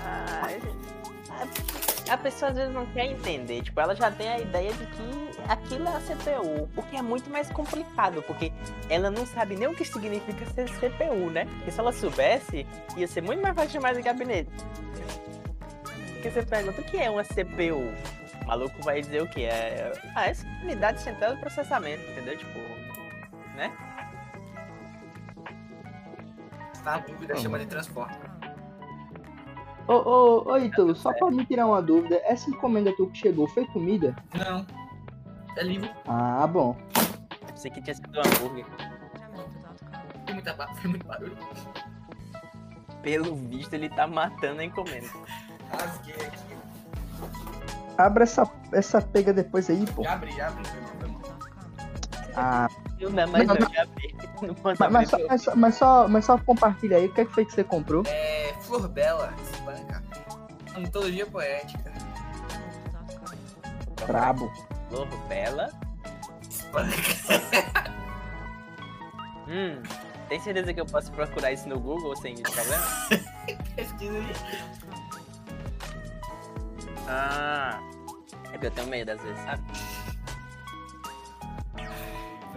ah, 0.03 0.47
a, 2.09 2.17
pessoa 2.17 2.51
às 2.51 2.57
vezes 2.57 2.75
não 2.75 2.87
quer 2.87 3.07
entender. 3.07 3.63
Tipo, 3.63 3.81
ela 3.81 3.95
já 3.95 4.11
tem 4.11 4.29
a 4.29 4.39
ideia 4.39 4.73
de 4.73 4.87
que 4.87 5.41
aquilo 5.49 5.89
é 5.89 5.97
a 5.97 6.01
CPU. 6.01 6.69
O 6.77 6.83
que 6.83 6.97
é 6.97 7.03
muito 7.03 7.31
mais 7.31 7.51
complicado, 7.51 8.23
porque 8.23 8.53
ela 8.89 9.11
não 9.11 9.27
sabe 9.27 9.57
nem 9.57 9.69
o 9.69 9.75
que 9.75 9.85
significa 9.85 10.45
ser 10.47 10.69
CPU, 10.71 11.31
né? 11.31 11.47
Porque 11.47 11.71
se 11.71 11.81
ela 11.81 11.93
soubesse, 11.93 12.67
ia 12.97 13.07
ser 13.07 13.23
muito 13.23 13.43
mais 13.43 13.55
fácil 13.55 13.73
chamar 13.73 13.95
de 13.95 14.03
gabinete. 14.03 14.51
Porque 16.13 16.31
você 16.31 16.43
pergunta 16.43 16.81
o 16.81 16.85
que 16.85 16.97
é 16.97 17.11
uma 17.11 17.25
CPU? 17.25 17.93
O 18.43 18.47
maluco 18.47 18.83
vai 18.83 19.01
dizer 19.01 19.23
o 19.23 19.29
que? 19.29 19.45
É. 19.45 19.93
Ah, 20.15 20.27
essa 20.29 20.47
unidade 20.63 21.01
central 21.01 21.35
de 21.35 21.41
processamento, 21.41 22.03
entendeu? 22.11 22.37
Tipo. 22.37 22.59
Né? 23.57 23.73
Tá 26.83 26.93
na 26.93 26.99
dúvida, 26.99 27.37
chama 27.37 27.59
de 27.59 27.67
transporte. 27.67 28.19
Ô, 29.89 29.93
ô, 29.95 30.53
ô, 30.53 30.59
Ítalo, 30.59 30.95
só 30.95 31.13
pra 31.13 31.31
me 31.31 31.45
tirar 31.45 31.67
uma 31.67 31.83
dúvida, 31.83 32.21
essa 32.25 32.49
encomenda 32.49 32.93
que 32.93 33.09
chegou 33.15 33.49
foi 33.49 33.67
comida? 33.67 34.15
Não. 34.35 34.65
É 35.57 35.63
livre. 35.63 35.91
Ah, 36.07 36.47
bom. 36.47 36.77
Pensei 37.49 37.71
que 37.71 37.83
tinha 37.83 37.95
sido 37.95 38.09
um 38.17 38.21
hambúrguer. 38.21 38.65
Tem 40.25 40.35
muita 40.35 40.55
ba- 40.55 40.69
tem 40.81 40.91
muito 40.91 41.07
barulho. 41.07 41.37
Pelo 43.03 43.35
visto, 43.35 43.75
ele 43.75 43.89
tá 43.91 44.07
matando 44.07 44.61
a 44.61 44.65
encomenda. 44.65 45.09
Rasguei 45.71 46.15
aqui. 46.15 46.53
Abre 47.99 48.23
essa, 48.23 48.51
essa 48.73 49.03
pega 49.03 49.33
depois 49.33 49.69
aí, 49.69 49.85
pô. 49.95 50.03
Já 50.05 50.13
abri, 50.15 50.33
já 50.33 50.49
abri. 50.49 50.65
foi 50.65 51.09
foi. 51.09 51.33
Ah, 52.37 52.69
Não 53.01 53.11
dá 53.13 53.27
mais 53.27 53.47
Mas- 53.47 53.59
não, 53.59 53.73
já 53.75 53.85
vi. 53.85 54.15
Mas, 54.63 54.79
mas, 54.91 55.09
só, 55.09 55.19
mas, 55.29 55.43
só, 55.43 55.57
mas, 55.57 55.75
só, 55.77 56.09
mas 56.09 56.25
só 56.25 56.39
compartilha 56.39 56.97
aí, 56.97 57.07
o 57.07 57.13
que 57.13 57.21
é 57.21 57.25
que 57.25 57.33
foi 57.33 57.45
que 57.45 57.53
você 57.53 57.63
comprou? 57.63 58.03
É 58.07 58.53
Flor 58.63 58.89
Bela, 58.89 59.33
espanca. 59.41 60.03
Antologia 60.77 61.27
poética. 61.27 61.93
Brabo. 64.07 64.53
Flor 64.89 65.07
Bela. 65.29 65.71
Espanca. 66.49 66.97
Hum, 69.49 69.83
tem 70.29 70.41
certeza 70.41 70.73
que 70.73 70.81
eu 70.81 70.87
posso 70.87 71.13
procurar 71.13 71.53
isso 71.53 71.69
no 71.69 71.79
Google 71.79 72.17
sem 72.17 72.35
problema? 72.35 72.83
Pesquisa 73.77 74.17
aí. 74.17 74.33
Ah, 77.07 77.81
é 78.53 78.59
que 78.59 78.67
eu 78.67 78.71
tenho 78.71 78.87
medo 78.87 79.11
às 79.11 79.21
vezes, 79.21 79.39
sabe? 79.45 79.63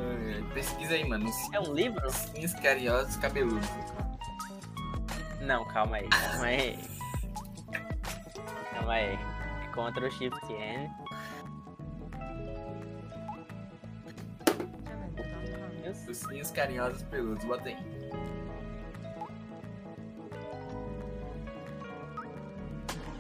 É, 0.06 0.54
Pesquisa 0.54 0.94
aí, 0.94 1.08
mano. 1.08 1.30
É 1.54 1.60
um 1.60 1.74
livro? 1.74 2.10
Cinhos 2.10 2.54
carinhosos 2.54 3.18
cabeludos. 3.18 3.70
Não, 5.42 5.66
calma 5.66 5.98
aí, 5.98 6.08
calma 6.10 6.46
aí. 6.46 6.80
Calma 8.74 8.94
aí. 8.94 9.18
Ctrl 9.72 10.10
Shift 10.10 10.54
N. 10.54 10.90
Isso. 15.90 16.12
Os 16.12 16.18
cinhos 16.18 16.52
carinhosos 16.52 17.04
peludos, 17.04 17.44
bota 17.46 17.70
aí. 17.70 17.78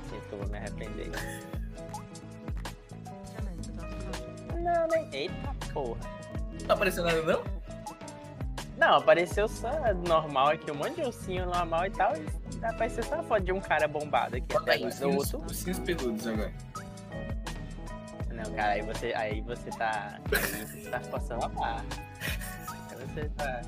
Sinto 0.09 0.27
que 0.27 0.33
eu 0.33 0.39
vou 0.39 0.47
me 0.47 0.57
arrepender. 0.57 1.11
Não, 4.61 4.87
nem. 4.87 5.13
Eita 5.13 5.55
porra. 5.73 6.14
Tá 6.67 6.73
aparecendo 6.73 7.05
nada 7.05 7.21
não? 7.21 7.43
Não, 8.77 8.95
apareceu 8.97 9.47
só 9.47 9.71
normal 10.07 10.49
aqui, 10.49 10.69
um 10.71 10.75
monte 10.75 10.95
de 10.95 11.01
ursinho 11.03 11.45
normal 11.45 11.85
e 11.85 11.91
tal. 11.91 12.13
E 12.15 12.25
apareceu 12.65 13.03
só 13.03 13.19
a 13.19 13.23
foto 13.23 13.43
de 13.43 13.51
um 13.53 13.61
cara 13.61 13.87
bombado 13.87 14.35
aqui. 14.35 14.47
Bota 14.51 14.71
aí, 14.71 14.77
agora. 14.83 14.89
os 14.93 14.99
Do 14.99 15.09
cinhos, 15.09 15.33
outro. 15.33 15.51
os 15.51 15.57
cinhos 15.57 15.79
peludos 15.79 16.27
agora. 16.27 16.51
Não, 18.31 18.51
cara, 18.53 18.73
aí 18.73 18.81
você, 18.81 19.13
aí 19.15 19.41
você 19.41 19.69
tá. 19.71 20.19
Aí 20.31 20.65
você 20.65 20.89
tá 20.89 20.99
forçando 20.99 21.45
a 21.45 21.49
barra. 21.49 21.85
Aí 22.91 23.07
você 23.07 23.29
tá. 23.29 23.61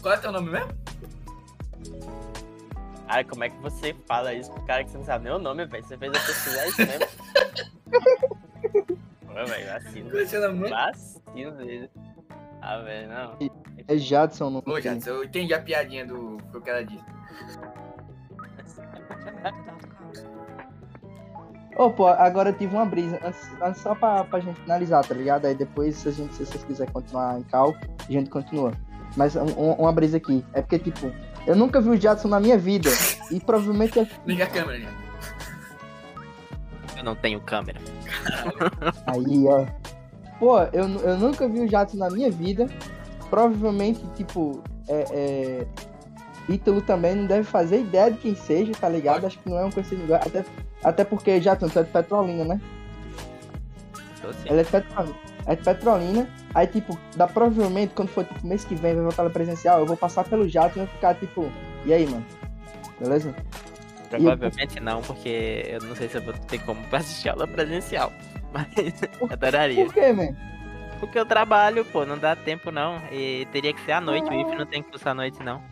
Qual 0.00 0.14
é 0.14 0.16
teu 0.18 0.30
nome 0.32 0.50
mesmo? 0.50 0.72
Cara, 3.08 3.24
como 3.24 3.42
é 3.42 3.50
que 3.50 3.56
você 3.56 3.94
fala 4.06 4.32
isso 4.32 4.52
pro 4.52 4.62
cara 4.62 4.84
que 4.84 4.90
você 4.90 4.98
não 4.98 5.04
sabe 5.04 5.24
nem 5.24 5.32
o 5.34 5.38
nome, 5.38 5.66
velho? 5.66 5.84
Você 5.84 5.98
fez 5.98 6.12
eu 6.14 6.20
pesquisar 6.20 6.66
isso 6.68 6.86
mesmo? 6.86 7.19
Pô, 9.26 9.34
velho, 9.46 9.66
vacilo. 9.72 10.18
É 10.18 10.26
seu 10.26 10.40
nome 10.40 10.60
mesmo? 10.60 10.76
Vacilo 10.76 11.52
dele. 11.52 11.90
Ah, 12.62 12.78
velho, 12.78 13.08
não. 13.08 13.38
É 13.88 13.96
Jadson 13.96 14.50
no 14.50 14.62
Ô, 14.66 14.80
Jadson, 14.80 15.10
eu 15.10 15.24
entendi 15.24 15.54
a 15.54 15.60
piadinha 15.60 16.04
do 16.06 16.36
que 16.50 16.56
o 16.58 16.60
cara 16.60 16.84
disse. 16.84 17.04
Ô, 21.76 21.90
pô, 21.90 22.08
agora 22.08 22.50
eu 22.50 22.52
tive 22.58 22.74
uma 22.74 22.84
brisa, 22.84 23.18
antes, 23.24 23.48
antes 23.62 23.80
só 23.80 23.94
pra, 23.94 24.24
pra 24.24 24.40
gente 24.40 24.60
finalizar, 24.60 25.02
tá 25.06 25.14
ligado? 25.14 25.46
Aí 25.46 25.54
depois, 25.54 25.96
se, 25.96 26.08
a 26.08 26.12
gente, 26.12 26.34
se 26.34 26.44
vocês 26.44 26.62
quiserem 26.64 26.92
continuar 26.92 27.38
em 27.38 27.42
cal, 27.44 27.74
a 28.06 28.12
gente 28.12 28.28
continua. 28.28 28.72
Mas 29.16 29.34
um- 29.34 29.44
um- 29.58 29.72
uma 29.74 29.92
brisa 29.92 30.18
aqui, 30.18 30.44
é 30.52 30.60
porque, 30.60 30.78
tipo, 30.78 31.10
eu 31.46 31.56
nunca 31.56 31.80
vi 31.80 31.88
o 31.90 31.96
Jadson 32.00 32.28
na 32.28 32.38
minha 32.38 32.58
vida, 32.58 32.90
e 33.30 33.40
provavelmente 33.40 33.98
é 33.98 34.06
Liga 34.26 34.44
a 34.44 34.46
câmera, 34.48 34.78
já. 34.80 34.90
Eu 37.00 37.04
não 37.04 37.16
tenho 37.16 37.40
câmera. 37.40 37.80
Aí, 39.06 39.46
ó. 39.48 39.66
Pô, 40.38 40.60
eu, 40.64 40.86
eu 41.00 41.18
nunca 41.18 41.48
vi 41.48 41.60
o 41.60 41.68
Jadson 41.68 41.96
na 41.96 42.10
minha 42.10 42.30
vida. 42.30 42.66
Provavelmente, 43.30 44.04
tipo, 44.14 44.62
é, 44.86 45.04
é... 45.10 45.66
Ítalo 46.46 46.82
também 46.82 47.14
não 47.14 47.26
deve 47.26 47.44
fazer 47.44 47.80
ideia 47.80 48.10
de 48.10 48.18
quem 48.18 48.34
seja, 48.34 48.72
tá 48.72 48.88
ligado? 48.88 49.26
Acho 49.26 49.38
que 49.38 49.48
não 49.48 49.58
é 49.58 49.64
um 49.64 49.70
conhecido 49.70 50.02
lugar. 50.02 50.20
Até, 50.26 50.44
até 50.84 51.04
porque 51.04 51.40
tu 51.40 51.78
é 51.78 51.82
de 51.82 51.90
Petrolina, 51.90 52.44
né? 52.44 52.60
Ela 54.44 54.60
é 54.60 54.64
de 54.64 54.70
Petrolina. 54.70 55.16
É 55.46 55.56
de 55.56 55.62
Petrolina. 55.62 56.28
Aí, 56.54 56.66
tipo, 56.66 56.98
dá 57.16 57.26
provavelmente, 57.26 57.94
quando 57.94 58.08
for 58.08 58.24
tipo, 58.24 58.46
mês 58.46 58.62
que 58.62 58.74
vem, 58.74 58.94
vai 58.94 59.04
voltar 59.04 59.22
no 59.22 59.30
presencial, 59.30 59.78
eu 59.78 59.86
vou 59.86 59.96
passar 59.96 60.24
pelo 60.24 60.46
Jadson 60.46 60.80
e 60.80 60.84
vou 60.84 60.94
ficar, 60.94 61.14
tipo, 61.14 61.50
e 61.86 61.94
aí, 61.94 62.06
mano? 62.06 62.26
Beleza? 62.98 63.34
Provavelmente 64.10 64.80
não, 64.80 65.00
porque 65.02 65.64
eu 65.68 65.80
não 65.82 65.94
sei 65.94 66.08
se 66.08 66.16
eu 66.16 66.22
vou 66.22 66.34
ter 66.34 66.58
como 66.64 66.80
assistir 66.92 67.28
aula 67.28 67.46
presencial. 67.46 68.12
Mas 68.52 68.68
adoraria. 69.30 69.84
Por 69.84 69.94
quê, 69.94 70.12
man? 70.12 70.34
Porque 70.98 71.18
eu 71.18 71.24
trabalho, 71.24 71.84
pô, 71.84 72.04
não 72.04 72.18
dá 72.18 72.34
tempo 72.34 72.70
não. 72.70 73.00
E 73.10 73.46
teria 73.52 73.72
que 73.72 73.80
ser 73.82 73.92
à 73.92 74.00
noite, 74.00 74.28
o 74.28 74.34
IF 74.34 74.54
não 74.56 74.66
tem 74.66 74.82
curso 74.82 75.08
à 75.08 75.14
noite 75.14 75.42
não. 75.42 75.62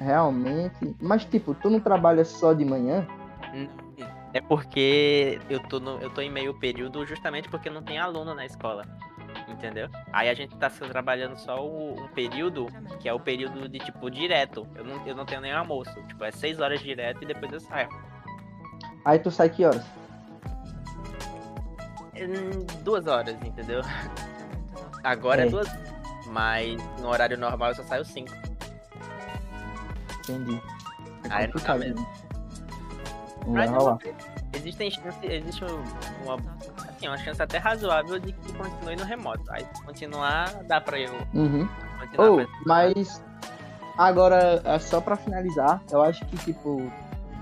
Realmente. 0.00 0.96
Mas, 1.00 1.24
tipo, 1.24 1.54
tu 1.54 1.70
não 1.70 1.80
trabalha 1.80 2.24
só 2.24 2.52
de 2.52 2.64
manhã? 2.64 3.06
É 4.32 4.40
porque 4.40 5.40
eu 5.48 5.60
tô, 5.60 5.80
no, 5.80 5.98
eu 5.98 6.10
tô 6.10 6.20
em 6.20 6.30
meio 6.30 6.54
período 6.54 7.04
justamente 7.06 7.48
porque 7.48 7.70
não 7.70 7.82
tem 7.82 7.98
aluno 7.98 8.34
na 8.34 8.44
escola. 8.44 8.84
Entendeu? 9.48 9.88
Aí 10.12 10.28
a 10.28 10.34
gente 10.34 10.54
tá 10.56 10.70
trabalhando 10.70 11.36
só 11.36 11.64
o, 11.66 12.00
um 12.00 12.08
período, 12.08 12.66
que 13.00 13.08
é 13.08 13.12
o 13.12 13.18
período 13.20 13.68
de 13.68 13.78
tipo 13.78 14.10
direto. 14.10 14.66
Eu 14.74 14.84
não, 14.84 15.06
eu 15.06 15.14
não 15.16 15.24
tenho 15.26 15.40
nem 15.40 15.52
almoço. 15.52 15.92
Tipo, 16.06 16.24
é 16.24 16.30
seis 16.30 16.60
horas 16.60 16.80
direto 16.80 17.22
e 17.22 17.26
depois 17.26 17.52
eu 17.52 17.60
saio. 17.60 17.88
Aí 19.04 19.18
tu 19.18 19.30
sai 19.30 19.48
que 19.50 19.64
horas? 19.64 19.84
Hum, 22.16 22.66
Duas 22.82 23.06
horas, 23.06 23.36
entendeu? 23.42 23.80
Agora 25.04 25.42
é, 25.42 25.46
É. 25.46 25.50
duas. 25.50 25.68
Mas 26.26 26.76
no 27.00 27.08
horário 27.08 27.38
normal 27.38 27.70
eu 27.70 27.74
só 27.76 27.82
saio 27.84 28.04
cinco. 28.04 28.32
Entendi. 30.20 30.60
É 31.30 31.46
complicado, 31.46 31.78
mesmo. 31.78 32.00
né? 32.00 32.06
Não 33.46 33.52
vai 33.54 33.66
Mas 33.68 33.70
rolar. 33.70 33.98
Existem 34.54 34.90
chance, 34.90 35.18
existe 35.26 35.64
uma, 36.22 36.36
assim, 36.98 37.08
uma 37.08 37.16
chance 37.16 37.40
até 37.40 37.58
razoável 37.58 38.18
de 38.18 38.32
que 38.32 38.52
continue 38.52 38.96
no 38.96 39.04
remoto. 39.04 39.42
Aí 39.50 39.64
se 39.72 39.82
continuar, 39.84 40.52
dá 40.64 40.80
pra 40.80 40.98
eu 40.98 41.12
Uhum. 41.32 41.68
continuar 42.00 42.30
Oh, 42.30 42.46
mas 42.66 43.22
agora, 43.96 44.60
é 44.64 44.78
só 44.78 45.00
pra 45.00 45.16
finalizar, 45.16 45.80
eu 45.90 46.02
acho 46.02 46.24
que, 46.26 46.36
tipo, 46.38 46.82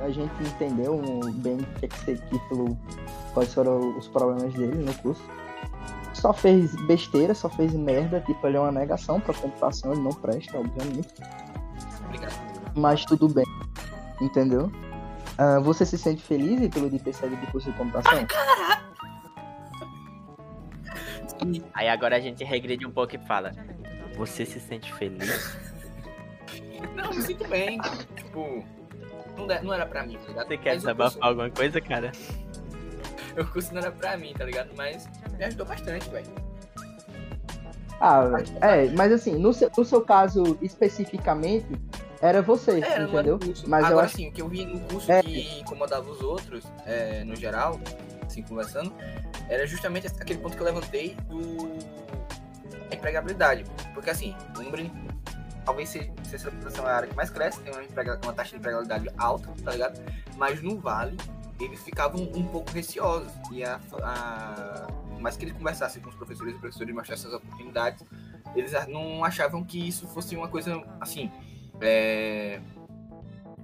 a 0.01 0.11
gente 0.11 0.33
entendeu 0.43 1.01
bem 1.37 1.57
o 1.57 1.65
que 1.79 1.87
é 1.87 1.89
que 1.89 2.11
esse 2.13 2.23
título 2.27 2.79
quais 3.33 3.53
foram 3.53 3.97
os 3.97 4.07
problemas 4.09 4.53
dele 4.55 4.85
no 4.85 4.95
curso. 4.95 5.23
Só 6.13 6.33
fez 6.33 6.75
besteira, 6.87 7.35
só 7.35 7.49
fez 7.49 7.75
merda, 7.75 8.21
tipo, 8.21 8.47
ele 8.47 8.57
é 8.57 8.61
uma 8.61 8.73
negação 8.73 9.21
pra 9.21 9.35
computação, 9.35 9.93
ele 9.93 10.03
não 10.03 10.13
presta, 10.13 10.59
obviamente. 10.59 11.09
Obrigado. 12.07 12.35
Mas 12.75 13.05
tudo 13.05 13.29
bem, 13.29 13.45
entendeu? 14.21 14.71
Ah, 15.39 15.59
você 15.61 15.85
se 15.85 15.99
sente 15.99 16.23
feliz 16.23 16.67
pelo 16.71 16.89
de 16.89 16.99
ter 16.99 17.13
saído 17.13 17.37
do 17.37 17.47
curso 17.49 17.71
de 17.71 17.77
computação? 17.77 18.27
Aí 21.75 21.89
agora 21.89 22.17
a 22.17 22.21
gente 22.21 22.43
regride 22.45 22.87
um 22.87 22.91
pouco 22.91 23.15
e 23.17 23.19
fala: 23.19 23.53
Você 24.17 24.45
se 24.47 24.59
sente 24.61 24.93
feliz? 24.95 25.57
Não, 26.95 27.13
me 27.13 27.23
sinto 27.23 27.47
bem. 27.49 27.79
Tipo, 28.17 28.65
não, 29.63 29.73
era 29.73 29.85
pra 29.87 30.03
mim, 30.07 30.17
tá 30.19 30.29
ligado? 30.29 30.47
Você 30.49 30.57
quer 30.57 30.75
Mas 30.75 30.83
curso- 30.83 30.87
desabafar 30.97 31.29
alguma 31.29 31.51
coisa, 31.51 31.81
cara? 31.81 32.13
O 33.39 33.45
curso 33.45 33.75
não 33.75 33.83
era 33.83 33.93
pra 33.93 34.17
mim, 34.17 34.33
tá 34.33 34.47
ligado? 34.47 34.71
Mas 34.75 35.07
me 35.37 35.45
ajudou 35.45 35.67
bastante, 35.67 36.09
velho. 36.09 36.27
Ah, 38.01 38.25
é, 38.63 38.89
mas 38.97 39.13
assim, 39.13 39.33
no 39.39 39.53
seu, 39.53 39.71
no 39.77 39.85
seu 39.85 40.01
caso 40.01 40.57
especificamente, 40.63 41.67
era 42.23 42.41
você, 42.41 42.79
Era, 42.81 42.87
era 42.95 43.05
entendeu? 43.05 43.39
curso. 43.39 43.69
Mas 43.69 43.83
eu 43.83 43.89
Agora 43.91 44.07
acho 44.07 44.17
sim, 44.17 44.29
o 44.29 44.33
que 44.33 44.41
eu 44.41 44.49
vi 44.49 44.65
no 44.65 44.81
curso 44.81 45.13
É. 45.13 45.23
que 45.23 45.61
incomodava 45.61 46.11
os 46.11 46.21
outros, 46.23 46.65
é, 46.87 47.25
no 47.25 47.37
geral, 47.37 47.79
assim, 48.37 48.43
conversando, 48.43 48.93
era 49.49 49.67
justamente 49.67 50.07
aquele 50.07 50.39
ponto 50.39 50.57
que 50.57 50.63
eu 50.63 50.67
levantei 50.67 51.15
do 51.29 51.69
da 52.89 52.95
empregabilidade. 52.95 53.65
Porque 53.95 54.11
assim, 54.11 54.35
de- 54.55 54.91
talvez 55.65 55.89
se, 55.89 56.11
se 56.25 56.37
essa 56.37 56.51
população 56.51 56.87
é 56.87 56.93
a 56.93 56.97
área 56.97 57.09
que 57.09 57.17
mais 57.17 57.31
cresce, 57.31 57.61
tem 57.61 57.73
uma, 57.73 57.83
emprega- 57.83 58.21
uma 58.23 58.33
taxa 58.33 58.51
de 58.51 58.57
empregabilidade 58.57 59.09
alta, 59.19 59.49
tá 59.65 59.73
ligado? 59.73 60.01
Mas 60.37 60.63
no 60.63 60.79
Vale, 60.79 61.17
eles 61.61 61.81
ficavam 61.83 62.23
um 62.35 62.45
pouco 62.47 62.71
receosos. 62.73 63.33
E 63.51 63.65
a, 63.65 63.81
a, 64.03 64.87
mais 65.19 65.37
que 65.37 65.47
eles 65.47 65.57
conversassem 65.57 66.01
com 66.03 66.11
os 66.11 66.15
professores 66.15 66.55
e 66.55 66.59
professores 66.59 66.95
mostrassem 66.95 67.27
essas 67.29 67.41
oportunidades, 67.43 68.05
eles 68.55 68.73
não 68.89 69.25
achavam 69.25 69.65
que 69.65 69.89
isso 69.89 70.07
fosse 70.09 70.37
uma 70.37 70.49
coisa 70.49 70.83
assim. 71.01 71.31
é, 71.81 72.61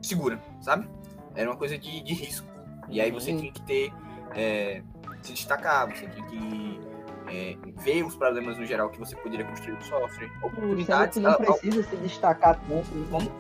segura, 0.01 0.41
sabe? 0.61 0.89
Era 1.35 1.49
uma 1.51 1.57
coisa 1.57 1.79
de, 1.79 2.03
de 2.03 2.15
risco. 2.15 2.47
E 2.89 3.01
aí 3.01 3.11
você 3.11 3.35
tinha 3.37 3.53
que 3.53 3.63
ter. 3.63 3.93
É, 4.35 4.83
se 5.23 5.33
destacar, 5.33 5.89
você 5.89 6.07
tinha 6.09 6.27
que 6.27 6.81
é, 7.29 7.57
ver 7.83 8.05
os 8.05 8.15
problemas 8.17 8.59
no 8.59 8.67
geral 8.67 8.89
que 8.91 8.99
você 8.99 9.15
poderia 9.17 9.45
construir 9.47 9.75
no 9.75 9.83
software, 9.85 10.29
Sendo 10.29 10.47
oportunidades. 10.47 11.17
não 11.19 11.31
a- 11.31 11.35
a- 11.35 11.37
precisa 11.37 11.83
se 11.85 11.97
destacar 11.97 12.59
tanto. 12.69 12.91
né? 12.95 13.07
Como? 13.11 13.31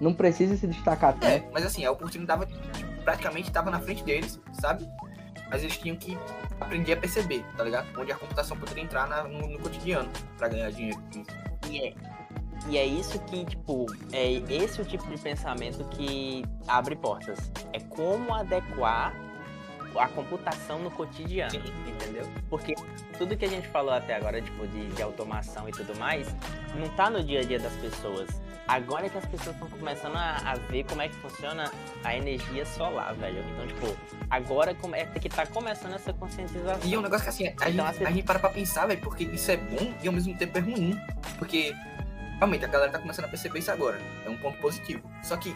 Não 0.00 0.12
precisa 0.12 0.56
se 0.56 0.66
destacar 0.66 1.16
É, 1.20 1.38
tanto. 1.38 1.52
mas 1.52 1.64
assim, 1.64 1.84
a 1.84 1.90
oportunidade 1.92 2.46
tipo, 2.46 3.02
praticamente 3.04 3.48
estava 3.48 3.70
na 3.70 3.78
frente 3.80 4.02
deles, 4.02 4.40
sabe? 4.60 4.88
Mas 5.50 5.62
eles 5.62 5.76
tinham 5.76 5.96
que 5.96 6.18
aprender 6.60 6.94
a 6.94 6.96
perceber, 6.96 7.44
tá 7.56 7.62
ligado? 7.62 7.86
Onde 8.00 8.10
a 8.10 8.16
computação 8.16 8.56
poderia 8.56 8.82
entrar 8.82 9.06
na- 9.06 9.24
no, 9.24 9.46
no 9.48 9.58
cotidiano 9.60 10.08
pra 10.38 10.48
ganhar 10.48 10.70
dinheiro. 10.72 11.00
E 11.68 11.78
é, 11.88 11.94
e 12.68 12.78
é 12.78 12.86
isso 12.86 13.18
que, 13.20 13.44
tipo, 13.44 13.86
é 14.12 14.32
esse 14.52 14.80
o 14.80 14.84
tipo 14.84 15.06
de 15.08 15.18
pensamento 15.18 15.84
que 15.90 16.42
abre 16.66 16.96
portas. 16.96 17.52
É 17.72 17.78
como 17.80 18.34
adequar 18.34 19.14
a 19.98 20.08
computação 20.08 20.78
no 20.78 20.90
cotidiano, 20.90 21.50
Sim. 21.50 21.62
entendeu? 21.86 22.28
Porque 22.48 22.74
tudo 23.18 23.36
que 23.36 23.44
a 23.44 23.48
gente 23.48 23.68
falou 23.68 23.92
até 23.92 24.14
agora, 24.16 24.40
tipo, 24.40 24.66
de, 24.66 24.86
de 24.88 25.02
automação 25.02 25.68
e 25.68 25.72
tudo 25.72 25.96
mais, 25.98 26.26
não 26.74 26.88
tá 26.90 27.08
no 27.10 27.22
dia 27.22 27.40
a 27.40 27.44
dia 27.44 27.58
das 27.58 27.72
pessoas. 27.74 28.28
Agora 28.68 29.06
é 29.06 29.08
que 29.08 29.18
as 29.18 29.26
pessoas 29.26 29.56
estão 29.56 29.68
começando 29.70 30.14
a, 30.16 30.36
a 30.52 30.54
ver 30.54 30.84
como 30.84 31.02
é 31.02 31.08
que 31.08 31.16
funciona 31.16 31.70
a 32.04 32.16
energia 32.16 32.64
solar, 32.64 33.12
velho. 33.14 33.44
Então, 33.52 33.66
tipo, 33.66 33.96
agora 34.30 34.76
é 34.94 35.04
que 35.18 35.28
tá 35.28 35.44
começando 35.46 35.94
essa 35.94 36.12
conscientização. 36.12 36.78
E 36.88 36.94
é 36.94 36.98
um 36.98 37.02
negócio 37.02 37.24
que 37.24 37.28
assim, 37.30 37.48
a, 37.48 37.50
Então, 37.50 37.70
gente, 37.70 37.80
assim- 37.80 38.04
a 38.04 38.10
gente 38.10 38.22
para 38.24 38.38
pra 38.38 38.50
pensar, 38.50 38.86
velho, 38.86 39.00
porque 39.00 39.24
isso 39.24 39.50
é 39.50 39.56
bom 39.56 39.92
e 40.02 40.06
ao 40.06 40.12
mesmo 40.12 40.36
tempo 40.38 40.56
é 40.56 40.60
ruim. 40.60 40.98
Porque 41.38 41.74
realmente 42.38 42.64
a 42.64 42.68
galera 42.68 42.92
tá 42.92 42.98
começando 43.00 43.24
a 43.24 43.28
perceber 43.28 43.58
isso 43.58 43.70
agora. 43.72 44.00
É 44.24 44.30
um 44.30 44.38
ponto 44.38 44.56
positivo. 44.58 45.02
Só 45.24 45.36
que 45.36 45.54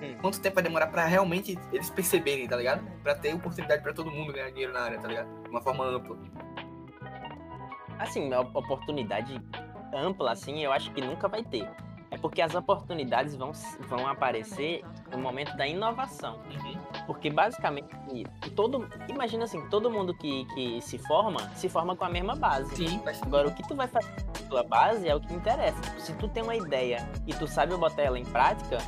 Hum. 0.00 0.16
quanto 0.20 0.40
tempo 0.40 0.54
vai 0.54 0.62
demorar 0.62 0.86
pra 0.88 1.04
realmente 1.04 1.58
eles 1.72 1.90
perceberem, 1.90 2.46
tá 2.46 2.56
ligado? 2.56 2.84
Pra 3.02 3.14
ter 3.14 3.34
oportunidade 3.34 3.82
pra 3.82 3.92
todo 3.92 4.10
mundo 4.10 4.32
ganhar 4.32 4.50
dinheiro 4.50 4.72
na 4.72 4.80
área, 4.80 4.98
tá 4.98 5.08
ligado? 5.08 5.28
De 5.42 5.50
uma 5.50 5.60
forma 5.60 5.84
ampla. 5.84 6.16
Assim, 7.98 8.32
a 8.32 8.40
oportunidade 8.40 9.40
ampla, 9.92 10.32
assim, 10.32 10.64
eu 10.64 10.72
acho 10.72 10.92
que 10.92 11.00
nunca 11.00 11.26
vai 11.26 11.42
ter. 11.42 11.68
É 12.10 12.16
porque 12.16 12.40
as 12.40 12.54
oportunidades 12.54 13.34
vão, 13.36 13.52
vão 13.80 14.06
aparecer 14.06 14.82
no 15.12 15.18
momento 15.18 15.54
da 15.56 15.66
inovação. 15.66 16.40
Porque 17.06 17.28
basicamente, 17.28 17.88
todo. 18.56 18.88
Imagina 19.08 19.44
assim, 19.44 19.60
todo 19.68 19.90
mundo 19.90 20.14
que, 20.14 20.46
que 20.54 20.80
se 20.80 20.96
forma, 20.98 21.40
se 21.54 21.68
forma 21.68 21.94
com 21.94 22.04
a 22.04 22.08
mesma 22.08 22.34
base. 22.34 22.74
Sim, 22.76 23.00
Agora, 23.22 23.48
o 23.48 23.54
que 23.54 23.66
tu 23.66 23.74
vai 23.74 23.88
fazer 23.88 24.08
com 24.22 24.30
a 24.30 24.48
tua 24.48 24.62
base 24.62 25.06
é 25.06 25.14
o 25.14 25.20
que 25.20 25.34
interessa. 25.34 25.82
Se 25.98 26.14
tu 26.14 26.28
tem 26.28 26.42
uma 26.42 26.56
ideia 26.56 27.06
e 27.26 27.34
tu 27.34 27.46
sabe 27.46 27.76
botar 27.76 28.02
ela 28.02 28.18
em 28.18 28.24
prática, 28.24 28.78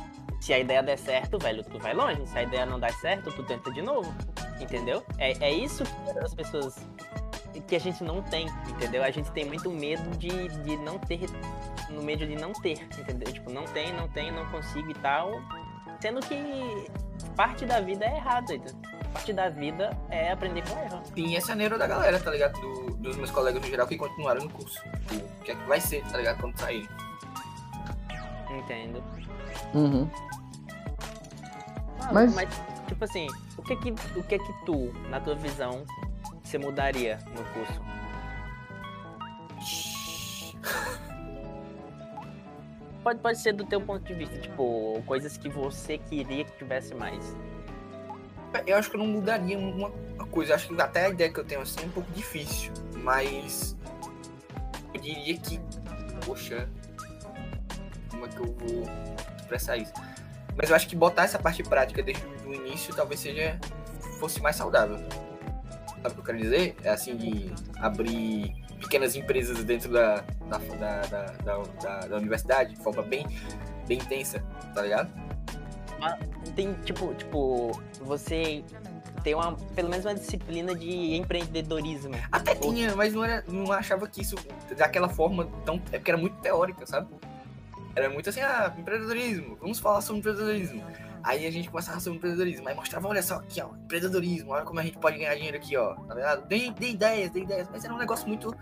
se 0.41 0.53
a 0.53 0.59
ideia 0.59 0.83
der 0.83 0.97
certo, 0.97 1.37
velho, 1.39 1.63
tu 1.63 1.79
vai 1.79 1.93
longe. 1.93 2.25
Se 2.27 2.37
a 2.37 2.43
ideia 2.43 2.65
não 2.65 2.79
der 2.79 2.91
certo, 2.95 3.31
tu 3.31 3.43
tenta 3.43 3.71
de 3.71 3.81
novo. 3.81 4.13
Entendeu? 4.59 5.03
É, 5.17 5.31
é 5.45 5.51
isso 5.53 5.83
que 5.83 6.19
as 6.19 6.33
pessoas. 6.33 6.75
que 7.67 7.75
a 7.75 7.79
gente 7.79 8.03
não 8.03 8.21
tem, 8.23 8.47
entendeu? 8.69 9.03
A 9.03 9.11
gente 9.11 9.31
tem 9.31 9.45
muito 9.45 9.69
medo 9.71 10.09
de, 10.17 10.49
de 10.49 10.77
não 10.77 10.97
ter. 10.99 11.21
No 11.89 12.01
medo 12.03 12.25
de 12.25 12.35
não 12.35 12.53
ter, 12.53 12.81
entendeu? 12.97 13.31
Tipo, 13.33 13.51
não 13.51 13.63
tem, 13.65 13.93
não 13.93 14.07
tem, 14.09 14.31
não 14.31 14.45
consigo 14.51 14.89
e 14.91 14.93
tal. 14.95 15.41
Sendo 16.01 16.19
que 16.21 16.87
parte 17.35 17.65
da 17.65 17.79
vida 17.79 18.05
é 18.05 18.15
errada, 18.17 18.53
entendeu? 18.55 18.75
Parte 19.13 19.33
da 19.33 19.49
vida 19.49 19.95
é 20.09 20.31
aprender 20.31 20.63
com 20.67 20.79
erro. 20.79 21.01
Sim, 21.13 21.35
essa 21.35 21.51
é 21.51 21.53
a 21.53 21.55
neuro 21.57 21.77
da 21.77 21.85
galera, 21.85 22.17
tá 22.19 22.31
ligado? 22.31 22.59
Do- 22.61 22.91
dos 22.95 23.17
meus 23.17 23.29
colegas 23.29 23.61
no 23.61 23.67
geral 23.67 23.85
que 23.85 23.97
continuaram 23.97 24.43
no 24.45 24.49
curso. 24.49 24.81
Tipo, 25.09 25.15
O 25.25 25.43
que 25.43 25.51
é 25.51 25.55
que 25.55 25.67
vai 25.67 25.81
ser, 25.81 26.01
tá 26.05 26.17
ligado? 26.17 26.39
Quando 26.39 26.57
saírem. 26.57 26.87
Entendo. 28.49 29.03
Uhum. 29.73 30.09
Mas- 32.13 32.33
mas... 32.35 32.61
tipo 32.87 33.03
assim, 33.03 33.27
o 33.57 33.61
que 33.61 33.75
que, 33.75 33.91
o 33.91 34.23
que 34.23 34.39
que 34.39 34.65
tu, 34.65 34.91
na 35.09 35.19
tua 35.19 35.35
visão, 35.35 35.85
você 36.43 36.57
mudaria 36.57 37.19
no 37.27 37.43
curso? 37.53 37.81
Pode, 43.03 43.19
pode 43.19 43.39
ser 43.39 43.53
do 43.53 43.65
teu 43.65 43.81
ponto 43.81 44.03
de 44.03 44.13
vista, 44.13 44.37
tipo, 44.39 45.01
coisas 45.07 45.35
que 45.35 45.49
você 45.49 45.97
queria 45.97 46.45
que 46.45 46.51
tivesse 46.57 46.93
mais. 46.93 47.35
Eu 48.67 48.77
acho 48.77 48.91
que 48.91 48.95
eu 48.95 48.99
não 48.99 49.07
mudaria 49.07 49.57
uma, 49.57 49.87
uma 49.87 50.27
coisa. 50.27 50.51
Eu 50.51 50.55
acho 50.55 50.67
que 50.67 50.79
até 50.79 51.05
a 51.05 51.09
ideia 51.09 51.31
que 51.31 51.39
eu 51.39 51.43
tenho 51.43 51.61
assim 51.61 51.81
é 51.81 51.85
um 51.85 51.89
pouco 51.89 52.11
difícil. 52.11 52.71
Mas. 52.97 53.75
Eu 54.93 55.01
diria 55.01 55.37
que. 55.37 55.59
Poxa. 56.25 56.69
Como 58.11 58.25
é 58.25 58.29
que 58.29 58.37
eu 58.37 58.55
vou 58.59 58.83
expressar 59.37 59.77
isso? 59.77 59.93
Mas 60.55 60.69
eu 60.69 60.75
acho 60.75 60.87
que 60.87 60.95
botar 60.95 61.23
essa 61.23 61.39
parte 61.39 61.63
prática 61.63 62.01
desde 62.03 62.23
o 62.45 62.53
início 62.53 62.93
talvez 62.95 63.19
seja. 63.19 63.59
fosse 64.19 64.41
mais 64.41 64.55
saudável. 64.55 64.97
Sabe 64.97 66.07
o 66.09 66.13
que 66.13 66.19
eu 66.19 66.23
quero 66.23 66.37
dizer? 66.37 66.75
É 66.83 66.89
assim 66.89 67.15
de 67.15 67.51
abrir 67.77 68.53
pequenas 68.79 69.15
empresas 69.15 69.63
dentro 69.63 69.91
da, 69.91 70.23
da, 70.49 70.57
da, 70.57 71.01
da, 71.01 71.25
da, 71.43 71.57
da- 71.81 72.07
da 72.07 72.17
universidade 72.17 72.73
de 72.75 72.81
forma 72.83 73.01
bem, 73.03 73.25
bem 73.87 73.97
intensa, 73.99 74.43
tá 74.73 74.81
ligado? 74.81 75.09
Tem, 76.55 76.73
tipo, 76.83 77.13
tipo, 77.13 77.79
você 78.01 78.63
tem 79.23 79.35
uma, 79.35 79.53
pelo 79.75 79.87
menos 79.89 80.03
uma 80.05 80.15
disciplina 80.15 80.73
de 80.73 81.15
empreendedorismo. 81.15 82.15
Até 82.31 82.55
tinha, 82.55 82.95
mas 82.95 83.13
não, 83.13 83.23
era, 83.23 83.43
não 83.47 83.71
achava 83.71 84.07
que 84.07 84.21
isso 84.21 84.35
daquela 84.75 85.07
forma 85.07 85.47
tão. 85.63 85.75
É 85.91 85.97
porque 85.99 86.09
era 86.09 86.19
muito 86.19 86.37
teórica, 86.41 86.85
sabe? 86.87 87.07
Era 87.95 88.09
muito 88.09 88.29
assim, 88.29 88.39
ah, 88.41 88.73
empreendedorismo, 88.77 89.57
vamos 89.59 89.79
falar 89.79 90.01
sobre 90.01 90.19
empreendedorismo. 90.19 90.83
Aí 91.23 91.45
a 91.45 91.51
gente 91.51 91.69
começava 91.69 91.99
sobre 91.99 92.17
empreendedorismo, 92.17 92.67
aí 92.67 92.73
mostrava, 92.75 93.07
olha 93.07 93.21
só 93.21 93.35
aqui, 93.35 93.61
ó, 93.61 93.69
empreendedorismo, 93.75 94.51
olha 94.51 94.63
como 94.65 94.79
a 94.79 94.83
gente 94.83 94.97
pode 94.97 95.17
ganhar 95.17 95.35
dinheiro 95.35 95.57
aqui, 95.57 95.75
ó, 95.77 95.93
tá 95.95 96.15
ligado? 96.15 96.47
Dê, 96.47 96.71
dê 96.71 96.89
ideias, 96.91 97.29
dê 97.31 97.41
ideias, 97.41 97.67
mas 97.71 97.83
era 97.85 97.93
um 97.93 97.97
negócio 97.97 98.27
muito, 98.27 98.55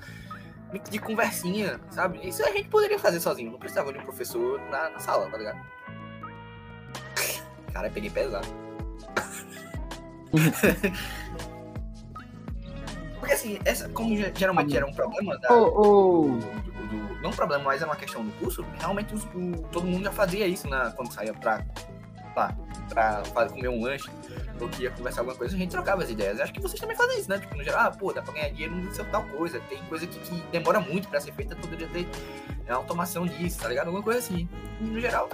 muito 0.70 0.90
de 0.92 1.00
conversinha, 1.00 1.80
sabe? 1.92 2.20
Isso 2.28 2.44
a 2.44 2.52
gente 2.52 2.68
poderia 2.70 2.98
fazer 3.00 3.20
sozinho, 3.20 3.52
não 3.52 3.60
precisava 3.60 3.94
de 3.94 4.00
um 4.00 4.04
professor 4.04 4.60
na, 4.70 4.90
na 4.90 5.00
sala, 5.00 5.30
tá 5.30 5.38
ligado? 5.38 5.60
Cara, 7.72 7.88
eu 7.88 7.92
peguei 7.92 8.10
pesado. 8.10 8.48
Porque 13.20 13.34
assim, 13.34 13.60
essa, 13.66 13.90
como 13.90 14.16
ge- 14.16 14.32
geralmente 14.36 14.76
era 14.76 14.86
um 14.86 14.94
problema 14.94 15.38
da, 15.40 15.54
Ô, 15.54 15.66
ô, 15.66 16.24
do- 16.30 16.40
do- 16.40 16.69
não 17.22 17.30
um 17.30 17.34
problema, 17.34 17.64
mas 17.66 17.82
era 17.82 17.90
uma 17.90 17.96
questão 17.98 18.24
do 18.26 18.32
curso, 18.34 18.66
realmente 18.80 19.14
os- 19.14 19.24
o- 19.26 19.62
todo 19.72 19.86
mundo 19.86 20.04
já 20.06 20.12
fazia 20.12 20.48
isso 20.48 20.68
na, 20.68 20.92
quando 20.92 21.12
saía 21.14 21.34
pra, 21.34 21.64
pra, 22.34 22.56
pra, 22.90 23.24
fa- 23.26 23.48
comer 23.50 23.68
um 23.70 23.82
lanche 23.84 24.10
ou 24.60 24.68
que 24.70 24.84
ia 24.84 24.92
conversar 24.92 25.22
alguma 25.22 25.38
coisa, 25.38 25.56
a 25.56 25.60
gente 25.60 25.72
trocava 25.72 26.04
as 26.04 26.10
ideias. 26.10 26.40
Acho 26.40 26.52
que 26.54 26.60
vocês 26.62 26.80
também 26.80 26.96
fazem 26.96 27.20
isso, 27.20 27.30
né? 27.30 27.40
Tipo, 27.40 27.56
no 27.56 27.64
geral, 27.64 27.88
ah, 27.88 27.92
pô, 27.92 28.12
dá 28.14 28.22
pra 28.22 28.34
ganhar 28.34 28.50
dinheiro 28.50 28.76
nisso 28.76 29.04
tal 29.06 29.24
coisa. 29.24 29.60
Tem 29.70 29.78
coisa 29.86 30.06
que, 30.06 30.20
que 30.20 30.36
demora 30.52 30.80
muito 30.82 31.08
pra 31.08 31.20
ser 31.22 31.32
feita, 31.34 31.56
poderia 31.56 31.88
ter 31.88 32.08
é, 32.68 32.72
automação 32.74 33.26
disso, 33.26 33.60
tá 33.60 33.70
ligado? 33.70 33.88
Alguma 33.88 34.04
coisa 34.04 34.20
assim. 34.20 34.48
E 34.82 34.84
no 34.84 35.00
geral, 35.00 35.30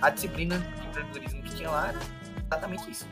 a 0.00 0.10
disciplina 0.10 0.58
de 0.58 0.86
empreendedorismo 0.86 1.42
que 1.42 1.54
tinha 1.56 1.70
lá 1.70 1.88
era 1.88 1.98
exatamente 2.46 2.90
isso. 2.90 3.06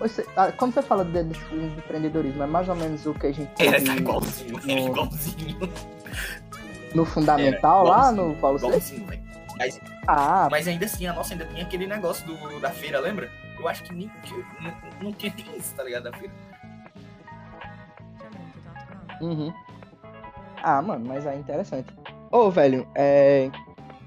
Você, 0.00 0.26
ah, 0.36 0.50
quando 0.50 0.72
você 0.74 0.82
fala 0.82 1.04
de, 1.04 1.22
de, 1.24 1.38
de 1.38 1.78
empreendedorismo, 1.78 2.42
é 2.42 2.46
mais 2.46 2.68
ou 2.68 2.74
menos 2.74 3.04
o 3.06 3.12
que 3.14 3.26
a 3.26 3.32
gente 3.32 3.50
Era 3.62 3.80
tá 3.84 3.94
igualzinho, 3.96 4.58
era 4.58 4.66
no- 4.80 4.88
igualzinho. 4.88 5.58
no 6.94 7.04
fundamental 7.04 7.86
Era 7.86 7.96
lá 7.96 8.12
no 8.12 8.34
Paulo? 8.36 8.58
Igualzinho, 8.58 9.06
velho. 9.06 9.22
Mas, 9.58 9.78
Ah, 10.08 10.48
mas 10.50 10.66
ainda 10.66 10.86
assim, 10.86 11.06
a 11.06 11.12
nossa 11.12 11.34
ainda 11.34 11.44
tinha 11.44 11.62
aquele 11.62 11.86
negócio 11.86 12.26
do, 12.26 12.60
da 12.60 12.70
feira, 12.70 12.98
lembra? 12.98 13.30
Eu 13.58 13.68
acho 13.68 13.82
que, 13.84 13.92
nem, 13.94 14.08
que 14.22 14.32
não, 14.62 14.72
não 15.02 15.12
tinha 15.12 15.34
nem 15.36 15.58
isso, 15.58 15.74
tá 15.74 15.84
ligado? 15.84 16.04
Da 16.04 16.12
feira. 16.14 16.32
Uhum. 19.20 19.52
Ah, 20.62 20.80
mano, 20.80 21.04
mas 21.06 21.26
é 21.26 21.34
interessante. 21.36 21.92
Ô, 22.30 22.50
velho, 22.50 22.88
é. 22.94 23.50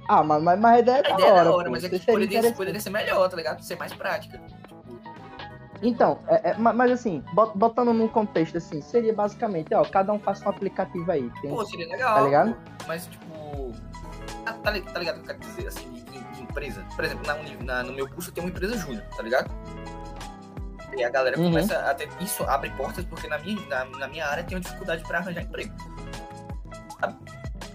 Ah, 0.07 0.23
mas, 0.23 0.41
mas, 0.41 0.59
mas 0.59 0.73
a 0.75 0.79
ideia 0.79 0.95
é 0.95 0.99
A 0.99 1.03
da 1.03 1.13
ideia 1.13 1.27
é 1.27 1.31
hora. 1.33 1.43
da 1.45 1.51
hora, 1.55 1.65
pô. 1.65 1.71
mas 1.71 1.83
é 1.83 1.89
que 1.89 1.99
poderia, 1.99 2.53
poderia 2.53 2.79
ser 2.81 2.89
melhor, 2.89 3.29
tá 3.29 3.37
ligado? 3.37 3.61
Ser 3.61 3.77
mais 3.77 3.93
prática. 3.93 4.41
Então, 5.84 6.19
é- 6.27 6.51
é- 6.51 6.57
ma- 6.57 6.71
mas 6.73 6.91
assim, 6.91 7.21
bot- 7.34 7.55
botando 7.57 7.93
num 7.93 8.07
contexto 8.07 8.57
assim, 8.57 8.81
seria 8.81 9.13
basicamente, 9.13 9.73
ó, 9.75 9.84
cada 9.84 10.13
um 10.13 10.19
faça 10.19 10.45
um 10.45 10.49
aplicativo 10.49 11.11
aí. 11.11 11.29
Tem... 11.41 11.51
Pô, 11.51 11.65
seria 11.65 11.88
legal. 11.88 12.15
Tá 12.15 12.21
ligado? 12.21 12.55
Mas, 12.88 13.05
tipo. 13.05 13.71
Tá, 14.45 14.53
tá 14.53 14.71
tá 14.71 14.99
ligado 14.99 15.17
o 15.17 15.23
que 15.23 15.31
eu 15.31 15.36
quero 15.36 15.39
dizer, 15.39 15.67
assim, 15.67 15.91
de, 15.91 16.01
de- 16.03 16.41
empresa? 16.41 16.86
Por 16.95 17.03
exemplo, 17.03 17.25
na, 17.27 17.36
na- 17.63 17.84
no 17.84 17.93
meu 17.93 18.07
curso 18.09 18.29
eu 18.29 18.34
tenho 18.34 18.47
uma 18.47 18.51
empresa 18.51 18.77
júnior, 18.77 19.03
tá 19.15 19.21
ligado? 19.23 19.49
E 20.95 21.03
a 21.03 21.09
galera 21.09 21.38
Uhum. 21.39 21.49
começa 21.49 21.77
a 21.89 21.93
ter. 21.95 22.07
Isso 22.21 22.43
abre 22.43 22.69
portas 22.71 23.03
porque 23.05 23.27
na 23.27 23.38
minha, 23.39 23.59
na, 23.67 23.84
na 23.86 24.07
minha 24.07 24.25
área 24.27 24.43
tem 24.43 24.55
uma 24.55 24.61
dificuldade 24.61 25.03
pra 25.03 25.17
arranjar 25.19 25.41
emprego. 25.41 25.73
Sabe? 26.99 27.15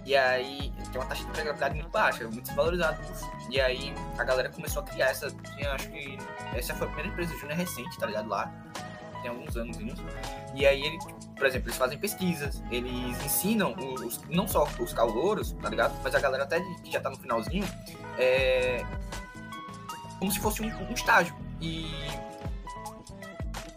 E 0.08 0.16
aí 0.16 0.72
tem 0.90 0.98
uma 0.98 1.04
taxa 1.04 1.22
de 1.22 1.28
empregabilidade 1.28 1.74
muito 1.74 1.90
baixa, 1.90 2.24
muito 2.24 2.40
desvalorizado. 2.40 2.98
E 3.50 3.60
aí 3.60 3.92
a 4.16 4.24
galera 4.24 4.48
começou 4.48 4.80
a 4.80 4.86
criar 4.86 5.08
essa. 5.08 5.30
Tinha, 5.30 5.70
acho 5.74 5.90
que. 5.90 6.16
Essa 6.56 6.74
foi 6.74 6.86
a 6.86 6.90
primeira 6.90 7.10
empresa 7.10 7.36
júnior 7.36 7.58
recente, 7.58 7.98
tá 7.98 8.06
ligado? 8.06 8.26
Lá. 8.26 8.50
Tem 9.20 9.30
alguns 9.30 9.54
anos. 9.54 9.76
E 10.54 10.66
aí 10.66 10.82
ele, 10.82 10.98
por 11.36 11.46
exemplo, 11.46 11.68
eles 11.68 11.76
fazem 11.76 11.98
pesquisas, 11.98 12.62
eles 12.70 13.22
ensinam 13.22 13.74
os, 13.76 14.22
não 14.30 14.48
só 14.48 14.66
os 14.80 14.94
calouros, 14.94 15.52
tá 15.52 15.68
ligado? 15.68 15.94
Mas 16.02 16.14
a 16.14 16.20
galera 16.20 16.44
até 16.44 16.58
que 16.58 16.90
já 16.90 17.00
tá 17.00 17.10
no 17.10 17.16
finalzinho, 17.16 17.68
é 18.16 18.82
como 20.18 20.32
se 20.32 20.40
fosse 20.40 20.62
um, 20.62 20.68
um 20.88 20.94
estágio. 20.94 21.36
E 21.60 21.92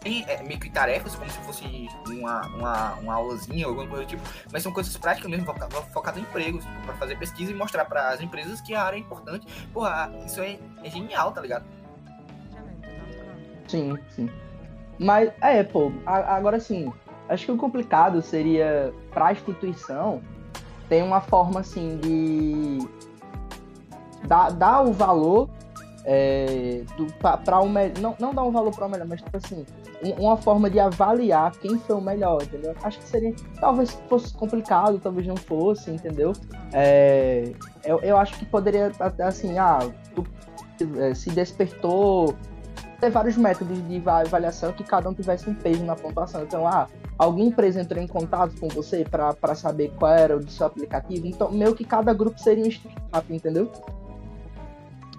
tem 0.02 0.24
é, 0.28 0.42
meio 0.42 0.58
que 0.58 0.68
tarefas, 0.70 1.14
como 1.14 1.30
se 1.30 1.38
fosse 1.40 1.88
uma, 2.08 2.40
uma, 2.48 2.92
uma 2.94 3.14
aulazinha, 3.14 3.66
alguma 3.66 3.86
coisa 3.86 4.04
do 4.04 4.08
tipo, 4.08 4.22
mas 4.52 4.62
são 4.62 4.72
coisas 4.72 4.96
práticas 4.96 5.30
mesmo, 5.30 5.46
foca- 5.46 5.68
focadas 5.92 6.20
em 6.20 6.22
empregos, 6.24 6.64
tipo, 6.64 6.80
pra 6.82 6.94
fazer 6.94 7.16
pesquisa 7.18 7.50
e 7.52 7.54
mostrar 7.54 7.84
para 7.84 8.10
as 8.10 8.20
empresas 8.20 8.60
que 8.60 8.74
a 8.74 8.82
área 8.82 8.96
é 8.96 9.00
importante. 9.00 9.46
Porra, 9.72 10.12
isso 10.26 10.40
é, 10.40 10.58
é 10.82 10.90
genial, 10.90 11.32
tá 11.32 11.40
ligado? 11.40 11.64
Sim, 13.68 13.96
sim. 14.10 14.28
Mas, 14.98 15.32
é, 15.40 15.62
pô, 15.62 15.92
a- 16.04 16.36
agora 16.36 16.60
sim, 16.60 16.92
acho 17.28 17.46
que 17.46 17.52
o 17.52 17.56
complicado 17.56 18.20
seria, 18.22 18.92
pra 19.12 19.32
instituição, 19.32 20.20
tem 20.88 21.02
uma 21.02 21.20
forma, 21.20 21.60
assim, 21.60 21.96
de 21.98 22.86
dar, 24.26 24.50
dar 24.50 24.82
o 24.82 24.92
valor 24.92 25.48
é, 26.04 26.82
pra 27.44 27.60
o 27.60 27.68
melhor, 27.68 27.98
não, 28.00 28.16
não 28.18 28.34
dar 28.34 28.42
um 28.42 28.50
valor 28.50 28.74
para 28.74 28.86
o 28.86 28.90
melhor, 28.90 29.06
mas, 29.06 29.22
tipo 29.22 29.36
assim, 29.36 29.64
uma 30.18 30.36
forma 30.36 30.68
de 30.68 30.80
avaliar 30.80 31.52
quem 31.52 31.78
foi 31.78 31.96
o 31.96 32.00
melhor, 32.00 32.42
entendeu? 32.42 32.74
Acho 32.82 32.98
que 32.98 33.04
seria, 33.08 33.34
talvez 33.60 33.90
fosse 34.08 34.34
complicado, 34.34 34.98
talvez 34.98 35.26
não 35.26 35.36
fosse, 35.36 35.90
entendeu? 35.90 36.32
É, 36.72 37.52
eu, 37.84 38.00
eu 38.00 38.16
acho 38.16 38.36
que 38.38 38.44
poderia, 38.44 38.90
até 38.98 39.24
assim, 39.24 39.58
ah, 39.58 39.78
tu 40.14 40.24
eh, 40.98 41.14
se 41.14 41.30
despertou 41.30 42.34
ter 43.00 43.10
vários 43.10 43.36
métodos 43.36 43.86
de 43.88 43.98
va- 43.98 44.20
avaliação 44.20 44.72
que 44.72 44.84
cada 44.84 45.08
um 45.08 45.14
tivesse 45.14 45.48
um 45.50 45.54
peso 45.54 45.84
na 45.84 45.96
pontuação. 45.96 46.42
Então, 46.42 46.66
ah, 46.66 46.86
alguma 47.18 47.44
empresa 47.44 47.80
entrou 47.80 48.02
em 48.02 48.06
contato 48.06 48.58
com 48.60 48.68
você 48.68 49.04
para 49.04 49.54
saber 49.54 49.92
qual 49.98 50.12
era 50.12 50.36
o 50.36 50.40
do 50.40 50.50
seu 50.50 50.66
aplicativo. 50.66 51.26
Então, 51.26 51.50
meio 51.50 51.74
que 51.74 51.84
cada 51.84 52.12
grupo 52.14 52.38
seria 52.38 52.64
um 52.64 52.68
startup, 52.68 53.34
entendeu? 53.34 53.70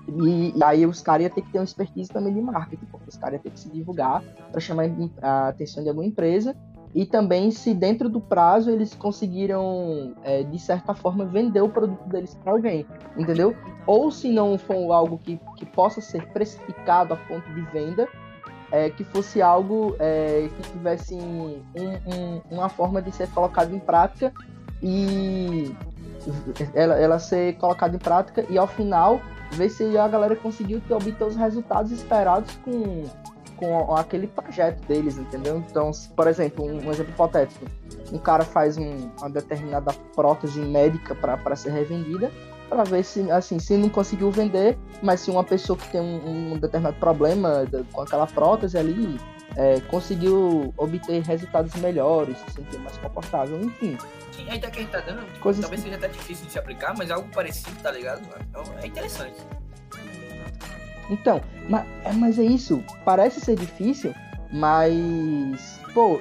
E, 0.08 0.58
e 0.58 0.64
aí 0.64 0.86
os 0.86 1.02
caras 1.02 1.26
iam 1.26 1.34
ter 1.34 1.42
que 1.42 1.52
ter 1.52 1.60
uma 1.60 1.64
expertise 1.64 2.10
também 2.10 2.34
de 2.34 2.42
marketing, 2.42 2.86
porque 2.86 3.10
os 3.10 3.18
caras 3.18 3.36
iam 3.36 3.44
ter 3.44 3.50
que 3.52 3.60
se 3.60 3.70
divulgar 3.70 4.22
para 4.52 4.60
chamar 4.60 4.86
a 5.22 5.48
atenção 5.50 5.84
de 5.84 5.90
alguma 5.90 6.06
empresa. 6.06 6.56
E 6.96 7.08
também 7.08 7.50
se 7.50 7.74
dentro 7.74 8.08
do 8.08 8.22
prazo 8.22 8.70
eles 8.70 8.94
conseguiram, 8.94 10.14
eh, 10.24 10.44
de 10.44 10.60
certa 10.60 10.94
forma, 10.94 11.26
vender 11.26 11.62
o 11.62 11.70
produto 11.70 12.08
deles 12.08 12.36
para 12.36 12.52
alguém, 12.54 12.86
entendeu? 13.18 13.56
ou 13.86 14.12
se 14.12 14.30
não 14.30 14.58
for 14.58 14.92
algo 14.92 15.18
que, 15.18 15.40
que 15.58 15.66
possa 15.66 16.00
ser 16.02 16.26
precificado 16.28 17.14
a 17.14 17.18
ponto 17.18 17.48
de 17.54 17.62
venda, 17.64 18.08
é, 18.72 18.90
que 18.90 19.04
fosse 19.04 19.42
algo 19.42 19.96
é, 20.00 20.50
que 20.56 20.72
tivesse 20.72 21.14
um- 21.14 21.62
um- 21.78 22.42
uma 22.50 22.70
forma 22.70 23.02
de 23.02 23.12
ser 23.12 23.30
colocado 23.30 23.74
em 23.76 23.80
prática 23.80 24.34
e 24.82 25.76
ela, 26.74 26.96
ela 26.96 27.20
ser 27.20 27.56
colocada 27.58 27.96
em 27.96 28.00
prática 28.00 28.46
e 28.50 28.58
ao 28.58 28.68
final 28.68 29.20
ver 29.54 29.70
se 29.70 29.98
a 29.98 30.08
galera 30.08 30.36
conseguiu 30.36 30.82
ter, 30.88 30.94
obter 30.94 31.24
os 31.24 31.36
resultados 31.36 31.92
esperados 31.92 32.56
com, 32.64 33.04
com 33.58 33.96
aquele 33.96 34.28
projeto 34.28 34.86
deles, 34.88 35.18
entendeu? 35.18 35.64
Então, 35.70 35.92
por 36.16 36.28
exemplo, 36.28 36.66
um, 36.66 36.92
exemplo 36.92 37.14
hipotético, 37.14 37.66
um 38.12 38.18
cara 38.18 38.44
faz 38.44 38.78
um- 38.78 39.10
uma 39.20 39.30
determinada 39.30 39.94
prótese 40.16 40.60
médica 40.60 41.16
para 41.16 41.56
ser 41.56 41.72
revendida, 41.72 42.32
para 42.70 42.84
ver 42.84 43.04
se, 43.04 43.30
assim, 43.32 43.60
se 43.60 43.78
não 43.78 43.88
conseguiu 43.90 44.32
vender, 44.32 44.78
mas 45.02 45.20
se 45.22 45.30
uma 45.30 45.44
pessoa 45.44 45.78
que 45.78 45.88
tem 45.92 46.02
um, 46.02 46.54
um 46.54 46.58
determinado 46.58 46.98
problema 47.00 47.66
com 47.92 48.02
aquela 48.02 48.26
prótese 48.26 48.78
ali 48.78 49.20
é, 49.58 49.80
conseguiu 49.82 50.74
obter 50.78 51.22
resultados 51.24 51.74
melhores, 51.76 52.38
se 52.40 52.52
sentir 52.54 52.80
mais 52.80 52.98
confortável, 52.98 53.60
enfim. 53.62 53.98
Sim, 54.32 54.50
a 54.50 54.56
ideia 54.56 54.72
que 54.72 54.80
a 54.80 54.82
gente 54.82 54.92
tá 54.92 55.00
dando, 55.02 55.26
tipo, 55.26 55.40
Coisas 55.40 55.62
talvez 55.62 55.82
seja 55.82 55.96
até 55.96 56.08
difícil 56.08 56.46
de 56.48 56.52
se 56.52 56.60
aplicar, 56.60 56.96
mas 56.98 57.12
algo 57.12 57.28
parecido, 57.30 57.72
tá 57.82 57.92
ligado? 57.92 58.22
É- 58.80 58.84
É 58.84 58.88
interessante. 58.88 59.36
Então, 61.10 61.42
mas 61.70 61.86
é, 62.04 62.14
mas 62.14 62.40
é 62.40 62.44
isso, 62.44 62.84
parece 63.06 63.40
ser 63.42 63.56
difícil, 63.56 64.14
mas, 64.52 65.80
pô, 65.94 66.20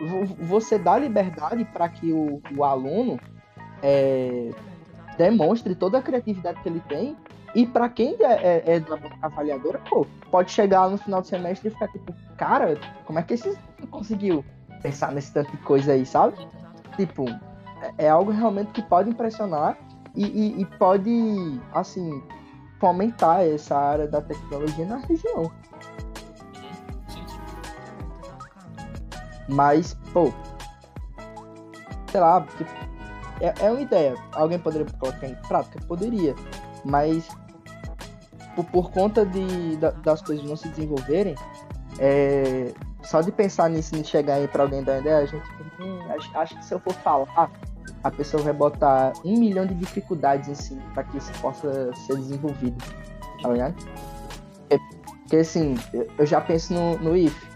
vo- 0.00 0.26
você 0.40 0.78
dá 0.78 0.98
liberdade 0.98 1.64
para 1.64 1.88
que 1.88 2.12
o, 2.12 2.40
o 2.56 2.62
aluno 2.64 3.18
é, 3.82 4.50
demonstre 5.16 5.74
toda 5.74 5.98
a 5.98 6.02
criatividade 6.02 6.60
que 6.62 6.68
ele 6.68 6.80
tem. 6.88 7.16
E 7.56 7.66
para 7.66 7.88
quem 7.88 8.14
é, 8.20 8.24
é, 8.34 8.62
é 8.74 8.80
da 8.80 8.98
avaliadora, 9.22 9.80
pô, 9.88 10.06
pode 10.30 10.50
chegar 10.52 10.90
no 10.90 10.98
final 10.98 11.22
do 11.22 11.26
semestre 11.26 11.68
e 11.68 11.70
ficar 11.70 11.88
tipo, 11.88 12.12
cara, 12.36 12.78
como 13.06 13.18
é 13.18 13.22
que 13.22 13.32
esse 13.32 13.58
conseguiu 13.90 14.44
pensar 14.82 15.10
nesse 15.10 15.32
tanto 15.32 15.50
de 15.52 15.56
coisa 15.62 15.92
aí, 15.92 16.04
sabe? 16.04 16.36
Tipo, 16.96 17.24
é, 17.80 18.04
é 18.04 18.08
algo 18.10 18.30
realmente 18.30 18.72
que 18.72 18.82
pode 18.82 19.08
impressionar 19.08 19.78
e, 20.14 20.26
e- 20.26 20.60
e 20.60 20.66
pode, 20.66 21.10
assim, 21.72 22.22
fomentar 22.78 23.40
essa 23.40 23.74
área 23.74 24.06
da 24.06 24.20
tecnologia 24.20 24.84
na 24.84 24.98
região. 24.98 25.50
Mas, 29.48 29.94
pô, 30.12 30.30
sei 32.10 32.20
lá, 32.20 32.42
tipo, 32.42 32.70
é, 33.40 33.54
é 33.64 33.70
uma 33.70 33.80
ideia. 33.80 34.14
Alguém 34.32 34.58
poderia 34.58 34.86
colocar 34.98 35.26
em 35.26 35.34
prática? 35.48 35.78
Poderia. 35.88 36.34
Mas 36.84 37.26
por, 38.56 38.64
por 38.64 38.90
conta 38.90 39.24
de, 39.24 39.76
da- 39.76 39.90
das 39.92 40.20
coisas 40.22 40.44
não 40.44 40.56
se 40.56 40.68
desenvolverem, 40.68 41.34
é, 41.98 42.72
só 43.02 43.20
de 43.20 43.30
pensar 43.30 43.70
nisso 43.70 43.94
e 43.94 44.02
chegar 44.04 44.34
aí 44.34 44.48
pra 44.48 44.64
alguém 44.64 44.82
dar 44.82 44.98
ideia, 45.00 45.18
a 45.18 45.26
gente 45.26 45.44
hum, 45.80 45.98
acho, 46.10 46.36
acho 46.36 46.56
que 46.58 46.64
se 46.64 46.74
eu 46.74 46.80
for 46.80 46.92
falar, 46.94 47.50
a 48.02 48.10
pessoa 48.10 48.42
vai 48.42 48.52
botar 48.52 49.12
um 49.24 49.38
milhão 49.38 49.64
de 49.66 49.74
dificuldades 49.74 50.48
em 50.48 50.54
si 50.54 50.78
para 50.94 51.04
que 51.04 51.18
isso 51.18 51.30
possa 51.40 51.92
ser 51.94 52.16
desenvolvido. 52.16 52.76
Tá 53.42 53.48
ligado? 53.50 53.74
É, 54.70 54.78
Porque 55.22 55.36
assim, 55.36 55.76
eu- 56.18 56.26
já 56.26 56.40
penso 56.40 56.72
no, 56.74 56.98
no 56.98 57.16
IF. 57.16 57.46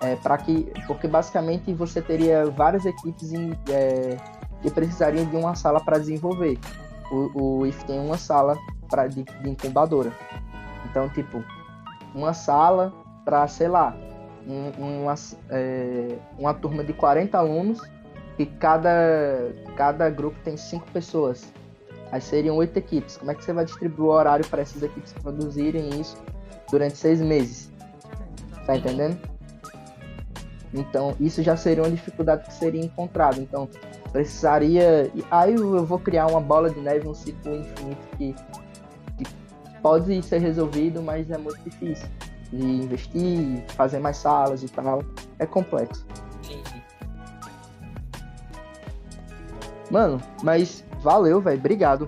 É, 0.00 0.16
para 0.16 0.36
que, 0.38 0.70
porque 0.86 1.08
basicamente 1.08 1.72
você 1.72 2.02
teria 2.02 2.44
várias 2.50 2.84
equipes 2.84 3.32
em, 3.32 3.52
é, 3.70 4.16
que 4.60 4.70
precisariam 4.70 5.24
de 5.24 5.36
uma 5.36 5.54
sala 5.54 5.80
para 5.82 5.98
desenvolver. 5.98 6.58
O, 7.10 7.60
o 7.60 7.66
IF 7.66 7.84
tem 7.84 7.98
uma 8.00 8.18
sala 8.18 8.58
pra, 8.90 9.06
de, 9.06 9.22
de 9.22 9.48
incubadora. 9.50 10.12
Então, 10.94 11.08
tipo, 11.08 11.42
uma 12.14 12.32
sala 12.32 12.92
para, 13.24 13.48
sei 13.48 13.66
lá, 13.66 13.96
um- 14.46 15.02
uma, 15.02 15.14
é, 15.50 16.16
uma 16.38 16.54
turma 16.54 16.84
de 16.84 16.92
40 16.92 17.36
alunos 17.36 17.80
e 18.38 18.46
cada, 18.46 19.52
cada 19.76 20.08
grupo 20.08 20.38
tem 20.44 20.56
cinco 20.56 20.88
pessoas. 20.92 21.52
Aí 22.12 22.20
seriam 22.20 22.54
oito 22.58 22.76
equipes. 22.76 23.16
Como 23.16 23.28
é 23.28 23.34
que 23.34 23.42
você 23.42 23.52
vai 23.52 23.64
distribuir 23.64 24.08
o 24.08 24.12
horário 24.12 24.46
para 24.46 24.62
essas 24.62 24.84
equipes 24.84 25.12
produzirem 25.14 25.88
isso 26.00 26.16
durante 26.70 26.96
seis 26.96 27.20
meses? 27.20 27.72
Tá 28.64 28.76
entendendo? 28.76 29.18
Então, 30.72 31.16
isso 31.18 31.42
já 31.42 31.56
seria 31.56 31.82
uma 31.82 31.90
dificuldade 31.90 32.44
que 32.44 32.52
seria 32.52 32.84
encontrada. 32.84 33.40
Então, 33.40 33.68
precisaria. 34.12 35.10
Aí 35.28 35.54
eu 35.54 35.84
vou 35.84 35.98
criar 35.98 36.28
uma 36.28 36.40
bola 36.40 36.70
de 36.70 36.78
neve, 36.78 37.08
um 37.08 37.14
ciclo 37.14 37.52
infinito 37.56 38.06
que 38.16 38.34
pode 39.84 40.22
ser 40.22 40.38
resolvido, 40.38 41.02
mas 41.02 41.30
é 41.30 41.36
muito 41.36 41.60
difícil. 41.62 42.08
de 42.50 42.64
investir, 42.64 43.62
fazer 43.76 43.98
mais 43.98 44.16
salas 44.16 44.62
e 44.62 44.68
tal. 44.68 45.02
É 45.38 45.44
complexo. 45.44 46.06
Sim, 46.42 46.62
sim. 46.64 46.80
Mano, 49.90 50.20
mas 50.42 50.82
valeu, 51.00 51.38
velho. 51.42 51.58
Obrigado. 51.58 52.06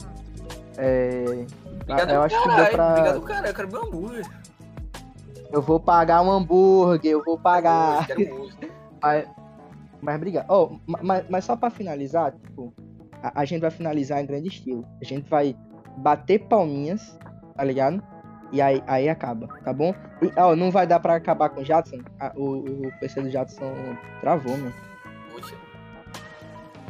É, 0.79 1.45
Obrigado, 1.83 2.11
eu 2.11 2.23
acho 2.23 2.43
que 2.43 2.49
deu 2.49 2.67
pra. 2.71 2.91
Obrigado, 2.91 3.21
cara. 3.23 3.49
Eu 3.49 3.55
quero 3.55 3.71
meu 3.71 3.83
hambúrguer. 3.85 4.27
Eu 5.53 5.61
vou 5.63 5.79
pagar 5.79 6.23
um 6.23 6.31
hambúrguer, 6.31 7.13
eu 7.13 7.23
vou 7.25 7.39
pagar. 7.39 8.07
Quero. 8.07 8.49
Mas, 9.03 9.29
mas 10.01 10.17
obrigado. 10.17 10.81
Ma- 10.87 10.99
mas, 11.03 11.25
mas 11.29 11.45
só 11.45 11.55
pra 11.55 11.71
finalizar, 11.71 12.33
tipo, 12.33 12.73
a, 13.23 13.43
a 13.43 13.45
gente 13.45 13.61
vai 13.61 13.71
finalizar 13.71 14.21
em 14.21 14.27
grande 14.27 14.49
estilo. 14.49 14.85
A 15.01 15.05
gente 15.05 15.29
vai 15.29 15.55
bater 15.99 16.41
palminhas, 16.49 17.17
tá 17.57 17.65
ligado? 17.65 18.03
E 18.53 18.61
aí, 18.61 18.83
aí 18.87 19.09
acaba, 19.09 19.49
tá 19.65 19.73
bom? 19.73 19.95
E, 20.23 20.31
ó, 20.37 20.55
não 20.55 20.71
vai 20.71 20.87
dar 20.87 21.01
pra 21.01 21.17
acabar 21.17 21.49
com 21.49 21.61
o 21.61 21.65
Jadson. 21.65 21.99
Ah, 22.21 22.33
o, 22.37 22.59
o 22.87 22.93
PC 23.01 23.23
do 23.23 23.31
Jadson 23.31 23.75
travou, 24.21 24.57
mano. 24.57 24.73
Poxa. 25.33 25.55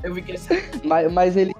Eu 0.02 0.14
vi 0.14 0.22
que 0.22 0.32
ele 0.32 0.40
Mas, 0.84 1.12
mas 1.12 1.36
ele. 1.36 1.54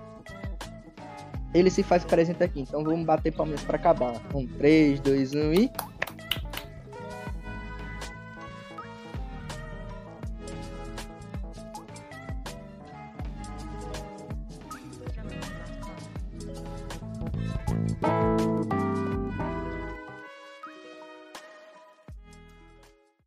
Ele 1.55 1.71
se 1.71 1.83
faz 1.83 2.05
presente 2.05 2.43
aqui, 2.43 2.61
então 2.61 2.85
vamos 2.85 3.07
bater 3.07 3.33
palminhas 3.33 3.63
pra 3.63 3.77
acabar. 3.77 4.21
Um, 4.35 4.47
três, 4.47 5.01
dois, 5.01 5.33
um 5.33 5.55
e. 5.55 5.71